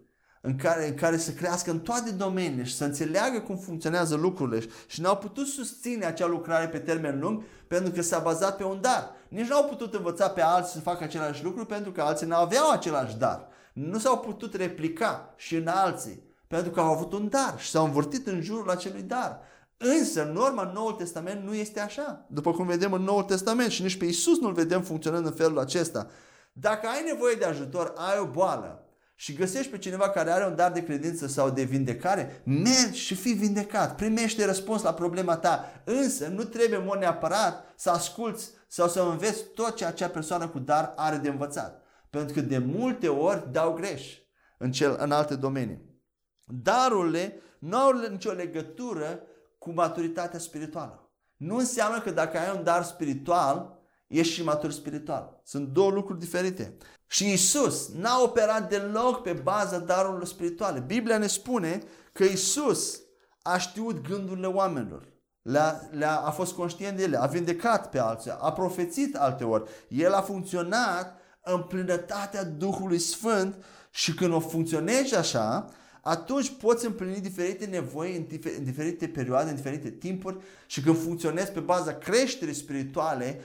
în 0.45 0.55
care, 0.55 0.87
în 0.87 0.95
care 0.95 1.17
să 1.17 1.31
crească 1.31 1.71
în 1.71 1.79
toate 1.79 2.11
domeniile 2.11 2.63
și 2.63 2.75
să 2.75 2.83
înțeleagă 2.83 3.39
cum 3.39 3.57
funcționează 3.57 4.15
lucrurile 4.15 4.65
și 4.87 5.01
n-au 5.01 5.17
putut 5.17 5.47
susține 5.47 6.05
acea 6.05 6.27
lucrare 6.27 6.67
pe 6.67 6.79
termen 6.79 7.19
lung 7.19 7.43
pentru 7.67 7.91
că 7.91 8.01
s-a 8.01 8.19
bazat 8.19 8.57
pe 8.57 8.63
un 8.63 8.77
dar. 8.81 9.11
Nici 9.27 9.47
n-au 9.47 9.63
putut 9.63 9.93
învăța 9.93 10.29
pe 10.29 10.41
alții 10.41 10.73
să 10.73 10.79
facă 10.79 11.03
același 11.03 11.43
lucru 11.43 11.65
pentru 11.65 11.91
că 11.91 12.01
alții 12.01 12.27
n-aveau 12.27 12.71
același 12.71 13.17
dar. 13.17 13.47
Nu 13.73 13.99
s-au 13.99 14.19
putut 14.19 14.55
replica 14.55 15.33
și 15.35 15.55
în 15.55 15.67
alții 15.67 16.23
pentru 16.47 16.71
că 16.71 16.79
au 16.79 16.91
avut 16.91 17.13
un 17.13 17.29
dar 17.29 17.53
și 17.57 17.69
s-au 17.69 17.85
învârtit 17.85 18.27
în 18.27 18.41
jurul 18.41 18.69
acelui 18.69 19.01
dar. 19.01 19.39
Însă, 19.83 20.31
norma 20.33 20.71
Noul 20.73 20.91
Testament 20.91 21.43
nu 21.43 21.53
este 21.53 21.79
așa. 21.79 22.25
După 22.29 22.51
cum 22.51 22.65
vedem 22.65 22.93
în 22.93 23.01
Noul 23.01 23.23
Testament 23.23 23.71
și 23.71 23.81
nici 23.81 23.97
pe 23.97 24.05
Isus 24.05 24.39
nu-L 24.39 24.53
vedem 24.53 24.81
funcționând 24.81 25.25
în 25.25 25.31
felul 25.31 25.59
acesta. 25.59 26.07
Dacă 26.53 26.87
ai 26.87 27.03
nevoie 27.05 27.35
de 27.35 27.45
ajutor, 27.45 27.93
ai 27.95 28.19
o 28.19 28.25
boală, 28.25 28.83
și 29.15 29.33
găsești 29.33 29.71
pe 29.71 29.77
cineva 29.77 30.09
care 30.09 30.31
are 30.31 30.45
un 30.45 30.55
dar 30.55 30.71
de 30.71 30.83
credință 30.83 31.27
sau 31.27 31.49
de 31.49 31.63
vindecare, 31.63 32.41
mergi 32.45 32.99
și 32.99 33.15
fii 33.15 33.33
vindecat, 33.33 33.95
primește 33.95 34.45
răspuns 34.45 34.81
la 34.81 34.93
problema 34.93 35.37
ta. 35.37 35.81
Însă 35.83 36.27
nu 36.27 36.43
trebuie 36.43 36.79
în 36.79 36.85
mod 36.85 36.99
neapărat 36.99 37.73
să 37.75 37.89
asculți 37.89 38.49
sau 38.67 38.87
să 38.87 39.01
înveți 39.01 39.43
tot 39.53 39.75
ce 39.75 39.85
acea 39.85 40.07
persoană 40.07 40.47
cu 40.47 40.59
dar 40.59 40.93
are 40.95 41.17
de 41.17 41.29
învățat. 41.29 41.81
Pentru 42.09 42.33
că 42.33 42.41
de 42.41 42.57
multe 42.57 43.07
ori 43.07 43.51
dau 43.51 43.73
greș 43.73 44.17
în, 44.57 44.71
cel, 44.71 44.95
în 44.99 45.11
alte 45.11 45.35
domenii. 45.35 46.01
Darurile 46.43 47.41
nu 47.59 47.77
au 47.77 47.91
nicio 48.09 48.31
legătură 48.31 49.19
cu 49.63 49.71
maturitatea 49.71 50.39
spirituală. 50.39 51.11
Nu 51.37 51.55
înseamnă 51.55 52.01
că 52.01 52.11
dacă 52.11 52.37
ai 52.37 52.55
un 52.57 52.63
dar 52.63 52.83
spiritual, 52.83 53.79
ești 54.07 54.33
și 54.33 54.43
matur 54.43 54.71
spiritual. 54.71 55.41
Sunt 55.43 55.67
două 55.67 55.91
lucruri 55.91 56.19
diferite. 56.19 56.77
Și 57.07 57.31
Isus 57.31 57.89
n-a 57.93 58.21
operat 58.21 58.69
deloc 58.69 59.21
pe 59.21 59.33
baza 59.33 59.79
darurilor 59.79 60.25
spirituale. 60.25 60.79
Biblia 60.79 61.17
ne 61.17 61.27
spune 61.27 61.83
că 62.13 62.23
Isus 62.23 62.99
a 63.41 63.57
știut 63.57 64.07
gândurile 64.07 64.47
oamenilor. 64.47 65.07
Le-a, 65.41 65.81
le-a, 65.91 66.19
a 66.19 66.31
fost 66.31 66.53
conștient 66.53 66.97
de 66.97 67.03
ele, 67.03 67.17
a 67.17 67.25
vindecat 67.25 67.89
pe 67.89 67.99
alții, 67.99 68.31
a 68.39 68.51
profețit 68.51 69.15
alte 69.15 69.43
ori. 69.43 69.69
El 69.87 70.13
a 70.13 70.21
funcționat 70.21 71.17
în 71.43 71.61
plinătatea 71.61 72.43
Duhului 72.43 72.99
Sfânt 72.99 73.63
și 73.91 74.13
când 74.13 74.33
o 74.33 74.39
funcționezi 74.39 75.15
așa, 75.15 75.69
atunci 76.05 76.49
poți 76.49 76.85
împlini 76.85 77.19
diferite 77.19 77.65
nevoi 77.65 78.15
în, 78.15 78.23
difer- 78.23 78.57
în 78.57 78.63
diferite 78.63 79.07
perioade, 79.07 79.49
în 79.49 79.55
diferite 79.55 79.89
timpuri 79.89 80.37
și 80.65 80.81
când 80.81 80.97
funcționezi 80.97 81.51
pe 81.51 81.59
baza 81.59 81.93
creșterii 81.93 82.53
spirituale, 82.53 83.39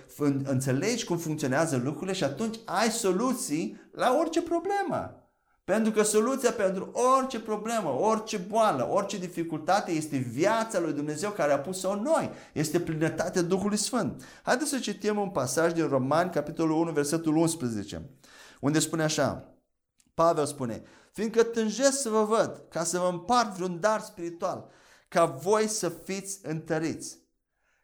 înțelegi 0.44 1.04
cum 1.04 1.16
funcționează 1.16 1.80
lucrurile 1.84 2.12
și 2.12 2.24
atunci 2.24 2.58
ai 2.64 2.90
soluții 2.90 3.80
la 3.92 4.16
orice 4.20 4.42
problemă. 4.42 5.22
Pentru 5.64 5.92
că 5.92 6.02
soluția 6.02 6.52
pentru 6.52 6.92
orice 7.18 7.40
problemă, 7.40 7.88
orice 7.88 8.36
boală, 8.36 8.88
orice 8.90 9.18
dificultate 9.18 9.90
este 9.90 10.16
viața 10.16 10.80
lui 10.80 10.92
Dumnezeu 10.92 11.30
care 11.30 11.52
a 11.52 11.58
pus-o 11.58 11.90
în 11.90 12.02
noi. 12.02 12.30
Este 12.52 12.80
plinătatea 12.80 13.42
Duhului 13.42 13.76
Sfânt. 13.76 14.22
Haideți 14.42 14.70
să 14.70 14.78
citim 14.78 15.18
un 15.18 15.28
pasaj 15.28 15.72
din 15.72 15.88
Romani, 15.88 16.30
capitolul 16.30 16.78
1, 16.78 16.90
versetul 16.90 17.36
11, 17.36 18.02
unde 18.60 18.78
spune 18.78 19.02
așa. 19.02 19.54
Pavel 20.14 20.46
spune, 20.46 20.82
fiindcă 21.18 21.42
tânjesc 21.42 22.00
să 22.00 22.08
vă 22.08 22.24
văd, 22.24 22.62
ca 22.68 22.84
să 22.84 22.98
vă 22.98 23.08
împart 23.12 23.56
vreun 23.56 23.80
dar 23.80 24.00
spiritual, 24.00 24.70
ca 25.08 25.24
voi 25.24 25.68
să 25.68 25.88
fiți 25.88 26.38
întăriți. 26.42 27.18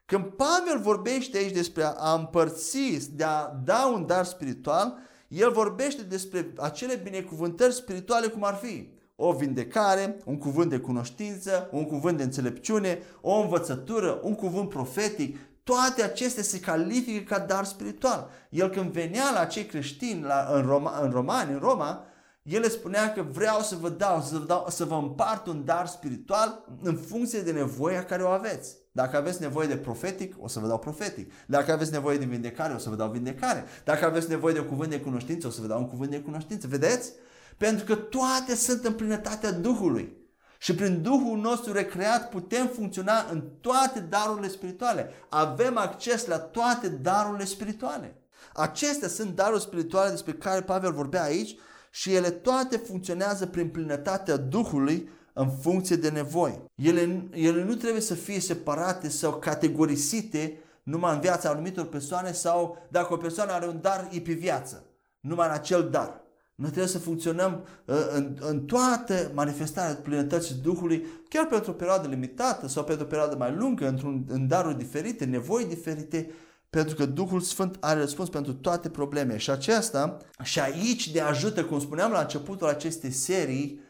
Când 0.06 0.24
Pavel 0.24 0.80
vorbește 0.80 1.36
aici 1.36 1.54
despre 1.54 1.84
a 1.96 2.14
împărți, 2.14 3.10
de 3.12 3.24
a 3.24 3.46
da 3.64 3.86
un 3.94 4.06
dar 4.06 4.24
spiritual, 4.24 4.98
el 5.28 5.50
vorbește 5.50 6.02
despre 6.02 6.52
acele 6.56 6.94
binecuvântări 6.94 7.74
spirituale 7.74 8.26
cum 8.26 8.44
ar 8.44 8.54
fi 8.54 8.92
o 9.16 9.32
vindecare, 9.32 10.16
un 10.24 10.38
cuvânt 10.38 10.70
de 10.70 10.78
cunoștință, 10.78 11.68
un 11.72 11.84
cuvânt 11.84 12.16
de 12.16 12.22
înțelepciune, 12.22 12.98
o 13.20 13.34
învățătură, 13.34 14.20
un 14.22 14.34
cuvânt 14.34 14.68
profetic, 14.68 15.38
toate 15.62 16.02
acestea 16.02 16.42
se 16.42 16.60
califică 16.60 17.34
ca 17.34 17.44
dar 17.44 17.64
spiritual. 17.64 18.30
El 18.48 18.70
când 18.70 18.92
venea 18.92 19.32
la 19.32 19.44
cei 19.44 19.66
creștini 19.66 20.22
la, 20.22 20.48
în, 20.52 20.66
Roma, 20.66 20.98
în 21.00 21.10
Romani, 21.10 21.52
în 21.52 21.58
Roma, 21.58 22.04
el 22.44 22.60
le 22.60 22.68
spunea 22.68 23.12
că 23.12 23.22
vreau 23.22 23.60
să 23.60 23.76
vă 23.80 23.88
dau, 23.88 24.20
să 24.20 24.38
vă, 24.38 24.44
dau, 24.44 24.66
să 24.68 24.84
vă 24.84 24.94
împart 24.94 25.46
un 25.46 25.64
dar 25.64 25.86
spiritual 25.86 26.64
în 26.82 26.96
funcție 26.96 27.40
de 27.40 27.52
nevoia 27.52 28.04
care 28.04 28.22
o 28.22 28.28
aveți. 28.28 28.76
Dacă 28.92 29.16
aveți 29.16 29.40
nevoie 29.40 29.66
de 29.66 29.76
profetic, 29.76 30.34
o 30.38 30.48
să 30.48 30.58
vă 30.58 30.66
dau 30.66 30.78
profetic. 30.78 31.32
Dacă 31.46 31.72
aveți 31.72 31.92
nevoie 31.92 32.18
de 32.18 32.24
vindecare, 32.24 32.74
o 32.74 32.78
să 32.78 32.88
vă 32.88 32.94
dau 32.94 33.10
vindecare. 33.10 33.64
Dacă 33.84 34.04
aveți 34.04 34.28
nevoie 34.28 34.54
de 34.54 34.60
un 34.60 34.66
cuvânt 34.66 34.90
de 34.90 35.00
cunoștință, 35.00 35.46
o 35.46 35.50
să 35.50 35.60
vă 35.60 35.66
dau 35.66 35.78
un 35.78 35.88
cuvânt 35.88 36.10
de 36.10 36.20
cunoștință. 36.20 36.66
Vedeți? 36.66 37.12
Pentru 37.56 37.84
că 37.84 37.94
toate 37.94 38.54
sunt 38.54 38.84
în 38.84 38.92
plinătatea 38.92 39.52
Duhului. 39.52 40.16
Și 40.58 40.74
prin 40.74 41.02
Duhul 41.02 41.38
nostru 41.38 41.72
recreat 41.72 42.28
putem 42.28 42.66
funcționa 42.66 43.26
în 43.30 43.44
toate 43.60 44.00
darurile 44.00 44.48
spirituale. 44.48 45.10
Avem 45.28 45.76
acces 45.76 46.26
la 46.26 46.38
toate 46.38 46.88
darurile 46.88 47.44
spirituale. 47.44 48.22
Acestea 48.54 49.08
sunt 49.08 49.34
daruri 49.34 49.60
spirituale 49.60 50.10
despre 50.10 50.32
care 50.32 50.60
Pavel 50.60 50.92
vorbea 50.92 51.22
aici 51.22 51.56
și 51.94 52.14
ele 52.14 52.30
toate 52.30 52.76
funcționează 52.76 53.46
prin 53.46 53.68
plinătatea 53.68 54.36
Duhului 54.36 55.08
în 55.32 55.50
funcție 55.50 55.96
de 55.96 56.08
nevoi. 56.08 56.64
Ele, 56.74 57.28
ele 57.30 57.64
nu 57.64 57.74
trebuie 57.74 58.00
să 58.00 58.14
fie 58.14 58.40
separate 58.40 59.08
sau 59.08 59.34
categorisite 59.34 60.58
numai 60.82 61.14
în 61.14 61.20
viața 61.20 61.48
anumitor 61.48 61.86
persoane 61.86 62.32
sau 62.32 62.86
dacă 62.90 63.12
o 63.12 63.16
persoană 63.16 63.52
are 63.52 63.66
un 63.66 63.78
dar, 63.80 64.08
e 64.12 64.20
pe 64.20 64.32
viață, 64.32 64.84
numai 65.20 65.46
în 65.46 65.52
acel 65.52 65.88
dar. 65.90 66.20
Noi 66.54 66.68
trebuie 66.68 66.92
să 66.92 66.98
funcționăm 66.98 67.66
uh, 67.84 67.96
în, 68.10 68.36
în 68.40 68.64
toată 68.64 69.30
manifestarea 69.34 69.94
plinătății 69.94 70.54
Duhului, 70.54 71.06
chiar 71.28 71.46
pentru 71.46 71.70
o 71.70 71.74
perioadă 71.74 72.08
limitată 72.08 72.68
sau 72.68 72.84
pentru 72.84 73.04
o 73.04 73.08
perioadă 73.08 73.36
mai 73.36 73.54
lungă, 73.54 73.88
într-un, 73.88 74.24
în 74.28 74.48
daruri 74.48 74.78
diferite, 74.78 75.24
nevoi 75.24 75.64
diferite, 75.64 76.30
pentru 76.74 76.94
că 76.94 77.06
Duhul 77.06 77.40
Sfânt 77.40 77.76
are 77.80 78.00
răspuns 78.00 78.28
pentru 78.28 78.54
toate 78.54 78.88
probleme. 78.88 79.36
Și 79.36 79.50
aceasta, 79.50 80.16
și 80.42 80.60
aici 80.60 81.10
de 81.10 81.20
ajută, 81.20 81.64
cum 81.64 81.80
spuneam 81.80 82.12
la 82.12 82.20
începutul 82.20 82.68
acestei 82.68 83.10
serii, 83.10 83.80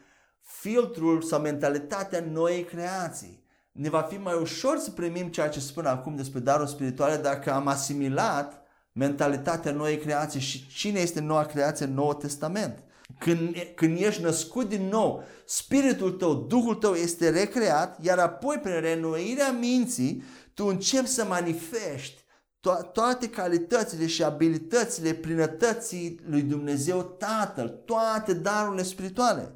filtrul 0.41 1.21
sau 1.21 1.39
mentalitatea 1.39 2.25
noii 2.31 2.63
creații. 2.63 3.43
Ne 3.71 3.89
va 3.89 4.01
fi 4.01 4.15
mai 4.15 4.33
ușor 4.41 4.77
să 4.77 4.91
primim 4.91 5.27
ceea 5.27 5.49
ce 5.49 5.59
spun 5.59 5.85
acum 5.85 6.15
despre 6.15 6.39
darul 6.39 6.67
spirituale 6.67 7.15
dacă 7.15 7.53
am 7.53 7.67
asimilat 7.67 8.61
mentalitatea 8.91 9.71
noii 9.71 9.97
creații 9.97 10.39
și 10.39 10.67
cine 10.67 10.99
este 10.99 11.19
noua 11.19 11.45
creație 11.45 11.85
în 11.85 11.93
Noul 11.93 12.13
Testament. 12.13 12.83
Când, 13.19 13.55
când 13.75 13.97
ești 13.99 14.21
născut 14.21 14.69
din 14.69 14.87
nou, 14.87 15.23
spiritul 15.45 16.11
tău, 16.11 16.33
Duhul 16.33 16.75
tău 16.75 16.93
este 16.93 17.29
recreat, 17.29 18.03
iar 18.03 18.17
apoi 18.17 18.57
prin 18.57 18.79
renoirea 18.79 19.51
minții, 19.51 20.23
tu 20.53 20.65
începi 20.65 21.07
să 21.07 21.25
manifesti 21.25 22.24
to- 22.65 22.91
toate 22.91 23.29
calitățile 23.29 24.07
și 24.07 24.23
abilitățile 24.23 25.13
plinătății 25.13 26.19
lui 26.29 26.41
Dumnezeu 26.41 27.01
Tatăl, 27.01 27.67
toate 27.85 28.33
darurile 28.33 28.83
spirituale. 28.83 29.51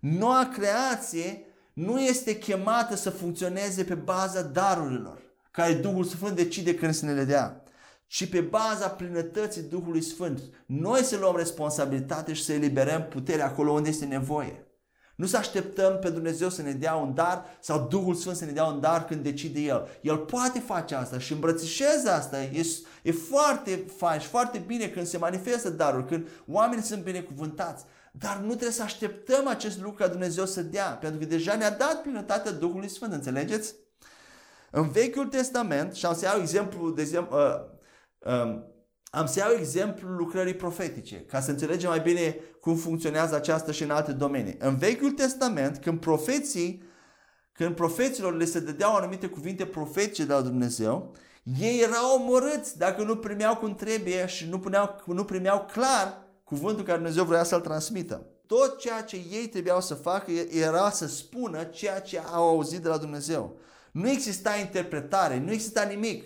Noua 0.00 0.48
creație 0.56 1.46
nu 1.72 2.00
este 2.00 2.38
chemată 2.38 2.96
să 2.96 3.10
funcționeze 3.10 3.84
pe 3.84 3.94
baza 3.94 4.42
darurilor, 4.42 5.22
care 5.50 5.72
Duhul 5.72 6.04
Sfânt 6.04 6.36
decide 6.36 6.74
când 6.74 6.94
să 6.94 7.04
ne 7.04 7.12
le 7.12 7.24
dea, 7.24 7.62
și 8.06 8.28
pe 8.28 8.40
baza 8.40 8.88
plinătății 8.88 9.62
Duhului 9.62 10.02
Sfânt. 10.02 10.40
Noi 10.66 11.02
să 11.02 11.16
luăm 11.16 11.36
responsabilitate 11.36 12.32
și 12.32 12.44
să 12.44 12.52
eliberăm 12.52 13.02
puterea 13.02 13.46
acolo 13.46 13.72
unde 13.72 13.88
este 13.88 14.04
nevoie. 14.04 14.66
Nu 15.22 15.28
să 15.28 15.36
așteptăm 15.36 15.98
pe 15.98 16.10
Dumnezeu 16.10 16.48
să 16.48 16.62
ne 16.62 16.72
dea 16.72 16.94
un 16.94 17.14
dar 17.14 17.44
sau 17.60 17.86
Duhul 17.90 18.14
Sfânt 18.14 18.36
să 18.36 18.44
ne 18.44 18.50
dea 18.50 18.64
un 18.64 18.80
dar 18.80 19.04
când 19.04 19.22
decide 19.22 19.60
El. 19.60 19.88
El 20.00 20.16
poate 20.16 20.60
face 20.60 20.94
asta 20.94 21.18
și 21.18 21.32
îmbrățișează 21.32 22.10
asta. 22.10 22.42
E, 22.42 22.66
e 23.02 23.12
foarte 23.12 23.84
fain 23.96 24.20
și 24.20 24.26
foarte 24.26 24.58
bine 24.66 24.88
când 24.88 25.06
se 25.06 25.18
manifestă 25.18 25.70
darul, 25.70 26.04
când 26.04 26.28
oamenii 26.46 26.84
sunt 26.84 27.02
binecuvântați. 27.02 27.84
Dar 28.12 28.36
nu 28.36 28.48
trebuie 28.48 28.70
să 28.70 28.82
așteptăm 28.82 29.48
acest 29.48 29.80
lucru 29.80 29.96
ca 29.96 30.08
Dumnezeu 30.08 30.46
să 30.46 30.62
dea, 30.62 30.86
pentru 30.86 31.18
că 31.18 31.24
deja 31.24 31.56
ne-a 31.56 31.70
dat 31.70 32.02
plinătatea 32.02 32.52
Duhului 32.52 32.88
Sfânt, 32.88 33.12
înțelegeți? 33.12 33.74
În 34.70 34.90
Vechiul 34.90 35.26
Testament, 35.26 35.94
și 35.94 36.06
am 36.06 36.14
să 36.14 36.24
iau 36.24 36.40
exemplu, 36.40 36.90
de 36.90 37.00
exemplu, 37.00 37.36
uh, 37.36 37.54
um, 38.32 38.66
am 39.10 39.26
să 39.26 39.38
iau 39.38 39.52
exemplu 39.58 40.08
lucrării 40.08 40.54
profetice, 40.54 41.16
ca 41.16 41.40
să 41.40 41.50
înțelegem 41.50 41.88
mai 41.88 42.00
bine 42.00 42.36
cum 42.62 42.76
funcționează 42.76 43.34
aceasta 43.34 43.72
și 43.72 43.82
în 43.82 43.90
alte 43.90 44.12
domenii. 44.12 44.56
În 44.58 44.76
Vechiul 44.76 45.10
Testament, 45.10 45.78
când 45.78 46.00
profeții, 46.00 46.82
când 47.52 47.74
profeților 47.74 48.36
le 48.36 48.44
se 48.44 48.60
dădeau 48.60 48.94
anumite 48.94 49.26
cuvinte 49.26 49.66
profetice 49.66 50.24
de 50.24 50.32
la 50.32 50.40
Dumnezeu, 50.40 51.14
ei 51.60 51.80
erau 51.80 52.14
omorâți 52.14 52.78
dacă 52.78 53.02
nu 53.02 53.16
primeau 53.16 53.56
cum 53.56 53.74
trebuie 53.74 54.26
și 54.26 54.48
nu, 54.48 54.58
puneau, 54.58 55.02
nu 55.06 55.24
primeau 55.24 55.66
clar 55.72 56.26
cuvântul 56.44 56.84
care 56.84 56.96
Dumnezeu 56.96 57.24
vrea 57.24 57.44
să-l 57.44 57.60
transmită. 57.60 58.26
Tot 58.46 58.78
ceea 58.78 59.02
ce 59.02 59.16
ei 59.30 59.48
trebuiau 59.48 59.80
să 59.80 59.94
facă 59.94 60.30
era 60.50 60.90
să 60.90 61.06
spună 61.06 61.64
ceea 61.64 62.00
ce 62.00 62.20
au 62.32 62.48
auzit 62.48 62.80
de 62.80 62.88
la 62.88 62.96
Dumnezeu. 62.96 63.56
Nu 63.92 64.08
exista 64.08 64.56
interpretare, 64.56 65.38
nu 65.38 65.52
exista 65.52 65.82
nimic, 65.82 66.24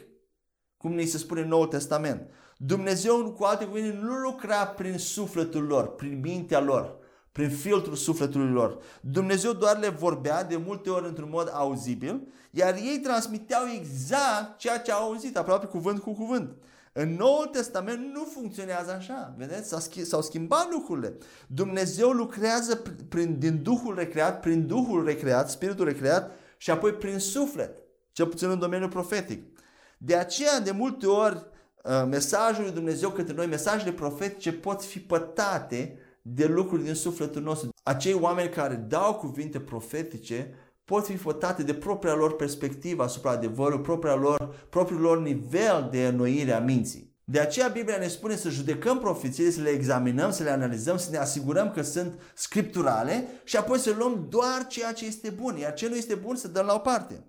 cum 0.77 0.95
ni 0.95 1.07
se 1.07 1.19
spune 1.19 1.41
în 1.41 1.49
Noul 1.49 1.67
Testament. 1.67 2.31
Dumnezeu, 2.57 3.33
cu 3.33 3.45
alte 3.45 3.65
cuvinte, 3.65 3.99
nu 4.03 4.15
lucra 4.15 4.67
prin 4.67 4.99
sufletul 4.99 5.65
lor, 5.65 5.95
prin 5.95 6.21
mintea 6.21 6.61
lor, 6.61 6.97
prin 7.33 7.51
filtrul 7.51 7.95
sufletului 7.95 8.51
lor. 8.51 8.79
Dumnezeu 9.01 9.53
doar 9.53 9.79
le 9.79 9.89
vorbea 9.89 10.45
de 10.45 10.57
multe 10.57 10.91
ori 10.91 11.07
într-un 11.07 11.29
mod 11.31 11.51
auzibil, 11.53 12.29
iar 12.51 12.75
ei 12.75 13.01
transmiteau 13.03 13.63
exact 13.75 14.59
ceea 14.59 14.79
ce 14.79 14.93
au 14.93 15.09
auzit, 15.09 15.37
aproape 15.37 15.67
cuvânt 15.67 15.99
cu 15.99 16.13
cuvânt. 16.13 16.57
În 16.93 17.15
Noul 17.15 17.47
Testament 17.47 18.15
nu 18.15 18.25
funcționează 18.25 18.93
așa. 18.93 19.35
Vedeți? 19.37 19.75
S-au 20.03 20.23
schimbat 20.23 20.71
lucrurile. 20.71 21.17
Dumnezeu 21.47 22.11
lucrează 22.11 22.83
prin, 23.09 23.39
din 23.39 23.63
Duhul 23.63 23.95
recreat, 23.95 24.41
prin 24.41 24.67
Duhul 24.67 25.05
recreat, 25.05 25.51
Spiritul 25.51 25.85
recreat 25.85 26.31
și 26.57 26.71
apoi 26.71 26.93
prin 26.93 27.19
suflet. 27.19 27.83
Cel 28.13 28.27
puțin 28.27 28.51
în 28.51 28.59
domeniul 28.59 28.89
profetic. 28.89 29.61
De 29.99 30.17
aceea, 30.17 30.61
de 30.61 30.71
multe 30.71 31.07
ori, 31.07 31.35
uh, 31.35 31.56
mesajul 32.09 32.63
lui 32.63 32.73
Dumnezeu 32.73 33.11
către 33.11 33.35
noi, 33.35 33.47
mesajele 33.47 33.93
profetice 33.93 34.53
pot 34.53 34.85
fi 34.85 34.99
pătate 34.99 35.99
de 36.23 36.47
lucruri 36.47 36.85
din 36.85 36.95
sufletul 36.95 37.43
nostru. 37.43 37.69
Acei 37.83 38.15
oameni 38.15 38.49
care 38.49 38.75
dau 38.75 39.15
cuvinte 39.15 39.61
profetice 39.61 40.55
pot 40.85 41.07
fi 41.07 41.17
fătate 41.17 41.63
de 41.63 41.75
propria 41.75 42.15
lor 42.15 42.37
perspectivă 42.37 43.03
asupra 43.03 43.31
adevărului, 43.31 43.81
propria 43.81 44.15
lor, 44.15 44.67
propriul 44.71 45.01
lor 45.01 45.23
nivel 45.23 45.89
de 45.91 46.07
înnoire 46.07 46.53
a 46.53 46.61
minții. 46.61 47.15
De 47.25 47.41
aceea 47.41 47.69
Biblia 47.69 47.97
ne 47.97 48.09
spune 48.09 48.37
să 48.37 48.49
judecăm 48.49 48.99
profețiile, 48.99 49.51
să 49.51 49.61
le 49.61 49.69
examinăm, 49.69 50.31
să 50.31 50.43
le 50.43 50.51
analizăm, 50.51 50.97
să 50.97 51.11
ne 51.11 51.17
asigurăm 51.17 51.71
că 51.71 51.83
sunt 51.83 52.21
scripturale 52.35 53.29
și 53.45 53.57
apoi 53.57 53.79
să 53.79 53.95
luăm 53.99 54.27
doar 54.29 54.67
ceea 54.69 54.93
ce 54.93 55.07
este 55.07 55.31
bun, 55.31 55.57
iar 55.57 55.75
ce 55.75 55.89
nu 55.89 55.95
este 55.95 56.15
bun 56.15 56.37
să 56.37 56.49
dăm 56.49 56.67
la 56.67 56.75
o 56.75 56.79
parte. 56.79 57.25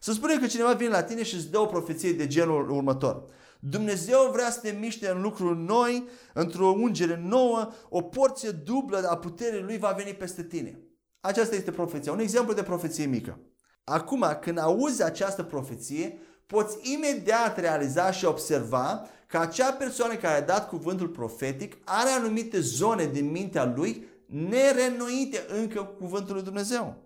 Să 0.00 0.12
spunem 0.12 0.38
că 0.38 0.46
cineva 0.46 0.72
vine 0.72 0.90
la 0.90 1.02
tine 1.02 1.22
și 1.22 1.34
îți 1.34 1.50
dă 1.50 1.58
o 1.58 1.66
profeție 1.66 2.12
de 2.12 2.26
genul 2.26 2.70
următor. 2.70 3.22
Dumnezeu 3.60 4.30
vrea 4.32 4.50
să 4.50 4.60
te 4.60 4.70
miște 4.70 5.08
în 5.08 5.22
lucruri 5.22 5.58
noi, 5.58 6.08
într-o 6.34 6.66
ungere 6.66 7.20
nouă, 7.24 7.72
o 7.88 8.02
porție 8.02 8.50
dublă 8.50 9.08
a 9.08 9.16
puterii 9.16 9.62
Lui 9.62 9.78
va 9.78 9.90
veni 9.90 10.14
peste 10.14 10.42
tine. 10.42 10.78
Aceasta 11.20 11.54
este 11.54 11.70
profeția. 11.70 12.12
Un 12.12 12.18
exemplu 12.18 12.54
de 12.54 12.62
profeție 12.62 13.04
mică. 13.04 13.38
Acum, 13.84 14.38
când 14.40 14.58
auzi 14.58 15.02
această 15.02 15.42
profeție, 15.42 16.18
poți 16.46 16.92
imediat 16.92 17.58
realiza 17.58 18.10
și 18.10 18.24
observa 18.24 19.06
că 19.26 19.38
acea 19.38 19.72
persoană 19.72 20.14
care 20.14 20.36
a 20.36 20.44
dat 20.44 20.68
cuvântul 20.68 21.08
profetic 21.08 21.76
are 21.84 22.10
anumite 22.10 22.60
zone 22.60 23.06
din 23.06 23.30
mintea 23.30 23.72
lui 23.76 24.06
nerenoite 24.26 25.44
încă 25.48 25.82
cu 25.82 25.92
cuvântul 25.92 26.34
lui 26.34 26.44
Dumnezeu. 26.44 26.96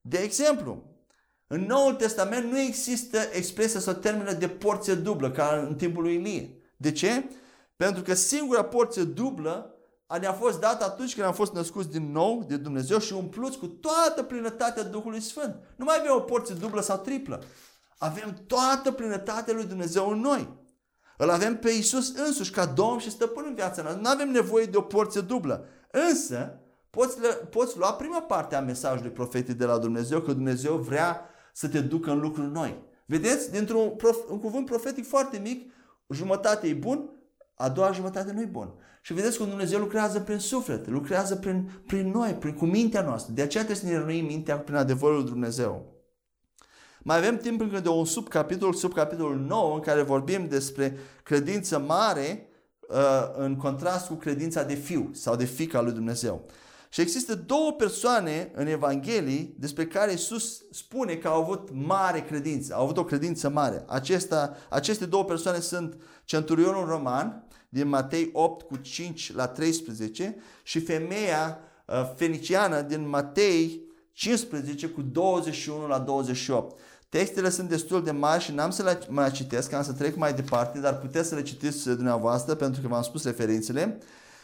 De 0.00 0.18
exemplu, 0.18 0.89
în 1.52 1.60
Noul 1.60 1.94
Testament 1.94 2.50
nu 2.50 2.58
există 2.58 3.18
expresia 3.32 3.80
sau 3.80 3.94
termenă 3.94 4.32
de 4.32 4.48
porție 4.48 4.94
dublă 4.94 5.30
ca 5.30 5.64
în 5.68 5.74
timpul 5.74 6.02
lui 6.02 6.14
Ilie. 6.14 6.56
De 6.76 6.92
ce? 6.92 7.24
Pentru 7.76 8.02
că 8.02 8.14
singura 8.14 8.64
porție 8.64 9.02
dublă 9.02 9.74
ne-a 10.20 10.32
fost 10.32 10.60
dată 10.60 10.84
atunci 10.84 11.14
când 11.14 11.26
am 11.26 11.32
fost 11.32 11.52
născuți 11.52 11.90
din 11.90 12.12
nou 12.12 12.44
de 12.48 12.56
Dumnezeu 12.56 12.98
și 12.98 13.12
umpluți 13.12 13.58
cu 13.58 13.66
toată 13.66 14.22
plinătatea 14.22 14.82
Duhului 14.82 15.20
Sfânt. 15.20 15.56
Nu 15.76 15.84
mai 15.84 15.96
avem 15.98 16.12
o 16.16 16.20
porție 16.20 16.54
dublă 16.54 16.80
sau 16.80 16.96
triplă. 16.96 17.42
Avem 17.98 18.36
toată 18.46 18.92
plinătatea 18.92 19.54
lui 19.54 19.64
Dumnezeu 19.64 20.08
în 20.08 20.20
noi. 20.20 20.48
Îl 21.16 21.30
avem 21.30 21.58
pe 21.58 21.70
Isus 21.70 22.14
însuși 22.16 22.50
ca 22.50 22.66
Domn 22.66 22.98
și 22.98 23.10
Stăpân 23.10 23.44
în 23.46 23.54
viața 23.54 23.82
noastră. 23.82 24.02
Nu 24.02 24.10
avem 24.10 24.30
nevoie 24.30 24.64
de 24.64 24.76
o 24.76 24.80
porție 24.80 25.20
dublă. 25.20 25.66
Însă, 25.90 26.60
poți, 26.90 27.16
poți 27.50 27.78
lua 27.78 27.92
prima 27.92 28.22
parte 28.22 28.54
a 28.54 28.60
mesajului 28.60 29.10
profetic 29.10 29.56
de 29.56 29.64
la 29.64 29.78
Dumnezeu, 29.78 30.20
că 30.20 30.32
Dumnezeu 30.32 30.76
vrea 30.76 31.29
să 31.60 31.68
te 31.68 31.80
ducă 31.80 32.10
în 32.10 32.20
lucruri 32.20 32.50
noi. 32.50 32.82
Vedeți? 33.06 33.50
Dintr-un 33.50 33.88
prof- 33.96 34.30
un 34.30 34.38
cuvânt 34.40 34.66
profetic 34.66 35.06
foarte 35.06 35.38
mic, 35.38 35.72
jumătate 36.08 36.68
e 36.68 36.74
bun, 36.74 37.10
a 37.54 37.68
doua 37.68 37.92
jumătate 37.92 38.32
nu 38.32 38.40
e 38.40 38.44
bun. 38.44 38.72
Și 39.02 39.12
vedeți 39.12 39.38
cum 39.38 39.48
Dumnezeu 39.48 39.78
lucrează 39.78 40.20
prin 40.20 40.38
suflet, 40.38 40.88
lucrează 40.88 41.36
prin, 41.36 41.70
prin 41.86 42.10
noi, 42.10 42.32
prin, 42.32 42.54
cu 42.54 42.64
mintea 42.64 43.02
noastră. 43.02 43.32
De 43.32 43.42
aceea 43.42 43.64
trebuie 43.64 43.84
să 43.84 43.92
ne 43.92 43.98
rănuim 43.98 44.24
mintea 44.24 44.58
prin 44.58 44.76
adevărul 44.76 45.16
lui 45.16 45.24
Dumnezeu. 45.24 45.94
Mai 47.02 47.16
avem 47.16 47.36
timp 47.36 47.60
încă 47.60 47.80
de 47.80 47.88
un 47.88 48.04
subcapitol, 48.04 48.72
subcapitolul 48.72 49.38
9, 49.38 49.74
în 49.74 49.80
care 49.80 50.02
vorbim 50.02 50.48
despre 50.48 50.96
credință 51.22 51.78
mare 51.78 52.48
uh, 52.88 52.96
în 53.36 53.56
contrast 53.56 54.06
cu 54.06 54.14
credința 54.14 54.62
de 54.62 54.74
fiu 54.74 55.10
sau 55.12 55.36
de 55.36 55.44
fică 55.44 55.76
al 55.76 55.84
lui 55.84 55.92
Dumnezeu. 55.92 56.46
Și 56.92 57.00
există 57.00 57.34
două 57.34 57.72
persoane 57.72 58.50
în 58.54 58.66
Evanghelii 58.66 59.54
despre 59.58 59.86
care 59.86 60.10
Iisus 60.10 60.62
spune 60.70 61.14
că 61.14 61.28
au 61.28 61.42
avut 61.42 61.68
mare 61.72 62.20
credință, 62.20 62.74
au 62.74 62.82
avut 62.82 62.96
o 62.96 63.04
credință 63.04 63.48
mare. 63.48 63.84
Acesta, 63.86 64.56
aceste 64.68 65.06
două 65.06 65.24
persoane 65.24 65.58
sunt 65.58 65.96
centurionul 66.24 66.86
roman 66.86 67.44
din 67.68 67.88
Matei 67.88 68.30
8 68.32 68.66
cu 68.66 68.76
5 68.76 69.32
la 69.34 69.46
13 69.46 70.36
și 70.62 70.80
femeia 70.80 71.58
uh, 71.84 72.12
feniciană 72.16 72.80
din 72.80 73.08
Matei 73.08 73.82
15 74.12 74.88
cu 74.88 75.02
21 75.02 75.86
la 75.86 75.98
28. 75.98 76.78
Textele 77.08 77.50
sunt 77.50 77.68
destul 77.68 78.04
de 78.04 78.10
mari 78.10 78.42
și 78.42 78.52
n-am 78.52 78.70
să 78.70 78.82
le 78.82 78.98
mai 79.08 79.30
citesc, 79.30 79.72
am 79.72 79.82
să 79.82 79.92
trec 79.92 80.16
mai 80.16 80.34
departe, 80.34 80.78
dar 80.78 80.98
puteți 80.98 81.28
să 81.28 81.34
le 81.34 81.42
citiți 81.42 81.84
dumneavoastră 81.84 82.54
pentru 82.54 82.80
că 82.80 82.88
v-am 82.88 83.02
spus 83.02 83.24
referințele. 83.24 83.98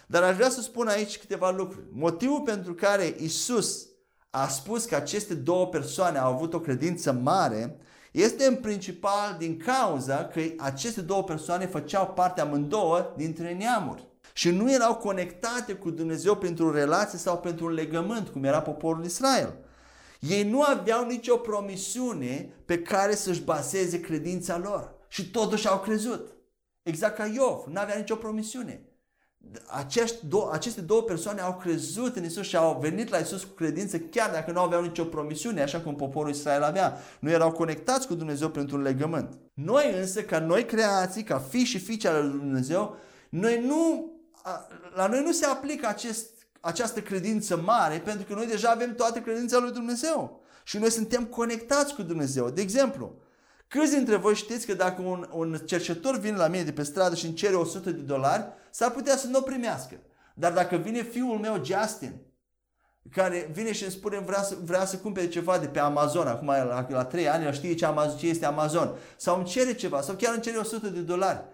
Dar 0.07 0.23
aș 0.23 0.35
vrea 0.35 0.49
să 0.49 0.61
spun 0.61 0.87
aici 0.87 1.19
câteva 1.19 1.51
lucruri. 1.51 1.87
Motivul 1.93 2.41
pentru 2.41 2.75
care 2.75 3.15
Isus 3.19 3.87
a 4.31 4.49
spus 4.49 4.85
că 4.85 4.95
aceste 4.95 5.35
două 5.35 5.67
persoane 5.67 6.19
au 6.19 6.33
avut 6.33 6.55
o 6.55 6.61
credință 6.61 7.13
mare 7.13 7.81
este 8.13 8.45
în 8.45 8.57
principal 8.57 9.37
din 9.39 9.57
cauza 9.57 10.25
că 10.25 10.41
aceste 10.59 11.01
două 11.01 11.23
persoane 11.25 11.67
făceau 11.67 12.07
parte 12.07 12.41
amândouă 12.41 13.13
dintre 13.17 13.55
neamuri 13.55 14.07
și 14.33 14.51
nu 14.51 14.73
erau 14.73 14.95
conectate 14.95 15.75
cu 15.75 15.91
Dumnezeu 15.91 16.37
pentru 16.37 16.67
o 16.67 16.73
relație 16.73 17.19
sau 17.19 17.39
pentru 17.39 17.65
un 17.65 17.73
legământ, 17.73 18.29
cum 18.29 18.45
era 18.45 18.63
poporul 18.63 19.05
Israel. 19.05 19.55
Ei 20.21 20.51
nu 20.51 20.63
aveau 20.63 21.07
nicio 21.07 21.37
promisiune 21.37 22.55
pe 22.65 22.83
care 22.83 23.15
să-și 23.15 23.43
baseze 23.43 24.01
credința 24.01 24.59
lor 24.59 24.95
și 25.09 25.31
totuși 25.31 25.69
au 25.69 25.81
crezut. 25.81 26.29
Exact 26.83 27.17
ca 27.17 27.27
Iov, 27.27 27.65
nu 27.67 27.81
avea 27.81 27.97
nicio 27.97 28.15
promisiune 28.15 28.86
acești 29.67 30.27
două, 30.27 30.51
aceste 30.53 30.81
două 30.81 31.03
persoane 31.03 31.41
au 31.41 31.57
crezut 31.57 32.17
în 32.17 32.25
Isus 32.25 32.47
și 32.47 32.57
au 32.57 32.79
venit 32.81 33.09
la 33.09 33.19
Isus 33.19 33.45
cu 33.45 33.55
credință 33.55 33.99
chiar 33.99 34.31
dacă 34.31 34.51
nu 34.51 34.61
aveau 34.61 34.83
nicio 34.83 35.05
promisiune, 35.05 35.63
așa 35.63 35.81
cum 35.81 35.97
poporul 35.97 36.31
Israel 36.31 36.63
avea. 36.63 36.99
Nu 37.21 37.31
erau 37.31 37.53
conectați 37.53 38.07
cu 38.07 38.15
Dumnezeu 38.15 38.49
pentru 38.49 38.77
un 38.77 38.83
legământ. 38.83 39.39
Noi 39.55 39.95
însă, 40.01 40.23
ca 40.23 40.39
noi 40.39 40.65
creații, 40.65 41.23
ca 41.23 41.39
fi 41.39 41.65
și 41.65 41.79
fiice 41.79 42.09
ale 42.09 42.21
lui 42.21 42.39
Dumnezeu, 42.39 42.97
noi 43.29 43.65
nu, 43.67 44.13
la 44.95 45.07
noi 45.07 45.23
nu 45.23 45.33
se 45.33 45.47
aplică 45.47 45.87
acest, 45.89 46.29
această 46.61 47.01
credință 47.01 47.57
mare 47.57 47.99
pentru 48.05 48.27
că 48.27 48.35
noi 48.35 48.47
deja 48.47 48.71
avem 48.71 48.95
toată 48.95 49.19
credința 49.19 49.59
lui 49.59 49.73
Dumnezeu. 49.73 50.45
Și 50.65 50.79
noi 50.79 50.91
suntem 50.91 51.25
conectați 51.25 51.95
cu 51.95 52.03
Dumnezeu. 52.03 52.51
De 52.51 52.61
exemplu, 52.61 53.15
Câți 53.69 53.95
dintre 53.95 54.17
voi 54.17 54.35
știți 54.35 54.67
că 54.67 54.75
dacă 54.75 55.03
un, 55.03 55.29
un 55.33 55.61
cercetor 55.65 56.19
vine 56.19 56.37
la 56.37 56.49
mine 56.49 56.63
de 56.63 56.73
pe 56.73 56.83
stradă 56.83 57.15
și 57.15 57.25
îmi 57.25 57.35
cere 57.35 57.55
100 57.55 57.91
de 57.91 58.01
dolari, 58.01 58.47
s-ar 58.77 58.91
putea 58.91 59.17
să 59.17 59.27
nu 59.27 59.39
o 59.39 59.43
primească. 59.43 59.95
Dar 60.35 60.53
dacă 60.53 60.77
vine 60.77 61.03
fiul 61.03 61.39
meu, 61.39 61.65
Justin, 61.65 62.21
care 63.11 63.51
vine 63.53 63.73
și 63.73 63.83
îmi 63.83 63.93
spune 63.93 64.19
vrea 64.19 64.43
să, 64.43 64.57
vrea 64.65 64.85
să 64.85 64.97
cumpere 64.97 65.29
ceva 65.29 65.59
de 65.59 65.67
pe 65.67 65.79
Amazon, 65.79 66.27
acum 66.27 66.47
la, 66.47 66.87
la 66.89 67.05
3 67.05 67.29
ani, 67.29 67.45
el 67.45 67.53
știe 67.53 67.75
ce, 67.75 67.85
Amazon, 67.85 68.17
ce 68.19 68.29
este 68.29 68.47
Amazon, 68.47 68.97
sau 69.17 69.37
îmi 69.37 69.45
cere 69.45 69.75
ceva, 69.75 70.01
sau 70.01 70.15
chiar 70.15 70.33
îmi 70.33 70.43
cere 70.43 70.57
100 70.57 70.89
de 70.89 71.01
dolari, 71.01 71.45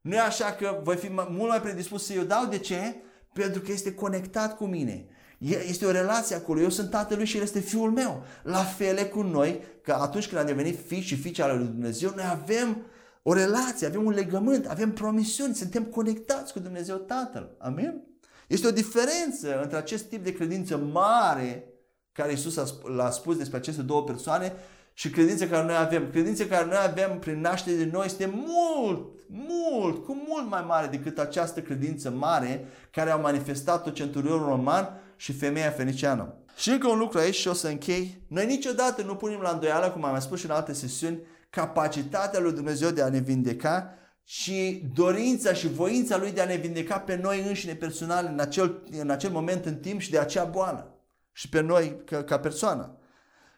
Nu 0.00 0.14
e 0.14 0.20
așa 0.20 0.52
că 0.52 0.80
voi 0.82 0.96
fi 0.96 1.08
mult 1.10 1.48
mai 1.48 1.60
predispus 1.60 2.06
să-i 2.06 2.24
dau. 2.24 2.46
De 2.46 2.58
ce? 2.58 2.96
Pentru 3.32 3.60
că 3.60 3.72
este 3.72 3.94
conectat 3.94 4.56
cu 4.56 4.64
mine. 4.64 5.06
Este 5.38 5.86
o 5.86 5.90
relație 5.90 6.36
acolo. 6.36 6.60
Eu 6.60 6.70
sunt 6.70 6.90
tatălui 6.90 7.24
și 7.24 7.36
el 7.36 7.42
este 7.42 7.60
fiul 7.60 7.90
meu. 7.90 8.24
La 8.42 8.62
fel 8.62 9.06
cu 9.06 9.22
noi, 9.22 9.64
că 9.82 9.92
atunci 9.92 10.28
când 10.28 10.40
am 10.40 10.46
devenit 10.46 10.78
fi 10.86 11.00
și 11.00 11.16
fiice 11.16 11.42
ale 11.42 11.54
lui 11.54 11.66
Dumnezeu, 11.66 12.12
noi 12.14 12.24
avem 12.30 12.86
o 13.28 13.32
relație, 13.32 13.86
avem 13.86 14.04
un 14.04 14.12
legământ, 14.12 14.66
avem 14.66 14.92
promisiuni, 14.92 15.54
suntem 15.54 15.84
conectați 15.84 16.52
cu 16.52 16.58
Dumnezeu 16.58 16.96
Tatăl. 16.96 17.56
Amin? 17.58 18.02
Este 18.46 18.66
o 18.66 18.70
diferență 18.70 19.60
între 19.62 19.76
acest 19.76 20.04
tip 20.04 20.24
de 20.24 20.32
credință 20.32 20.76
mare 20.76 21.68
care 22.12 22.32
Isus 22.32 22.74
l-a 22.96 23.10
spus 23.10 23.36
despre 23.36 23.56
aceste 23.56 23.82
două 23.82 24.02
persoane 24.02 24.52
și 24.92 25.10
credința 25.10 25.46
care 25.46 25.64
noi 25.64 25.76
avem. 25.76 26.10
Credința 26.10 26.44
care 26.44 26.64
noi 26.64 26.78
avem 26.82 27.18
prin 27.18 27.40
naștere 27.40 27.76
de 27.76 27.88
noi 27.92 28.06
este 28.06 28.26
mult, 28.26 29.10
mult, 29.28 30.04
cu 30.04 30.24
mult 30.28 30.50
mai 30.50 30.64
mare 30.66 30.86
decât 30.86 31.18
această 31.18 31.60
credință 31.60 32.10
mare 32.10 32.66
care 32.90 33.10
au 33.10 33.20
manifestat-o 33.20 33.90
centurionul 33.90 34.46
roman 34.46 35.00
și 35.16 35.32
femeia 35.32 35.70
feniciană. 35.70 36.34
Și 36.56 36.70
încă 36.70 36.88
un 36.88 36.98
lucru 36.98 37.18
aici 37.18 37.34
și 37.34 37.48
o 37.48 37.52
să 37.52 37.68
închei. 37.68 38.22
Noi 38.28 38.46
niciodată 38.46 39.02
nu 39.02 39.14
punem 39.14 39.40
la 39.40 39.50
îndoială, 39.50 39.90
cum 39.90 40.04
am 40.04 40.10
mai 40.10 40.22
spus 40.22 40.38
și 40.38 40.44
în 40.44 40.50
alte 40.50 40.72
sesiuni, 40.72 41.18
capacitatea 41.56 42.40
lui 42.40 42.52
Dumnezeu 42.52 42.90
de 42.90 43.02
a 43.02 43.08
ne 43.08 43.18
vindeca 43.18 43.94
și 44.24 44.82
dorința 44.94 45.52
și 45.52 45.68
voința 45.68 46.16
lui 46.16 46.32
de 46.32 46.40
a 46.40 46.44
ne 46.44 46.56
vindeca 46.56 46.98
pe 46.98 47.16
noi 47.22 47.44
înșine 47.46 47.74
personal 47.74 48.28
în 48.32 48.40
acel, 48.40 48.82
în 49.00 49.10
acel 49.10 49.30
moment 49.30 49.64
în 49.64 49.76
timp 49.76 50.00
și 50.00 50.10
de 50.10 50.18
acea 50.18 50.44
boală 50.44 51.00
și 51.32 51.48
pe 51.48 51.60
noi 51.60 52.02
ca, 52.04 52.24
ca 52.24 52.38
persoană. 52.38 52.98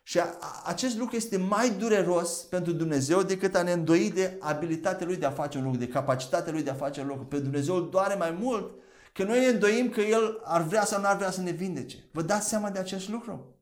Și 0.03 0.19
a, 0.19 0.27
acest 0.65 0.99
lucru 0.99 1.17
este 1.17 1.37
mai 1.37 1.71
dureros 1.71 2.31
pentru 2.31 2.73
Dumnezeu 2.73 3.23
decât 3.23 3.55
a 3.55 3.63
ne 3.63 3.73
îndoi 3.73 4.11
de 4.11 4.37
abilitatea 4.41 5.07
Lui 5.07 5.17
de 5.17 5.27
a 5.27 5.31
face 5.31 5.59
un 5.59 5.65
lucru, 5.65 5.79
de 5.79 5.89
capacitatea 5.89 6.53
Lui 6.53 6.63
de 6.63 6.71
a 6.71 6.75
face 6.75 7.01
un 7.01 7.07
lucru. 7.07 7.25
Pe 7.25 7.39
Dumnezeu 7.39 7.75
îl 7.75 7.89
doare 7.91 8.15
mai 8.15 8.37
mult 8.41 8.71
că 9.13 9.23
noi 9.23 9.39
ne 9.39 9.47
îndoim 9.47 9.89
că 9.89 10.01
El 10.01 10.41
ar 10.45 10.63
vrea 10.63 10.85
sau 10.85 11.01
nu 11.01 11.07
ar 11.07 11.17
vrea 11.17 11.31
să 11.31 11.41
ne 11.41 11.51
vindece. 11.51 11.97
Vă 12.13 12.23
dați 12.23 12.49
seama 12.49 12.71
de 12.71 12.79
acest 12.79 13.09
lucru? 13.09 13.58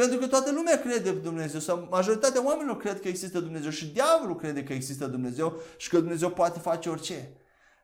Pentru 0.00 0.18
că 0.18 0.26
toată 0.26 0.52
lumea 0.52 0.80
crede 0.80 1.08
în 1.08 1.22
Dumnezeu 1.22 1.60
sau 1.60 1.86
majoritatea 1.90 2.44
oamenilor 2.44 2.76
cred 2.76 3.00
că 3.00 3.08
există 3.08 3.40
Dumnezeu 3.40 3.70
și 3.70 3.86
diavolul 3.86 4.36
crede 4.36 4.62
că 4.62 4.72
există 4.72 5.06
Dumnezeu 5.06 5.60
și 5.76 5.88
că 5.88 5.98
Dumnezeu 5.98 6.30
poate 6.30 6.58
face 6.58 6.88
orice. 6.88 7.32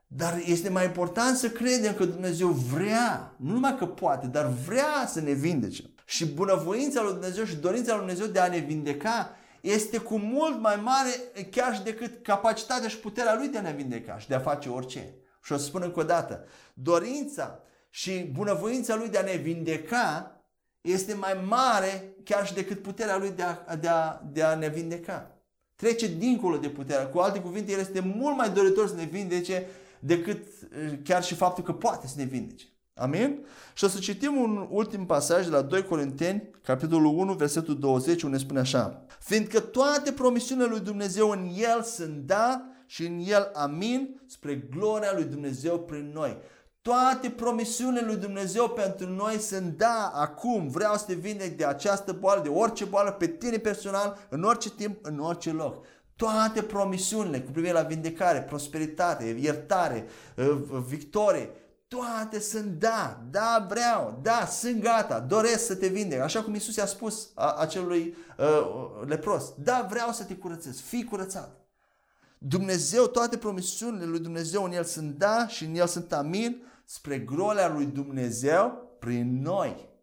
Dar 0.06 0.42
este 0.44 0.68
mai 0.68 0.84
important 0.84 1.36
să 1.36 1.50
credem 1.50 1.94
că 1.94 2.04
Dumnezeu 2.04 2.48
vrea, 2.48 3.34
nu 3.36 3.52
numai 3.52 3.76
că 3.78 3.86
poate, 3.86 4.26
dar 4.26 4.46
vrea 4.66 5.06
să 5.06 5.20
ne 5.20 5.32
vindece. 5.32 5.82
Și 6.04 6.26
bunăvoința 6.26 7.02
lui 7.02 7.12
Dumnezeu 7.12 7.44
și 7.44 7.56
dorința 7.56 7.90
lui 7.90 8.04
Dumnezeu 8.04 8.26
de 8.26 8.38
a 8.38 8.48
ne 8.48 8.58
vindeca 8.58 9.36
este 9.60 9.98
cu 9.98 10.18
mult 10.18 10.60
mai 10.60 10.80
mare 10.82 11.10
chiar 11.50 11.74
și 11.74 11.82
decât 11.82 12.22
capacitatea 12.22 12.88
și 12.88 12.98
puterea 12.98 13.36
lui 13.36 13.48
de 13.48 13.58
a 13.58 13.62
ne 13.62 13.72
vindeca 13.72 14.18
și 14.18 14.28
de 14.28 14.34
a 14.34 14.40
face 14.40 14.68
orice. 14.68 15.14
Și 15.42 15.52
o 15.52 15.56
să 15.56 15.64
spun 15.64 15.82
încă 15.82 16.00
o 16.00 16.04
dată, 16.04 16.44
dorința 16.74 17.60
și 17.90 18.30
bunăvoința 18.32 18.94
lui 18.94 19.08
de 19.08 19.18
a 19.18 19.22
ne 19.22 19.36
vindeca 19.36 20.35
este 20.90 21.14
mai 21.14 21.44
mare 21.48 22.14
chiar 22.24 22.46
și 22.46 22.54
decât 22.54 22.82
puterea 22.82 23.16
lui 23.16 23.30
de 23.30 23.42
a, 23.42 23.76
de 23.76 23.88
a, 23.88 24.20
de 24.32 24.42
a 24.42 24.54
ne 24.54 24.68
vindeca. 24.68 25.30
Trece 25.74 26.06
dincolo 26.06 26.56
de 26.56 26.68
puterea. 26.68 27.08
Cu 27.08 27.18
alte 27.18 27.40
cuvinte, 27.40 27.72
el 27.72 27.78
este 27.78 28.00
mult 28.00 28.36
mai 28.36 28.50
doritor 28.50 28.88
să 28.88 28.94
ne 28.94 29.04
vindece 29.04 29.66
decât 29.98 30.46
eh, 30.46 30.98
chiar 31.04 31.22
și 31.22 31.34
faptul 31.34 31.64
că 31.64 31.72
poate 31.72 32.06
să 32.06 32.14
ne 32.16 32.24
vindece. 32.24 32.66
Amin? 32.94 33.44
Și 33.74 33.84
o 33.84 33.88
să 33.88 33.98
citim 33.98 34.36
un 34.36 34.66
ultim 34.70 35.06
pasaj 35.06 35.44
de 35.44 35.50
la 35.50 35.62
2 35.62 35.84
Corinteni, 35.84 36.50
capitolul 36.62 37.18
1, 37.18 37.32
versetul 37.32 37.78
20, 37.78 38.22
unde 38.22 38.38
spune 38.38 38.60
așa. 38.60 39.04
Fiindcă 39.20 39.60
toate 39.60 40.12
promisiunile 40.12 40.68
lui 40.68 40.80
Dumnezeu 40.80 41.30
în 41.30 41.50
El 41.56 41.82
sunt 41.82 42.16
da 42.16 42.70
și 42.86 43.06
în 43.06 43.22
El 43.26 43.50
amin 43.54 44.20
spre 44.26 44.54
gloria 44.54 45.12
lui 45.14 45.24
Dumnezeu 45.24 45.78
prin 45.78 46.10
noi. 46.14 46.36
Toate 46.86 47.30
promisiunile 47.30 48.06
lui 48.06 48.16
Dumnezeu 48.16 48.68
pentru 48.68 49.08
noi 49.08 49.38
sunt 49.38 49.76
da, 49.76 50.12
acum. 50.14 50.68
Vreau 50.68 50.96
să 50.96 51.04
te 51.06 51.14
vindec 51.14 51.56
de 51.56 51.64
această 51.64 52.12
boală, 52.12 52.42
de 52.42 52.48
orice 52.48 52.84
boală, 52.84 53.10
pe 53.10 53.26
tine 53.26 53.56
personal, 53.56 54.18
în 54.28 54.42
orice 54.42 54.70
timp, 54.70 54.98
în 55.02 55.18
orice 55.18 55.52
loc. 55.52 55.84
Toate 56.16 56.62
promisiunile 56.62 57.40
cu 57.40 57.50
privire 57.50 57.72
la 57.72 57.82
vindecare, 57.82 58.42
prosperitate, 58.42 59.36
iertare, 59.40 60.06
uh, 60.36 60.58
victorie, 60.86 61.50
toate 61.88 62.40
sunt 62.40 62.66
da, 62.66 63.20
da 63.30 63.66
vreau, 63.68 64.18
da 64.22 64.46
sunt 64.50 64.82
gata, 64.82 65.20
doresc 65.20 65.66
să 65.66 65.74
te 65.74 65.86
vindec. 65.86 66.20
Așa 66.20 66.42
cum 66.42 66.54
Isus 66.54 66.76
i-a 66.76 66.86
spus 66.86 67.28
acelui 67.34 68.16
uh, 68.38 69.06
lepros, 69.06 69.44
da 69.62 69.86
vreau 69.90 70.12
să 70.12 70.24
te 70.24 70.34
curățesc, 70.34 70.80
fii 70.80 71.04
curățat. 71.04 71.56
Dumnezeu, 72.38 73.06
toate 73.06 73.36
promisiunile 73.36 74.04
lui 74.04 74.20
Dumnezeu 74.20 74.64
în 74.64 74.72
El 74.72 74.84
sunt 74.84 75.18
da 75.18 75.46
și 75.48 75.64
în 75.64 75.74
El 75.74 75.86
sunt 75.86 76.12
amin 76.12 76.64
spre 76.88 77.18
gloria 77.18 77.72
lui 77.72 77.84
Dumnezeu 77.84 78.96
prin 78.98 79.42
noi. 79.42 79.94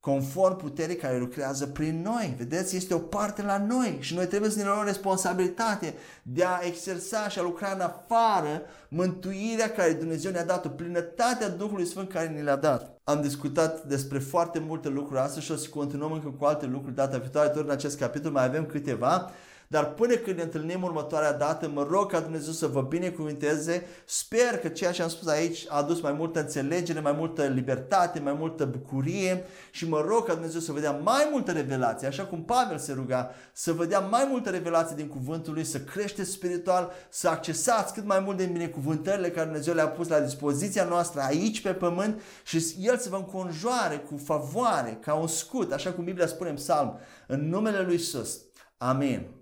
Conform 0.00 0.56
puterii 0.56 0.96
care 0.96 1.18
lucrează 1.18 1.66
prin 1.66 2.02
noi. 2.02 2.34
Vedeți, 2.38 2.76
este 2.76 2.94
o 2.94 2.98
parte 2.98 3.42
la 3.42 3.58
noi 3.58 3.96
și 4.00 4.14
noi 4.14 4.26
trebuie 4.26 4.50
să 4.50 4.58
ne 4.58 4.64
luăm 4.64 4.84
responsabilitate 4.84 5.94
de 6.22 6.44
a 6.44 6.58
exersa 6.62 7.28
și 7.28 7.38
a 7.38 7.42
lucra 7.42 7.72
în 7.72 7.80
afară 7.80 8.62
mântuirea 8.88 9.70
care 9.70 9.92
Dumnezeu 9.92 10.32
ne-a 10.32 10.44
dat-o, 10.44 10.68
plinătatea 10.68 11.48
Duhului 11.48 11.86
Sfânt 11.86 12.08
care 12.08 12.28
ne 12.28 12.40
le-a 12.40 12.56
dat. 12.56 13.00
Am 13.04 13.20
discutat 13.20 13.84
despre 13.84 14.18
foarte 14.18 14.58
multe 14.58 14.88
lucruri 14.88 15.20
astăzi 15.20 15.44
și 15.44 15.52
o 15.52 15.56
să 15.56 15.68
continuăm 15.68 16.12
încă 16.12 16.28
cu 16.28 16.44
alte 16.44 16.66
lucruri 16.66 16.94
data 16.94 17.18
viitoare, 17.18 17.48
tot 17.48 17.64
în 17.64 17.70
acest 17.70 17.98
capitol 17.98 18.30
mai 18.30 18.44
avem 18.44 18.66
câteva. 18.66 19.30
Dar 19.72 19.94
până 19.94 20.14
când 20.14 20.36
ne 20.36 20.42
întâlnim 20.42 20.82
următoarea 20.82 21.32
dată, 21.32 21.68
mă 21.68 21.86
rog 21.90 22.10
ca 22.10 22.20
Dumnezeu 22.20 22.52
să 22.52 22.66
vă 22.66 22.80
binecuvinteze. 22.80 23.86
Sper 24.04 24.58
că 24.62 24.68
ceea 24.68 24.90
ce 24.92 25.02
am 25.02 25.08
spus 25.08 25.28
aici 25.28 25.66
a 25.68 25.76
adus 25.76 26.00
mai 26.00 26.12
multă 26.12 26.40
înțelegere, 26.40 27.00
mai 27.00 27.12
multă 27.12 27.44
libertate, 27.44 28.20
mai 28.20 28.32
multă 28.32 28.64
bucurie 28.64 29.44
și 29.70 29.88
mă 29.88 30.04
rog 30.08 30.26
ca 30.26 30.32
Dumnezeu 30.32 30.60
să 30.60 30.72
vă 30.72 30.80
dea 30.80 30.90
mai 30.90 31.28
multă 31.30 31.52
revelație, 31.52 32.06
așa 32.06 32.24
cum 32.24 32.44
Pavel 32.44 32.78
se 32.78 32.92
ruga, 32.92 33.30
să 33.52 33.72
vă 33.72 33.84
dea 33.84 33.98
mai 33.98 34.26
multă 34.30 34.50
revelație 34.50 34.96
din 34.96 35.08
cuvântul 35.08 35.52
lui, 35.52 35.64
să 35.64 35.80
creșteți 35.80 36.30
spiritual, 36.30 36.92
să 37.08 37.28
accesați 37.28 37.92
cât 37.92 38.04
mai 38.04 38.20
mult 38.20 38.36
din 38.36 38.52
binecuvântările 38.52 39.30
care 39.30 39.46
Dumnezeu 39.46 39.74
le-a 39.74 39.88
pus 39.88 40.08
la 40.08 40.20
dispoziția 40.20 40.84
noastră 40.84 41.20
aici 41.20 41.62
pe 41.62 41.72
pământ 41.72 42.20
și 42.44 42.64
El 42.80 42.98
să 42.98 43.08
vă 43.08 43.16
înconjoare 43.16 43.96
cu 43.96 44.20
favoare, 44.24 44.98
ca 45.00 45.14
un 45.14 45.26
scut, 45.26 45.72
așa 45.72 45.92
cum 45.92 46.04
Biblia 46.04 46.26
spune 46.26 46.50
în 46.50 46.56
psalm, 46.56 46.98
în 47.26 47.48
numele 47.48 47.80
lui 47.80 47.94
Isus. 47.94 48.40
Amin. 48.76 49.40